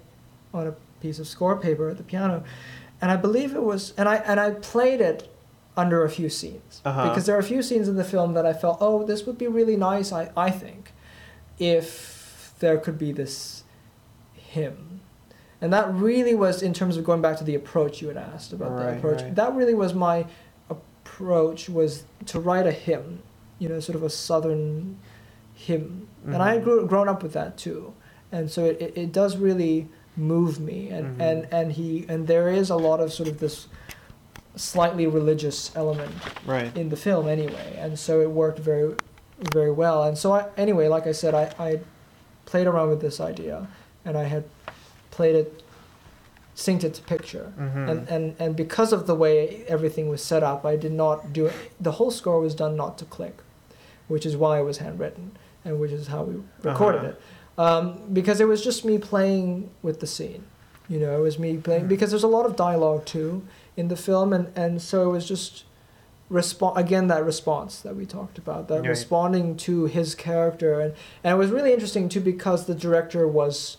on 0.54 0.68
a 0.68 0.76
piece 1.02 1.20
of 1.20 1.28
score 1.28 1.56
paper 1.58 1.90
at 1.90 1.98
the 1.98 2.04
piano, 2.04 2.44
and 3.02 3.10
I 3.12 3.16
believe 3.16 3.56
it 3.56 3.64
was, 3.64 3.94
and 3.98 4.08
I 4.10 4.16
and 4.18 4.40
I 4.40 4.52
played 4.52 5.02
it 5.02 5.34
under 5.78 6.04
a 6.04 6.10
few 6.10 6.30
scenes 6.30 6.82
Uh-huh. 6.84 7.08
because 7.08 7.26
there 7.26 7.36
are 7.36 7.40
a 7.40 7.44
few 7.44 7.62
scenes 7.62 7.88
in 7.88 7.96
the 7.96 8.04
film 8.04 8.34
that 8.34 8.46
I 8.46 8.52
felt, 8.54 8.80
oh, 8.82 9.06
this 9.06 9.26
would 9.26 9.38
be 9.38 9.48
really 9.48 9.78
nice. 9.78 10.12
I 10.12 10.32
I 10.36 10.50
think, 10.52 10.92
if 11.58 12.54
there 12.60 12.78
could 12.78 12.98
be 12.98 13.12
this 13.12 13.64
hymn, 14.34 15.00
and 15.62 15.72
that 15.72 15.92
really 15.94 16.36
was 16.36 16.62
in 16.62 16.74
terms 16.74 16.98
of 16.98 17.04
going 17.04 17.22
back 17.22 17.38
to 17.38 17.44
the 17.44 17.56
approach 17.56 18.02
you 18.02 18.08
had 18.10 18.18
asked 18.18 18.52
about 18.54 18.78
the 18.78 18.98
approach. 18.98 19.22
right. 19.22 19.36
That 19.36 19.54
really 19.56 19.74
was 19.74 19.94
my 19.94 20.26
approach 20.70 21.70
was 21.70 22.04
to 22.28 22.40
write 22.40 22.68
a 22.68 22.72
hymn, 22.72 23.22
you 23.60 23.70
know, 23.70 23.80
sort 23.80 23.96
of 23.96 24.04
a 24.04 24.10
southern 24.10 24.98
hymn, 25.54 26.08
and 26.26 26.38
I 26.38 26.54
had 26.54 26.62
Mhm. 26.62 26.64
grew, 26.64 26.88
grown 26.88 27.10
up 27.10 27.22
with 27.24 27.34
that 27.34 27.58
too, 27.58 27.94
and 28.32 28.50
so 28.50 28.66
it, 28.66 28.82
it, 28.82 28.98
it 28.98 29.12
does 29.12 29.38
really 29.38 29.88
move 30.20 30.60
me, 30.60 30.90
and, 30.90 31.18
Mhm. 31.18 31.22
and 31.22 31.48
and 31.52 31.72
he 31.72 32.06
and 32.10 32.28
there 32.28 32.50
is 32.50 32.70
a 32.70 32.76
lot 32.76 33.00
of 33.00 33.12
sort 33.14 33.30
of 33.30 33.40
this 33.40 33.68
slightly 34.56 35.08
religious 35.08 35.72
element 35.76 36.12
Right. 36.46 36.76
in 36.76 36.90
the 36.90 36.98
film 36.98 37.28
anyway, 37.28 37.78
and 37.80 37.98
so 37.98 38.20
it 38.22 38.30
worked 38.32 38.60
very 38.60 38.96
very 39.54 39.72
well. 39.72 40.04
And 40.04 40.18
so 40.18 40.34
I 40.34 40.46
anyway, 40.58 40.88
like 40.90 41.08
I 41.08 41.14
said, 41.14 41.34
I 41.34 41.52
I 41.58 41.80
played 42.46 42.68
around 42.68 42.90
with 42.90 43.00
this 43.02 43.20
idea, 43.22 43.68
and 44.04 44.18
I 44.18 44.24
had 44.24 44.44
played 45.12 45.36
it, 45.36 45.64
synced 46.56 46.84
it 46.84 46.94
to 46.96 47.02
picture, 47.04 47.54
Mm-hmm. 47.58 47.90
and, 47.90 48.10
and 48.10 48.36
and 48.40 48.56
because 48.56 48.92
of 48.92 49.08
the 49.08 49.16
way 49.16 49.64
everything 49.68 50.10
was 50.10 50.22
set 50.22 50.44
up, 50.44 50.66
I 50.66 50.76
did 50.76 50.92
not 50.92 51.32
do 51.32 51.46
it. 51.46 51.54
The 51.80 51.94
whole 51.94 52.12
score 52.12 52.40
was 52.42 52.54
done 52.56 52.76
not 52.76 52.98
to 52.98 53.06
click, 53.06 53.38
which 54.10 54.26
is 54.26 54.36
why 54.36 54.60
it 54.60 54.64
was 54.64 54.80
handwritten, 54.80 55.32
and 55.64 55.80
which 55.80 55.92
is 55.92 56.08
how 56.08 56.24
we 56.24 56.42
recorded 56.64 57.00
Uh-huh. 57.02 57.10
it. 57.10 57.22
Um, 57.60 58.00
because 58.14 58.40
it 58.40 58.48
was 58.48 58.64
just 58.64 58.86
me 58.86 58.98
playing 58.98 59.70
with 59.82 60.00
the 60.00 60.08
scene, 60.08 60.44
you 60.88 60.98
know, 60.98 61.18
it 61.18 61.22
was 61.22 61.38
me 61.38 61.58
playing 61.58 61.86
Mhm. 61.86 61.90
because 61.90 62.10
there's 62.10 62.24
a 62.24 62.28
lot 62.38 62.46
of 62.46 62.56
dialogue 62.56 63.04
too 63.06 63.42
in 63.76 63.90
the 63.90 63.98
film, 63.98 64.32
and 64.32 64.48
and 64.56 64.82
so 64.82 65.10
it 65.10 65.12
was 65.12 65.28
just 65.28 65.66
respond 66.30 66.78
again 66.78 67.08
that 67.08 67.26
response 67.26 67.82
that 67.82 67.96
we 67.98 68.06
talked 68.06 68.38
about 68.38 68.68
that 68.70 68.82
Right. 68.82 68.90
responding 68.90 69.58
to 69.58 69.86
his 69.86 70.14
character 70.16 70.80
and 70.80 70.94
and 71.24 71.34
it 71.34 71.38
was 71.38 71.50
really 71.50 71.74
interesting 71.74 72.08
too 72.08 72.22
because 72.22 72.66
the 72.66 72.76
director 72.76 73.28
was 73.28 73.78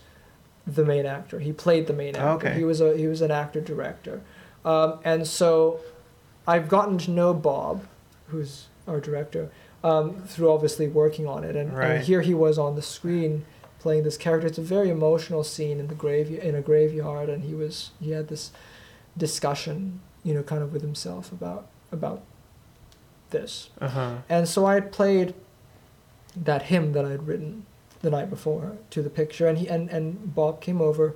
the 0.67 0.85
main 0.85 1.07
actor 1.07 1.39
he 1.39 1.53
played 1.53 1.87
the 1.87 1.93
main 1.93 2.17
actor 2.17 2.49
Okay. 2.49 2.55
he 2.59 2.65
was 2.65 2.81
a 2.81 2.97
he 2.97 3.07
was 3.07 3.23
an 3.23 3.31
actor 3.31 3.61
director 3.61 4.21
um, 4.65 4.95
and 5.05 5.29
so 5.29 5.79
I've 6.47 6.69
gotten 6.69 6.99
to 6.99 7.11
know 7.13 7.33
Bob 7.33 7.85
who's 8.31 8.67
our 8.89 8.99
director 9.01 9.49
um, 9.85 10.17
through 10.27 10.51
obviously 10.51 10.89
working 10.89 11.29
on 11.29 11.45
it 11.45 11.55
and, 11.55 11.73
Right. 11.73 11.91
and 11.93 12.05
here 12.05 12.21
he 12.21 12.35
was 12.35 12.59
on 12.59 12.75
the 12.75 12.83
screen 12.83 13.45
playing 13.81 14.03
this 14.05 14.17
character 14.17 14.47
it's 14.47 14.59
a 14.59 14.63
very 14.77 14.91
emotional 14.91 15.43
scene 15.43 15.81
in 15.81 15.89
the 15.89 15.95
grave 15.95 16.31
in 16.31 16.55
a 16.55 16.61
graveyard 16.61 17.29
and 17.29 17.43
he 17.45 17.55
was 17.55 17.91
he 18.01 18.11
had 18.13 18.29
this 18.29 18.53
discussion 19.17 20.01
you 20.23 20.33
know 20.35 20.43
kind 20.43 20.63
of 20.63 20.73
with 20.73 20.83
himself 20.83 21.33
about 21.33 21.67
about 21.91 22.23
this 23.31 23.71
Uh 23.81 23.89
huh. 23.89 24.15
and 24.29 24.49
so 24.49 24.67
I 24.67 24.75
had 24.75 24.93
played 24.93 25.35
that 26.37 26.63
hymn 26.63 26.93
that 26.93 27.05
I'd 27.05 27.27
written 27.27 27.65
the 28.03 28.11
night 28.11 28.31
before 28.31 28.79
to 28.91 29.03
the 29.03 29.11
picture, 29.11 29.47
and 29.47 29.59
he 29.59 29.69
and, 29.69 29.91
and 29.91 30.35
Bob 30.35 30.61
came 30.63 30.81
over, 30.81 31.15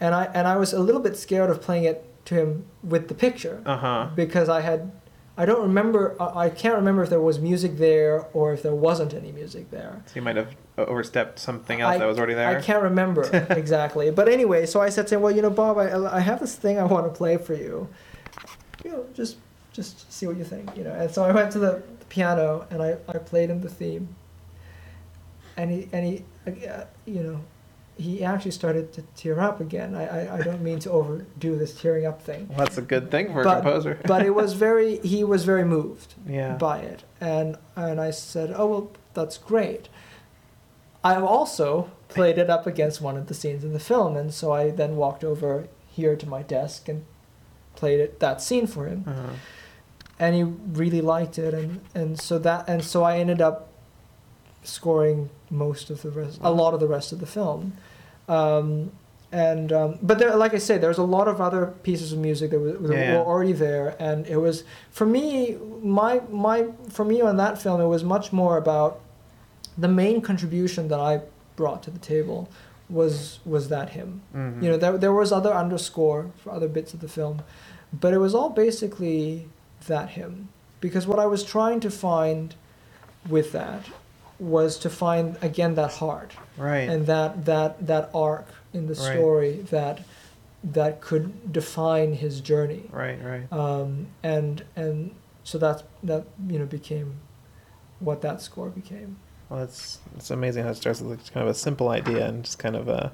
and 0.00 0.14
I 0.14 0.24
and 0.32 0.46
I 0.48 0.56
was 0.56 0.72
a 0.72 0.78
little 0.80 1.00
bit 1.02 1.16
scared 1.16 1.50
of 1.50 1.60
playing 1.60 1.84
it 1.84 2.04
to 2.26 2.34
him 2.34 2.64
with 2.82 3.08
the 3.08 3.14
picture 3.14 3.60
Uh 3.66 3.76
huh. 3.76 4.08
because 4.16 4.48
I 4.48 4.60
had 4.62 4.90
I 5.36 5.46
don't 5.46 5.62
remember. 5.62 6.14
I 6.20 6.46
I 6.46 6.50
can't 6.50 6.76
remember 6.76 7.02
if 7.02 7.10
there 7.10 7.20
was 7.20 7.38
music 7.40 7.76
there 7.76 8.26
or 8.32 8.52
if 8.52 8.62
there 8.62 8.74
wasn't 8.74 9.14
any 9.14 9.32
music 9.32 9.70
there. 9.70 10.02
So 10.06 10.12
you 10.16 10.22
might 10.22 10.36
have 10.36 10.54
overstepped 10.78 11.38
something 11.38 11.80
else 11.80 11.94
I- 11.94 11.98
that 11.98 12.06
was 12.06 12.18
already 12.18 12.34
there. 12.34 12.56
I 12.56 12.60
can't 12.62 12.82
remember 12.82 13.22
exactly. 13.50 14.10
But 14.10 14.28
anyway, 14.28 14.66
so 14.66 14.80
I 14.80 14.90
said 14.90 15.06
to 15.08 15.16
him, 15.16 15.22
"Well, 15.22 15.34
you 15.34 15.42
know, 15.42 15.50
Bob, 15.50 15.78
I, 15.78 16.16
I 16.18 16.20
have 16.20 16.40
this 16.40 16.54
thing 16.54 16.78
I 16.78 16.84
want 16.84 17.06
to 17.06 17.16
play 17.16 17.36
for 17.36 17.54
you. 17.54 17.88
You 18.84 18.90
know, 18.92 19.06
just 19.14 19.36
just 19.72 20.12
see 20.12 20.26
what 20.26 20.36
you 20.36 20.44
think, 20.44 20.76
you 20.76 20.84
know." 20.84 20.92
And 20.92 21.10
so 21.10 21.24
I 21.24 21.32
went 21.32 21.50
to 21.52 21.58
the, 21.58 21.82
the 21.98 22.04
piano 22.06 22.66
and 22.70 22.80
I, 22.82 22.96
I 23.08 23.18
played 23.18 23.50
him 23.50 23.60
the 23.60 23.68
theme. 23.70 24.14
And 25.56 25.70
he 25.70 25.88
and 25.92 26.04
he, 26.06 26.24
uh, 26.66 26.84
you 27.06 27.22
know, 27.22 27.40
he 27.96 28.24
actually 28.24 28.50
started 28.50 28.92
to 28.94 29.02
tear 29.16 29.40
up 29.40 29.60
again. 29.60 29.94
I, 29.94 30.26
I, 30.26 30.38
I 30.38 30.42
don't 30.42 30.62
mean 30.62 30.80
to 30.80 30.90
overdo 30.90 31.56
this 31.56 31.80
tearing 31.80 32.06
up 32.06 32.20
thing, 32.22 32.48
Well, 32.48 32.58
that's 32.58 32.76
a 32.78 32.82
good 32.82 33.10
thing 33.10 33.32
for 33.32 33.44
But- 33.44 33.58
a 33.58 33.62
composer. 33.62 34.00
but 34.06 34.24
it 34.26 34.34
was 34.34 34.52
very 34.54 34.98
he 34.98 35.22
was 35.24 35.44
very 35.44 35.64
moved 35.64 36.14
yeah. 36.26 36.56
by 36.56 36.78
it. 36.80 37.04
And 37.20 37.56
and 37.76 38.00
I 38.00 38.10
said, 38.10 38.52
"Oh 38.56 38.66
well, 38.66 38.90
that's 39.14 39.38
great." 39.38 39.88
I 41.04 41.16
also 41.16 41.90
played 42.08 42.38
it 42.38 42.48
up 42.48 42.66
against 42.66 43.00
one 43.00 43.16
of 43.16 43.26
the 43.26 43.34
scenes 43.34 43.62
in 43.64 43.72
the 43.72 43.80
film, 43.80 44.16
and 44.16 44.32
so 44.32 44.52
I 44.52 44.70
then 44.70 44.96
walked 44.96 45.22
over 45.24 45.68
here 45.86 46.16
to 46.16 46.26
my 46.28 46.42
desk 46.42 46.88
and 46.88 47.04
played 47.76 48.00
it 48.00 48.20
that 48.20 48.40
scene 48.40 48.66
for 48.66 48.86
him, 48.86 49.04
Uh-huh. 49.06 49.32
and 50.18 50.34
he 50.34 50.42
really 50.42 51.00
liked 51.00 51.38
it, 51.38 51.52
and 51.54 51.80
and 51.94 52.18
so 52.20 52.38
that 52.38 52.68
and 52.68 52.82
so 52.82 53.02
I 53.04 53.18
ended 53.18 53.40
up 53.40 53.68
scoring 54.64 55.30
most 55.50 55.90
of 55.90 56.02
the 56.02 56.10
rest, 56.10 56.38
a 56.42 56.50
lot 56.50 56.74
of 56.74 56.80
the 56.80 56.88
rest 56.88 57.12
of 57.12 57.20
the 57.20 57.26
film. 57.26 57.74
Um, 58.28 58.92
and 59.32 59.72
um, 59.72 59.98
but 60.02 60.18
there, 60.18 60.34
like 60.36 60.54
I 60.54 60.58
say, 60.58 60.78
there's 60.78 60.98
a 60.98 61.02
lot 61.02 61.26
of 61.28 61.40
other 61.40 61.74
pieces 61.82 62.12
of 62.12 62.18
music 62.18 62.50
that, 62.52 62.58
were, 62.60 62.72
that 62.72 62.96
Yeah, 62.96 63.18
were 63.18 63.24
already 63.24 63.52
there, 63.52 63.96
and 63.98 64.26
it 64.26 64.36
was 64.36 64.64
for 64.90 65.06
me, 65.06 65.56
my 65.82 66.20
my 66.30 66.66
for 66.90 67.04
me 67.04 67.20
on 67.20 67.36
that 67.38 67.60
film, 67.60 67.80
it 67.80 67.86
was 67.86 68.04
much 68.04 68.32
more 68.32 68.56
about 68.56 69.00
the 69.76 69.88
main 69.88 70.20
contribution 70.20 70.88
that 70.88 71.00
I 71.00 71.20
brought 71.56 71.82
to 71.84 71.90
the 71.90 71.98
table 71.98 72.48
was 72.88 73.40
was 73.44 73.68
that 73.70 73.90
hymn. 73.90 74.20
Mhm. 74.34 74.62
You 74.62 74.70
know, 74.70 74.76
there 74.76 74.96
there 74.98 75.12
was 75.12 75.32
other 75.32 75.52
underscore 75.52 76.26
for 76.36 76.50
other 76.52 76.68
bits 76.68 76.94
of 76.94 77.00
the 77.00 77.08
film, 77.08 77.42
but 77.92 78.14
it 78.14 78.18
was 78.18 78.34
all 78.36 78.50
basically 78.50 79.48
that 79.88 80.10
hymn 80.10 80.48
because 80.80 81.06
what 81.08 81.18
I 81.18 81.26
was 81.26 81.42
trying 81.42 81.80
to 81.80 81.90
find 81.90 82.54
with 83.28 83.50
that 83.52 83.86
was 84.38 84.78
to 84.78 84.90
find 84.90 85.36
again 85.42 85.74
that 85.76 85.92
heart 85.92 86.32
right. 86.56 86.88
and 86.88 87.06
that 87.06 87.44
that 87.44 87.86
that 87.86 88.10
arc 88.14 88.46
in 88.72 88.86
the 88.86 88.94
Right. 88.94 89.12
story 89.12 89.52
that 89.70 90.00
that 90.64 91.00
could 91.00 91.52
define 91.52 92.14
his 92.14 92.40
journey 92.40 92.84
right. 92.90 93.18
Right. 93.22 93.52
um, 93.52 94.06
and 94.22 94.64
and 94.76 95.14
so 95.44 95.58
that 95.58 95.82
that 96.02 96.24
you 96.48 96.58
know 96.58 96.66
became 96.66 97.20
what 98.00 98.22
that 98.22 98.40
score 98.42 98.70
became 98.70 99.16
Well, 99.50 99.62
it's 99.62 99.98
it's 100.16 100.30
amazing 100.30 100.64
how 100.64 100.70
it 100.70 100.76
starts 100.76 101.00
with 101.00 101.32
kind 101.32 101.46
of 101.46 101.50
a 101.50 101.58
simple 101.58 101.88
idea 101.90 102.26
and 102.26 102.44
just 102.44 102.58
kind 102.58 102.74
of 102.74 102.88
a 102.88 103.12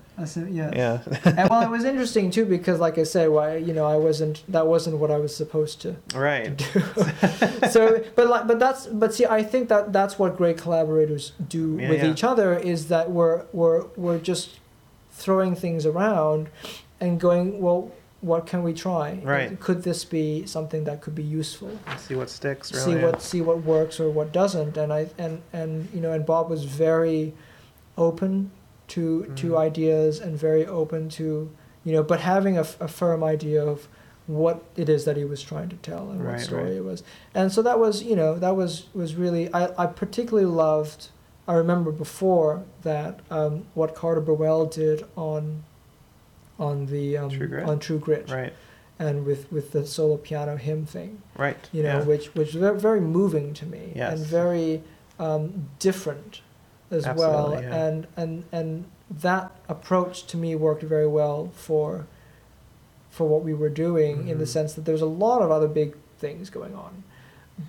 yeah 0.48 0.70
yeah. 0.74 1.00
and 1.24 1.50
well 1.50 1.60
it 1.62 1.68
was 1.70 1.84
interesting 1.84 2.30
too 2.30 2.44
because 2.44 2.78
like 2.78 2.98
i 2.98 3.02
say 3.02 3.26
why 3.26 3.56
you 3.56 3.72
know 3.72 3.84
i 3.84 3.96
wasn't 3.96 4.42
that 4.48 4.66
wasn't 4.66 4.96
what 4.96 5.10
i 5.10 5.16
was 5.16 5.34
supposed 5.34 5.80
to 5.80 5.96
right. 6.14 6.56
do 6.56 6.64
so 7.70 8.02
but 8.14 8.28
like 8.28 8.46
but 8.46 8.58
that's 8.58 8.86
but 8.86 9.12
see 9.12 9.26
i 9.26 9.42
think 9.42 9.68
that 9.68 9.92
that's 9.92 10.18
what 10.18 10.36
great 10.36 10.56
collaborators 10.56 11.32
do 11.48 11.76
Yeah, 11.78 11.88
with 11.90 12.02
yeah. 12.02 12.10
each 12.10 12.22
other 12.22 12.56
is 12.58 12.88
that 12.88 13.10
we're 13.10 13.44
we're 13.52 13.86
we're 13.96 14.18
just 14.18 14.60
throwing 15.10 15.54
things 15.56 15.84
around 15.84 16.48
and 17.00 17.18
going 17.18 17.60
well 17.60 17.90
what 18.22 18.46
can 18.46 18.62
we 18.62 18.72
try 18.74 19.18
Right. 19.24 19.58
could 19.60 19.82
this 19.82 20.04
be 20.04 20.44
something 20.46 20.84
that 20.84 21.00
could 21.00 21.14
be 21.14 21.22
useful 21.22 21.70
See 21.98 22.14
what 22.14 22.28
sticks. 22.28 22.70
Really. 22.72 22.84
see 22.84 22.92
yeah. 22.98 23.04
what 23.06 23.22
see 23.22 23.40
what 23.40 23.62
works 23.64 23.98
or 23.98 24.10
what 24.10 24.30
doesn't 24.32 24.76
and 24.76 24.92
i 24.92 25.08
and 25.18 25.40
and 25.52 25.88
you 25.94 26.00
know 26.00 26.12
and 26.12 26.26
bob 26.26 26.50
was 26.50 26.64
very 26.64 27.32
open 27.96 28.50
to 28.88 29.26
to 29.36 29.50
Mhm. 29.52 29.58
ideas 29.58 30.20
and 30.20 30.36
very 30.36 30.66
open 30.66 31.08
to 31.10 31.50
you 31.84 31.92
know 31.92 32.02
but 32.02 32.20
having 32.20 32.58
a, 32.58 32.66
a 32.80 32.88
firm 32.88 33.22
idea 33.24 33.64
of 33.64 33.88
what 34.26 34.62
it 34.76 34.88
is 34.88 35.04
that 35.06 35.16
he 35.16 35.24
was 35.24 35.42
trying 35.42 35.68
to 35.68 35.76
tell 35.76 36.10
and 36.10 36.22
Right, 36.24 36.32
what 36.34 36.40
story 36.40 36.62
right. 36.64 36.72
it 36.74 36.84
was 36.84 37.02
and 37.34 37.50
so 37.50 37.62
that 37.62 37.78
was 37.80 38.02
you 38.02 38.14
know 38.16 38.38
that 38.38 38.54
was 38.54 38.86
was 38.94 39.14
really 39.16 39.52
i, 39.54 39.70
I 39.82 39.86
particularly 39.86 40.46
loved 40.46 41.08
i 41.48 41.54
remember 41.54 41.90
before 41.90 42.64
that 42.82 43.20
um, 43.30 43.64
what 43.74 43.94
carter 43.94 44.20
burwell 44.20 44.66
did 44.66 45.04
on 45.16 45.64
on 46.60 46.86
the 46.86 47.16
um, 47.16 47.30
True 47.30 47.48
Grit? 47.48 47.64
on 47.68 47.78
true 47.80 47.98
grit 47.98 48.30
Right. 48.30 48.52
and 48.98 49.24
with 49.24 49.50
with 49.50 49.72
the 49.72 49.84
solo 49.86 50.16
piano 50.18 50.56
hymn 50.56 50.84
thing 50.86 51.22
Right. 51.36 51.56
you 51.72 51.82
know, 51.82 51.98
yeah. 51.98 52.04
which 52.04 52.26
which 52.34 52.54
was 52.54 52.80
very, 52.82 53.00
moving 53.00 53.54
to 53.54 53.66
me 53.66 53.92
Yes. 53.96 54.12
and 54.18 54.26
very 54.26 54.82
um, 55.18 55.68
different 55.78 56.42
as 56.90 57.06
well. 57.16 57.58
Yeah. 57.60 57.74
And 57.74 58.06
and 58.16 58.44
and 58.52 58.84
that 59.10 59.50
approach 59.68 60.26
to 60.26 60.36
me 60.36 60.54
worked 60.54 60.82
very 60.82 61.06
well 61.08 61.50
for 61.54 62.06
for 63.10 63.26
what 63.26 63.42
we 63.42 63.52
were 63.54 63.68
doing 63.70 64.28
in 64.28 64.38
the 64.38 64.44
Mhm. 64.44 64.48
sense 64.48 64.74
that 64.74 64.84
there's 64.84 65.02
a 65.02 65.06
lot 65.06 65.42
of 65.42 65.50
other 65.50 65.66
big 65.68 65.96
things 66.18 66.48
going 66.50 66.74
on. 66.74 67.02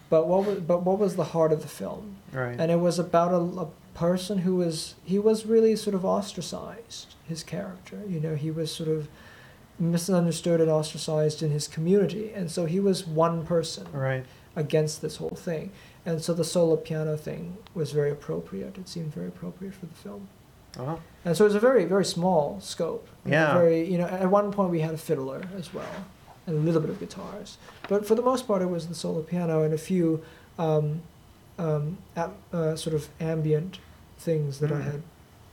But 0.10 0.28
what 0.28 0.46
was 0.46 0.60
but 0.60 0.84
what 0.84 1.00
was 1.00 1.16
the 1.16 1.24
heart 1.36 1.52
of 1.52 1.62
the 1.62 1.68
film? 1.68 2.18
Right. 2.32 2.56
And 2.60 2.72
it 2.72 2.80
was 2.80 3.00
about 3.00 3.32
a, 3.34 3.62
a 3.62 3.68
person 3.94 4.39
who 4.39 4.56
was 4.58 4.96
he 5.04 5.18
was 5.20 5.46
really 5.46 5.76
sort 5.76 5.96
of 5.96 6.06
ostracized. 6.06 7.16
His 7.32 7.43
character, 7.43 7.97
you 8.13 8.19
know, 8.19 8.36
he 8.36 8.51
was 8.51 8.69
sort 8.75 8.89
of 8.89 9.07
misunderstood 9.79 10.59
and 10.61 10.69
ostracized 10.69 11.41
in 11.41 11.49
his 11.49 11.67
community, 11.67 12.32
and 12.36 12.51
so 12.51 12.65
he 12.65 12.79
was 12.79 13.07
one 13.07 13.45
person 13.45 13.88
right. 13.93 14.25
against 14.55 15.01
this 15.01 15.15
whole 15.15 15.38
thing. 15.49 15.71
And 16.05 16.21
so 16.21 16.34
the 16.34 16.43
solo 16.43 16.75
piano 16.75 17.15
thing 17.15 17.55
was 17.73 17.91
very 17.93 18.11
appropriate. 18.11 18.77
It 18.77 18.89
seemed 18.89 19.13
very 19.13 19.27
appropriate 19.27 19.73
for 19.73 19.86
the 19.86 19.93
film. 19.93 20.27
Oh. 20.77 20.99
And 21.25 21.38
so 21.38 21.45
it 21.45 21.49
was 21.51 21.55
a 21.55 21.59
very, 21.59 21.86
very 21.86 22.05
small 22.05 22.59
scope. 22.59 23.07
Yeah. 23.25 23.53
Very, 23.53 23.89
you 23.91 23.97
know, 23.97 24.07
at 24.07 24.29
one 24.29 24.51
point 24.51 24.69
we 24.71 24.82
had 24.82 24.93
a 24.93 24.97
fiddler 24.97 25.41
as 25.57 25.73
well, 25.73 25.95
and 26.47 26.57
a 26.57 26.59
little 26.59 26.82
bit 26.82 26.89
of 26.89 26.99
guitars. 26.99 27.57
But 27.88 28.05
for 28.05 28.15
the 28.15 28.21
most 28.32 28.45
part, 28.47 28.61
it 28.61 28.69
was 28.69 28.88
the 28.88 28.95
solo 28.95 29.21
piano 29.21 29.63
and 29.63 29.73
a 29.73 29.77
few 29.77 30.21
um, 30.59 31.01
um, 31.57 31.97
at, 32.15 32.32
uh, 32.51 32.75
sort 32.75 32.95
of 32.95 33.07
ambient 33.19 33.79
things 34.17 34.59
that 34.59 34.71
I 34.71 34.82
Mm. 34.82 34.91
had 34.91 35.01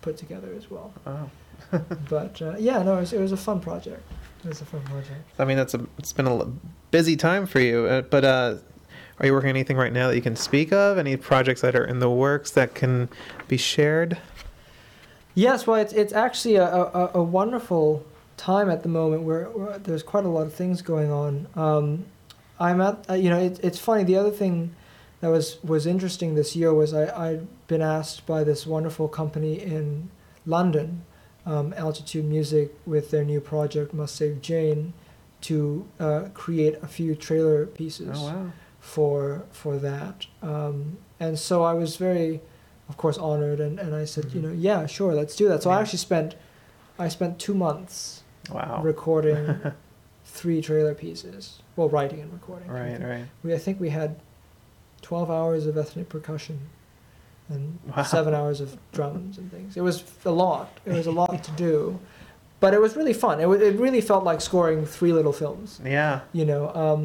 put 0.03 0.17
together 0.17 0.49
as 0.57 0.71
well. 0.71 0.93
Oh. 1.07 1.31
But 2.09 2.41
uh, 2.41 2.55
yeah, 2.59 2.83
no, 2.83 2.97
it 2.97 3.01
was, 3.01 3.13
it 3.13 3.21
was 3.21 3.33
a 3.33 3.37
fun 3.37 3.61
project. 3.61 4.03
It 4.45 4.49
was 4.49 4.61
a 4.61 4.65
fun 4.65 4.83
project. 4.83 5.21
I 5.39 5.45
mean, 5.45 5.57
that's 5.57 5.75
a 5.75 5.85
it's 5.99 6.13
been 6.13 6.27
a 6.27 6.45
busy 6.91 7.17
time 7.17 7.47
for 7.47 7.61
you. 7.61 7.87
Uh, 7.87 8.03
but 8.03 8.25
uh, 8.25 8.57
are 9.21 9.27
you 9.27 9.33
working 9.33 9.51
on 9.51 9.57
anything 9.57 9.77
right 9.77 9.93
now 9.93 10.09
that 10.09 10.17
you 10.17 10.23
can 10.23 10.37
speak 10.37 10.73
of? 10.73 10.97
Any 10.97 11.17
projects 11.17 11.61
that 11.61 11.75
are 11.75 11.85
in 11.85 11.99
the 11.99 12.11
works 12.11 12.51
that 12.53 12.75
can 12.75 13.09
be 13.49 13.57
shared? 13.57 14.19
Yes, 15.35 15.67
well, 15.67 15.81
it's 15.81 15.93
it's 15.93 16.13
actually 16.13 16.57
a, 16.57 16.67
a, 16.67 17.11
a 17.15 17.23
wonderful 17.23 18.05
time 18.37 18.71
at 18.71 18.83
the 18.83 18.89
moment 18.89 19.23
where, 19.23 19.45
where 19.47 19.79
there's 19.79 20.03
quite 20.03 20.25
a 20.25 20.29
lot 20.29 20.47
of 20.47 20.55
things 20.55 20.81
going 20.81 21.11
on. 21.11 21.49
Um, 21.55 22.07
I'm 22.59 22.81
at 22.81 23.05
uh, 23.11 23.15
you 23.15 23.31
know 23.31 23.39
it, 23.39 23.61
it's 23.63 23.79
funny. 23.79 24.05
The 24.05 24.17
other 24.17 24.31
thing 24.31 24.75
that 25.21 25.29
was 25.29 25.63
was 25.63 25.87
interesting 25.87 26.35
this 26.35 26.57
year 26.57 26.73
was 26.73 26.95
I 26.95 27.31
I'd 27.31 27.67
been 27.67 27.83
asked 27.83 28.27
by 28.27 28.45
this 28.45 28.67
wonderful 28.67 29.09
company 29.09 29.61
in 29.61 30.11
London, 30.47 31.05
um, 31.49 31.73
Altitude 31.77 32.25
Music, 32.27 32.75
with 32.87 33.11
their 33.11 33.25
new 33.25 33.41
project 33.41 33.93
Must 33.95 34.15
Save 34.15 34.41
Jane, 34.43 34.93
to 35.43 35.87
uh, 35.99 36.23
create 36.35 36.75
a 36.83 36.87
few 36.87 37.15
trailer 37.15 37.65
pieces 37.67 38.17
Oh 38.21 38.25
wow. 38.27 38.53
for 38.81 39.45
for 39.51 39.79
that. 39.79 40.27
Um, 40.43 40.99
and 41.21 41.39
so 41.39 41.63
I 41.63 41.73
was 41.75 41.97
very, 41.97 42.41
of 42.89 42.97
course, 42.97 43.17
honored, 43.19 43.61
and, 43.61 43.79
and 43.81 43.95
I 43.95 44.05
said, 44.05 44.27
you 44.33 44.41
Mhm. 44.41 44.45
know, 44.45 44.53
yeah, 44.53 44.87
sure, 44.87 45.15
let's 45.15 45.35
do 45.37 45.49
that. 45.49 45.63
So 45.63 45.71
I 45.71 45.81
actually 45.81 45.99
spent, 46.11 46.35
I 46.99 47.09
spent 47.09 47.39
two 47.39 47.55
months 47.55 48.23
Wow. 48.51 48.81
recording 48.83 49.47
three 50.25 50.61
trailer 50.61 50.95
pieces, 50.95 51.61
well, 51.77 51.89
writing 51.89 52.21
and 52.21 52.33
recording. 52.33 52.69
right. 52.71 53.01
Right. 53.01 53.25
We 53.43 53.55
I 53.55 53.59
think 53.59 53.81
we 53.81 53.91
had 53.91 54.21
twelve 55.03 55.31
hours 55.31 55.67
of 55.67 55.77
ethnic 55.79 56.09
percussion, 56.09 56.59
and 57.49 57.79
Wow. 57.97 58.03
seven 58.03 58.35
hours 58.35 58.61
of 58.61 58.77
drums 58.93 59.39
and 59.39 59.51
things. 59.51 59.77
It 59.77 59.81
was 59.83 60.05
a 60.25 60.31
lot. 60.31 60.69
It 60.85 60.93
was 60.93 61.07
a 61.07 61.13
lot 61.13 61.43
to 61.45 61.51
do, 61.53 61.99
but 62.61 62.75
it 62.75 62.81
was 62.81 62.97
really 62.97 63.13
fun. 63.15 63.41
It 63.41 63.47
it 63.63 63.79
really 63.79 64.01
felt 64.01 64.25
like 64.25 64.41
scoring 64.41 64.85
three 64.85 65.13
little 65.13 65.33
films 65.33 65.81
Yeah. 65.85 66.21
you 66.33 66.45
know 66.45 66.63
um, 66.75 67.01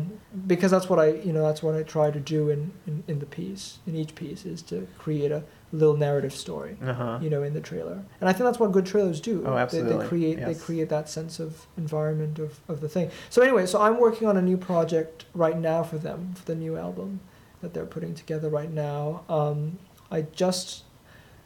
because 0.48 0.72
that's 0.72 0.90
what 0.90 1.00
i 1.00 1.08
you 1.28 1.32
know 1.32 1.44
that's 1.48 1.62
what 1.62 1.76
i 1.76 1.84
try 1.84 2.10
to 2.10 2.20
do 2.20 2.50
in, 2.50 2.72
in, 2.88 3.04
in 3.08 3.20
the 3.20 3.26
piece 3.28 3.78
in 3.86 3.96
each 3.96 4.16
piece 4.16 4.46
is 4.54 4.64
to 4.64 4.88
create 4.98 5.32
a 5.32 5.44
little 5.72 5.96
narrative 5.96 6.34
story 6.34 6.76
Uh 6.84 6.94
huh. 6.94 7.20
you 7.22 7.30
know 7.30 7.44
in 7.44 7.54
the 7.54 7.62
trailer 7.62 7.98
and 8.20 8.26
i 8.30 8.34
think 8.34 8.46
that's 8.48 8.60
what 8.60 8.72
good 8.72 8.86
trailers 8.94 9.22
do 9.22 9.36
Oh, 9.46 9.52
They- 9.52 9.56
they, 9.56 9.62
absolutely. 9.62 10.08
create 10.08 10.38
they 10.48 10.56
create 10.56 10.90
that 10.90 11.08
sense 11.08 11.40
of 11.40 11.68
environment 11.78 12.40
of, 12.40 12.52
of 12.68 12.82
the 12.82 12.90
thing 12.90 13.12
so 13.30 13.42
anyway 13.44 13.66
so 13.68 13.80
i'm 13.86 14.00
working 14.00 14.28
on 14.28 14.36
a 14.38 14.42
new 14.42 14.58
project 14.58 15.26
right 15.46 15.58
now 15.72 15.84
for 15.84 16.00
them 16.00 16.20
for 16.38 16.46
the 16.52 16.56
new 16.56 16.76
album 16.78 17.20
that 17.62 17.74
they're 17.76 17.92
putting 17.96 18.14
together 18.16 18.50
right 18.50 18.72
now 18.72 19.22
um, 19.30 19.78
i 20.18 20.22
just 20.44 20.84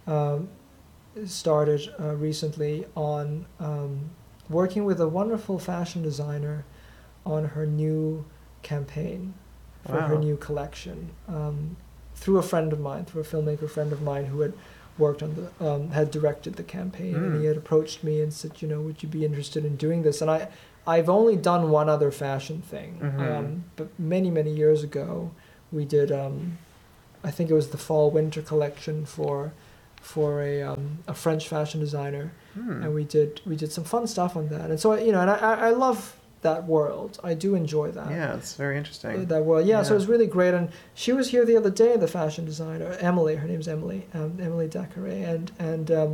um, 0.05 0.47
started 1.25 1.81
uh, 1.99 2.15
recently 2.15 2.85
on 2.95 3.45
um, 3.59 4.09
working 4.49 4.85
with 4.85 4.99
a 5.01 5.07
wonderful 5.07 5.57
fashion 5.57 6.01
designer 6.03 6.63
on 7.25 7.41
her 7.55 7.65
new 7.65 8.23
campaign 8.61 9.33
for 9.85 10.01
her 10.01 10.17
new 10.17 10.37
collection 10.37 11.09
um, 11.27 11.75
through 12.15 12.37
a 12.37 12.43
friend 12.43 12.73
of 12.73 12.79
mine, 12.79 13.05
through 13.05 13.21
a 13.21 13.25
filmmaker 13.25 13.69
friend 13.69 13.91
of 13.93 14.01
mine 14.01 14.25
who 14.25 14.41
had 14.41 14.53
worked 14.97 15.21
on 15.23 15.31
the 15.35 15.65
um, 15.69 15.91
had 15.91 16.09
directed 16.11 16.55
the 16.55 16.63
campaign, 16.63 17.15
and 17.15 17.33
Mm. 17.35 17.39
he 17.39 17.45
had 17.45 17.57
approached 17.57 18.03
me 18.03 18.19
and 18.21 18.33
said, 18.33 18.61
you 18.61 18.67
know, 18.67 18.81
would 18.81 19.01
you 19.03 19.07
be 19.09 19.23
interested 19.23 19.63
in 19.65 19.75
doing 19.77 20.01
this? 20.03 20.21
And 20.21 20.29
I 20.31 20.47
I've 20.85 21.09
only 21.09 21.35
done 21.35 21.69
one 21.69 21.89
other 21.89 22.11
fashion 22.11 22.61
thing, 22.61 22.91
Mhm. 23.01 23.19
um, 23.21 23.63
but 23.75 23.87
many 23.99 24.29
many 24.39 24.51
years 24.51 24.83
ago 24.83 25.31
we 25.71 25.85
did. 25.85 26.11
Um, 26.11 26.57
I 27.27 27.31
think 27.31 27.49
it 27.49 27.53
was 27.61 27.69
the 27.75 27.77
fall 27.87 28.09
winter 28.17 28.41
collection 28.41 29.05
for 29.05 29.51
for 30.13 30.29
a 30.41 30.53
um, 30.71 30.83
a 31.07 31.13
French 31.13 31.47
fashion 31.53 31.79
designer. 31.87 32.31
Hmm. 32.53 32.81
and 32.83 32.89
we 32.99 33.03
did 33.03 33.41
we 33.45 33.55
did 33.55 33.71
some 33.77 33.83
fun 33.83 34.07
stuff 34.07 34.35
on 34.39 34.45
that. 34.55 34.67
And 34.71 34.79
so 34.79 34.87
you 35.07 35.11
know 35.11 35.21
and 35.21 35.29
I, 35.29 35.67
I 35.69 35.71
love 35.71 35.99
that 36.41 36.61
world. 36.75 37.19
I 37.31 37.33
do 37.45 37.49
enjoy 37.55 37.87
that. 37.91 38.09
Yeah, 38.09 38.35
it's 38.37 38.53
very 38.55 38.77
interesting. 38.77 39.25
that 39.33 39.43
world. 39.43 39.67
Yeah, 39.67 39.83
so 39.83 39.91
it 39.93 39.99
was 40.01 40.07
really 40.13 40.27
great. 40.37 40.53
And 40.53 40.69
she 40.93 41.11
was 41.19 41.25
here 41.33 41.43
the 41.51 41.57
other 41.61 41.73
day 41.83 41.97
the 41.97 42.07
fashion 42.07 42.45
designer 42.45 42.89
emily. 43.11 43.35
Her 43.35 43.47
name's 43.47 43.67
emily 43.67 43.99
um, 44.13 44.31
emily 44.47 44.67
Dacare, 44.75 45.15
and 45.33 45.51
and 45.71 45.91
um, 46.01 46.13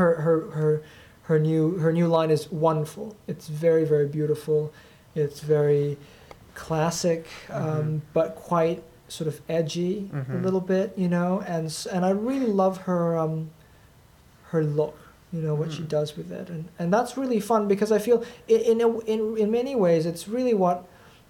her 0.00 0.10
her 0.26 0.36
her 0.58 0.82
her 1.28 1.38
new 1.38 1.78
her 1.84 1.92
new 1.92 2.06
line 2.16 2.30
is 2.30 2.42
wonderful. 2.52 3.06
It's 3.26 3.48
very 3.48 3.84
very 3.84 4.08
beautiful. 4.18 4.72
It's 5.14 5.40
very 5.40 5.96
classic 6.54 7.26
um, 7.50 7.64
Mhm. 7.64 8.00
but 8.12 8.28
quite 8.36 8.80
sort 9.14 9.28
of 9.28 9.40
edgy 9.48 10.10
a 10.12 10.16
Mhm. 10.16 10.42
little 10.46 10.60
bit 10.74 10.92
you 10.96 11.08
know 11.08 11.42
and 11.46 11.64
and 11.94 12.04
i 12.04 12.10
really 12.10 12.50
love 12.62 12.74
her 12.88 13.16
um 13.22 13.50
her 14.50 14.62
look 14.64 14.96
you 15.32 15.40
know 15.40 15.54
what 15.54 15.72
she 15.72 15.82
Mm. 15.82 15.88
does 15.88 16.16
with 16.16 16.30
it 16.32 16.48
and 16.54 16.64
and 16.78 16.92
that's 16.92 17.16
really 17.16 17.40
fun 17.40 17.62
because 17.68 17.90
i 17.92 17.98
feel 18.06 18.18
in 18.48 18.60
in 18.72 18.80
a, 18.80 18.88
in, 19.12 19.20
in 19.42 19.50
many 19.50 19.74
ways 19.74 20.06
it's 20.06 20.26
really 20.36 20.54
what 20.54 20.78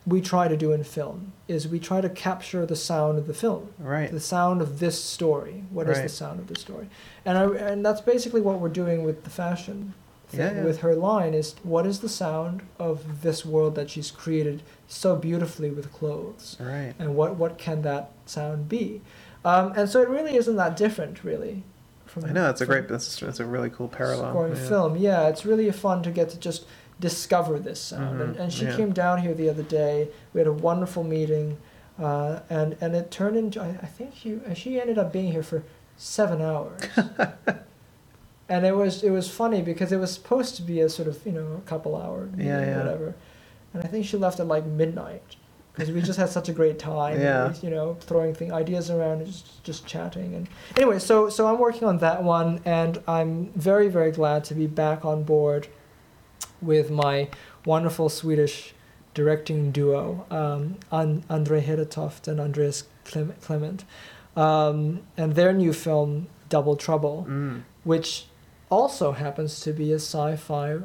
we 0.07 0.21
try 0.21 0.49
to 0.49 0.57
do 0.65 0.73
in 0.77 0.85
film 0.85 1.33
is 1.49 1.67
we 1.67 1.79
try 1.91 2.01
to 2.03 2.11
capture 2.11 2.67
the 2.67 2.77
sound 2.77 3.15
of 3.19 3.27
the 3.27 3.33
film 3.45 3.69
Right. 3.79 4.11
the 4.11 4.21
sound 4.37 4.61
of 4.61 4.79
this 4.79 4.97
story 5.03 5.65
What 5.71 5.89
is 5.89 5.97
Right. 5.99 6.03
the 6.09 6.15
sound 6.23 6.37
of 6.41 6.47
the 6.53 6.59
story 6.67 6.87
and 7.27 7.35
I, 7.39 7.45
and 7.71 7.79
that's 7.87 8.03
basically 8.03 8.43
what 8.49 8.57
we're 8.61 8.77
doing 8.83 8.99
with 9.05 9.25
the 9.25 9.31
fashion 9.31 9.95
Yeah, 10.39 10.55
yeah. 10.57 10.65
with 10.65 10.81
her 10.81 10.95
line 10.95 11.35
is 11.35 11.55
what 11.63 11.87
is 11.87 12.01
the 12.01 12.09
sound 12.09 12.63
of 12.79 13.23
this 13.23 13.45
world 13.45 13.75
that 13.77 13.91
she's 13.91 14.11
created 14.11 14.63
so 14.89 15.17
beautifully 15.17 15.71
with 15.71 15.93
clothes 15.93 16.57
Right. 16.61 16.95
and 16.99 17.15
what 17.17 17.37
what 17.37 17.59
can 17.59 17.83
that 17.83 18.11
sound 18.27 18.69
be 18.69 19.01
um, 19.45 19.73
and 19.77 19.89
so 19.89 20.01
it 20.03 20.09
really 20.09 20.37
isn't 20.37 20.57
that 20.57 20.77
different 20.77 21.23
really 21.25 21.63
from 22.07 22.25
I 22.25 22.33
know 22.33 22.45
that's 22.45 22.61
a 22.61 22.67
great. 22.67 22.87
That's 22.89 23.19
that's 23.21 23.41
a 23.41 23.47
really 23.47 23.71
cool 23.71 23.89
parallel. 23.89 24.31
scoring 24.33 24.57
yeah. 24.57 24.69
film 24.69 24.97
yeah 24.97 25.29
it's 25.29 25.45
really 25.47 25.71
fun 25.73 26.03
to 26.05 26.11
get 26.11 26.29
to 26.31 26.39
just 26.39 26.65
discover 27.01 27.59
this 27.59 27.81
sound 27.81 28.21
and, 28.21 28.37
Mhm, 28.37 28.41
and 28.41 28.53
she 28.53 28.67
came 28.67 28.93
down 28.93 29.19
here 29.19 29.35
the 29.35 29.49
other 29.49 29.65
day 29.65 30.09
we 30.33 30.41
had 30.41 30.47
a 30.47 30.53
wonderful 30.53 31.03
meeting 31.03 31.59
uh, 32.01 32.41
and 32.49 32.77
and 32.81 32.95
it 32.95 33.11
turned 33.11 33.37
into 33.37 33.61
I, 33.61 33.71
I 33.83 33.87
think 33.87 34.15
she 34.17 34.39
she 34.55 34.81
ended 34.81 34.97
up 34.99 35.13
being 35.13 35.33
here 35.33 35.43
for 35.43 35.65
seven 35.97 36.41
hours 36.41 36.81
and 38.49 38.65
it 38.67 38.75
was 38.77 39.03
it 39.03 39.11
was 39.11 39.29
funny 39.31 39.63
because 39.63 39.91
it 39.93 39.97
was 39.99 40.13
supposed 40.13 40.57
to 40.57 40.63
be 40.63 40.81
a 40.81 40.89
sort 40.89 41.09
of 41.09 41.25
you 41.27 41.33
know 41.33 41.61
a 41.65 41.69
couple 41.69 41.97
hour 41.97 42.27
meeting 42.27 42.47
Yeah, 42.47 42.59
or 42.59 42.65
yeah. 42.67 42.79
whatever 42.79 43.15
and 43.73 43.83
I 43.83 43.87
think 43.87 44.05
she 44.07 44.17
left 44.17 44.39
at 44.41 44.47
like 44.47 44.67
midnight 44.67 45.23
because 45.73 45.91
we 45.91 46.01
just 46.03 46.19
had 46.19 46.29
such 46.29 46.49
a 46.49 46.53
great 46.53 46.79
time 46.79 47.21
Yeah. 47.21 47.53
you 47.63 47.71
know 47.71 47.97
throwing 48.01 48.35
thing 48.35 48.53
ideas 48.53 48.91
around 48.91 49.19
and 49.23 49.27
just 49.27 49.65
just 49.65 49.87
chatting 49.87 50.35
and 50.35 50.49
anyway 50.77 50.99
so 50.99 51.29
so 51.31 51.47
I'm 51.47 51.59
working 51.59 51.89
on 51.89 51.99
that 51.99 52.23
one 52.23 52.61
and 52.65 53.03
I'm 53.09 53.51
very 53.57 53.89
very 53.89 54.11
glad 54.13 54.45
to 54.45 54.55
be 54.55 54.67
back 54.67 55.05
on 55.05 55.25
board 55.25 55.69
with 56.61 56.91
my 56.91 57.29
wonderful 57.67 58.09
Swedish 58.09 58.75
directing 59.15 59.71
duo 59.71 60.27
um, 60.31 60.77
An- 60.91 61.25
Andre 61.31 61.63
Hedetoft 61.63 62.29
and 62.29 62.41
Andreas 62.41 62.85
Clem- 63.05 63.35
Clement 63.41 63.85
um, 64.37 65.01
and 65.17 65.35
their 65.35 65.53
new 65.53 65.73
film 65.73 66.27
Double 66.49 66.77
Trouble 66.77 67.27
Mm. 67.29 67.63
which 67.85 68.27
also 68.75 69.13
happens 69.13 69.61
to 69.61 69.73
be 69.73 69.93
a 69.93 70.01
sci-fi 70.01 70.79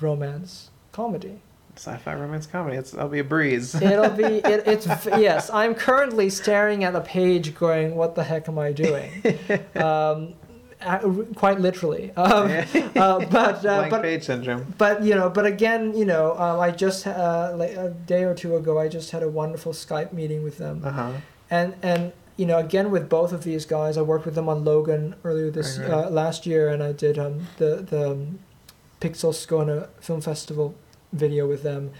romance 0.00 0.70
comedy. 0.92 1.40
Sci-fi 1.76 2.14
romance 2.14 2.46
comedy. 2.46 2.76
It's 2.76 2.90
that'll 2.90 3.08
be 3.08 3.20
a 3.20 3.24
breeze. 3.36 3.74
It'll 3.92 4.10
be 4.10 4.24
it, 4.54 4.60
it's 4.66 4.86
yes. 5.06 5.48
I'm 5.50 5.74
currently 5.76 6.28
staring 6.28 6.82
at 6.82 6.94
a 6.96 7.00
page, 7.00 7.54
going, 7.54 7.94
"What 7.94 8.16
the 8.16 8.24
heck 8.24 8.48
am 8.48 8.58
I 8.58 8.72
doing?" 8.72 9.10
um, 9.76 10.34
quite 11.36 11.60
literally. 11.60 12.10
Um, 12.16 12.50
uh, 12.96 13.24
but 13.26 13.56
uh, 13.64 13.78
Blank 13.78 13.90
but 13.90 14.02
page 14.02 14.24
syndrome. 14.24 14.74
but 14.76 15.04
you 15.04 15.14
know, 15.14 15.28
but 15.30 15.46
again, 15.46 15.96
you 15.96 16.04
know, 16.04 16.32
um, 16.36 16.58
I 16.60 16.70
just 16.72 17.06
uh, 17.06 17.52
like 17.56 17.70
a 17.76 17.90
day 18.06 18.24
or 18.24 18.34
two 18.34 18.56
ago, 18.56 18.78
I 18.78 18.88
just 18.88 19.12
had 19.12 19.22
a 19.22 19.28
wonderful 19.28 19.72
Skype 19.72 20.12
meeting 20.12 20.42
with 20.42 20.58
them, 20.58 20.82
Uh 20.84 20.90
huh. 20.90 21.12
and 21.50 21.74
and 21.82 22.12
you 22.38 22.46
know 22.46 22.58
again 22.58 22.90
with 22.90 23.08
both 23.08 23.32
of 23.32 23.42
these 23.44 23.64
guys 23.66 23.96
i 23.98 24.02
worked 24.12 24.24
with 24.24 24.34
them 24.38 24.48
on 24.48 24.64
logan 24.64 25.14
earlier 25.24 25.50
this 25.50 25.70
Right, 25.78 25.88
right. 25.90 26.04
Uh, 26.06 26.10
last 26.22 26.46
year 26.46 26.68
and 26.72 26.80
i 26.82 26.92
did 27.04 27.18
um, 27.18 27.46
the 27.58 27.70
the 27.92 28.02
um, 28.12 28.38
pixel 29.02 29.32
skona 29.42 29.88
film 30.00 30.20
festival 30.20 30.74
video 31.12 31.46
with 31.52 31.62
them 31.62 31.90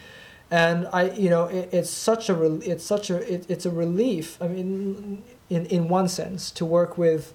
and 0.51 0.87
i 0.93 1.03
you 1.25 1.29
know 1.35 1.45
it, 1.59 1.69
it's 1.73 1.91
such 1.91 2.29
a 2.29 2.35
rel- 2.35 2.63
it's 2.73 2.85
such 2.95 3.11
a 3.11 3.17
it, 3.35 3.41
it's 3.53 3.67
a 3.67 3.71
relief 3.85 4.27
i 4.41 4.49
mean 4.49 5.23
in 5.51 5.67
in 5.67 5.89
one 5.99 6.09
sense 6.09 6.51
to 6.59 6.65
work 6.65 6.97
with 6.97 7.35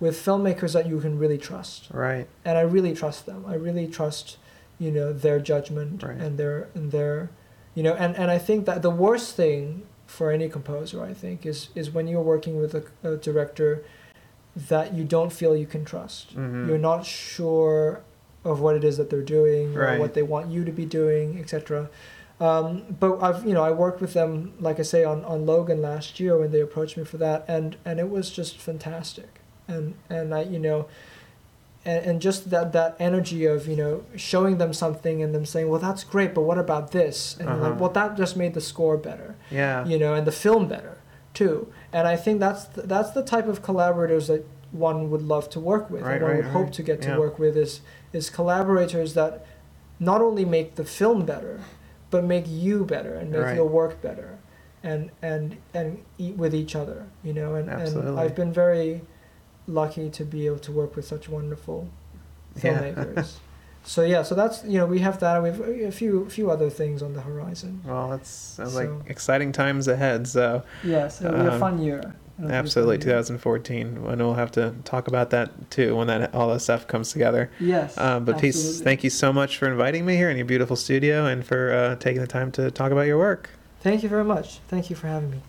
with 0.00 0.14
filmmakers 0.16 0.72
that 0.76 0.86
you 0.86 0.98
can 1.00 1.18
really 1.18 1.38
trust 1.38 1.88
Right. 1.92 2.26
and 2.44 2.56
i 2.58 2.62
really 2.62 2.94
trust 2.94 3.26
them 3.26 3.44
i 3.46 3.54
really 3.54 3.86
trust 3.98 4.36
you 4.78 4.90
know 4.90 5.12
their 5.12 5.38
judgment 5.40 6.02
Right. 6.02 6.18
and 6.24 6.38
their 6.38 6.68
and 6.74 6.90
their 6.92 7.30
you 7.74 7.82
know 7.82 7.94
and 7.94 8.16
and 8.16 8.30
i 8.30 8.38
think 8.38 8.66
that 8.66 8.82
the 8.82 8.90
worst 9.06 9.28
thing 9.36 9.82
for 10.14 10.30
any 10.30 10.48
composer 10.48 10.98
i 11.02 11.12
think 11.22 11.44
is 11.52 11.68
is 11.74 11.90
when 11.90 12.06
you're 12.10 12.28
working 12.34 12.54
with 12.62 12.72
a, 12.80 12.84
a 13.12 13.16
director 13.16 13.70
that 14.70 14.94
you 14.94 15.02
don't 15.02 15.32
feel 15.32 15.56
you 15.56 15.66
can 15.66 15.84
trust. 15.84 16.36
Mhm. 16.36 16.68
you're 16.68 16.78
not 16.92 17.04
sure 17.04 18.00
of 18.44 18.60
what 18.60 18.76
it 18.76 18.84
is 18.84 18.96
that 18.98 19.08
they're 19.10 19.30
doing 19.38 19.76
or 19.76 19.98
what 19.98 20.14
they 20.14 20.22
want 20.22 20.46
you 20.54 20.64
to 20.64 20.72
be 20.72 20.86
doing 21.00 21.38
etc 21.40 21.88
um, 22.40 22.82
but 23.00 23.22
I've 23.22 23.44
you 23.46 23.54
know 23.54 23.62
I 23.62 23.70
worked 23.70 24.00
with 24.00 24.12
them 24.12 24.32
like 24.66 24.78
I 24.80 24.82
say 24.82 25.04
on, 25.04 25.24
on 25.24 25.46
Logan 25.46 25.80
last 25.80 26.18
year 26.18 26.36
when 26.36 26.50
they 26.50 26.60
approached 26.60 26.96
me 26.96 27.04
for 27.04 27.16
that 27.18 27.44
and 27.48 27.76
and 27.84 28.00
it 28.00 28.10
was 28.10 28.28
just 28.30 28.58
fantastic. 28.58 29.40
And 29.68 29.94
and 30.10 30.34
I 30.34 30.42
you 30.42 30.58
know 30.58 30.86
and, 31.86 32.04
and 32.06 32.20
just 32.22 32.50
that 32.50 32.72
that 32.72 32.96
energy 32.98 33.44
of 33.44 33.66
you 33.66 33.76
know 33.76 34.04
showing 34.16 34.58
them 34.58 34.72
something 34.72 35.22
and 35.22 35.34
them 35.34 35.44
saying 35.46 35.68
well 35.68 35.80
that's 35.80 36.04
great 36.04 36.34
but 36.34 36.42
what 36.42 36.58
about 36.58 36.92
this 36.92 37.36
and 37.38 37.48
Uh-huh. 37.48 37.70
like 37.70 37.80
well 37.80 37.90
that 37.90 38.16
just 38.16 38.36
made 38.36 38.54
the 38.54 38.60
score 38.60 38.96
better 38.96 39.36
Yeah. 39.50 39.84
you 39.86 39.98
know 39.98 40.14
and 40.14 40.26
the 40.26 40.32
film 40.32 40.66
better 40.68 40.96
too 41.34 41.68
and 41.92 42.06
I 42.08 42.16
think 42.16 42.40
that's 42.40 42.66
th- 42.66 42.86
that's 42.86 43.10
the 43.10 43.22
type 43.22 43.46
of 43.48 43.62
collaborators 43.62 44.28
that 44.28 44.44
one 44.72 45.10
would 45.10 45.22
love 45.22 45.48
to 45.50 45.60
work 45.60 45.88
with 45.90 46.02
Right, 46.02 46.14
and 46.14 46.22
one 46.22 46.30
right, 46.32 46.42
would 46.44 46.52
hope 46.52 46.70
to 46.72 46.82
get 46.82 47.02
to 47.02 47.08
Yeah. 47.10 47.18
work 47.18 47.38
with 47.38 47.56
is 47.56 47.80
is 48.12 48.30
collaborators 48.30 49.14
that 49.14 49.44
not 50.00 50.20
only 50.22 50.44
make 50.44 50.74
the 50.76 50.84
film 50.84 51.24
better 51.24 51.60
but 52.10 52.24
make 52.24 52.44
you 52.48 52.84
better 52.84 53.14
and 53.14 53.30
make 53.30 53.42
Right. 53.42 53.56
your 53.56 53.66
work 53.80 54.00
better 54.00 54.38
and 54.82 55.10
and 55.22 55.56
and 55.72 55.98
eat 56.18 56.36
with 56.36 56.54
each 56.54 56.74
other 56.76 57.06
you 57.22 57.32
know 57.32 57.54
and, 57.54 57.68
and 57.68 58.18
I've 58.20 58.34
been 58.34 58.52
very 58.52 59.02
lucky 59.66 60.10
to 60.10 60.24
be 60.24 60.46
able 60.46 60.58
to 60.58 60.72
work 60.72 60.94
with 60.96 61.04
such 61.06 61.28
wonderful 61.28 61.88
Yeah. 62.62 62.82
filmmakers 62.94 63.32
so 63.84 64.02
yeah 64.02 64.22
so 64.22 64.34
that's 64.34 64.64
you 64.64 64.78
know 64.78 64.86
we 64.86 65.00
have 65.00 65.18
that 65.20 65.42
we 65.42 65.48
have 65.50 65.60
a 65.60 65.90
few 65.92 66.28
few 66.30 66.50
other 66.50 66.70
things 66.70 67.02
on 67.02 67.12
the 67.14 67.20
horizon 67.20 67.80
Well, 67.84 68.10
that's 68.10 68.30
sounds 68.30 68.72
So- 68.72 68.78
like 68.80 69.10
exciting 69.10 69.52
times 69.52 69.88
ahead. 69.88 70.26
So 70.28 70.62
yes 70.82 71.20
it'll 71.20 71.38
be 71.38 71.46
a 71.46 71.52
Um, 71.52 71.60
fun 71.60 71.78
year 71.82 72.14
It'll 72.38 72.50
absolutely, 72.50 72.96
fun 72.98 73.06
year. 73.08 73.16
2014, 73.22 73.86
and 74.08 74.18
we'll 74.18 74.34
have 74.34 74.50
to 74.52 74.74
talk 74.84 75.06
about 75.06 75.30
that 75.30 75.70
too 75.70 75.94
when 75.96 76.08
that 76.08 76.34
all 76.34 76.48
that 76.52 76.60
stuff 76.60 76.84
comes 76.88 77.12
together. 77.12 77.48
yes 77.60 77.96
Um, 77.96 78.24
but 78.24 78.38
Pete, 78.38 78.56
thank 78.56 79.04
you 79.04 79.10
so 79.10 79.32
much 79.32 79.56
for 79.58 79.68
inviting 79.70 80.04
me 80.04 80.16
here 80.16 80.30
in 80.30 80.36
your 80.36 80.46
beautiful 80.46 80.74
studio 80.76 81.26
and 81.26 81.44
for 81.46 81.72
uh, 81.72 81.94
taking 81.96 82.20
the 82.20 82.26
time 82.26 82.50
to 82.52 82.70
talk 82.72 82.90
about 82.90 83.06
your 83.06 83.18
work. 83.18 83.50
thank 83.82 84.02
you 84.02 84.08
very 84.08 84.24
much 84.24 84.58
thank 84.68 84.88
you 84.90 84.96
for 84.96 85.06
having 85.08 85.30
me 85.30 85.40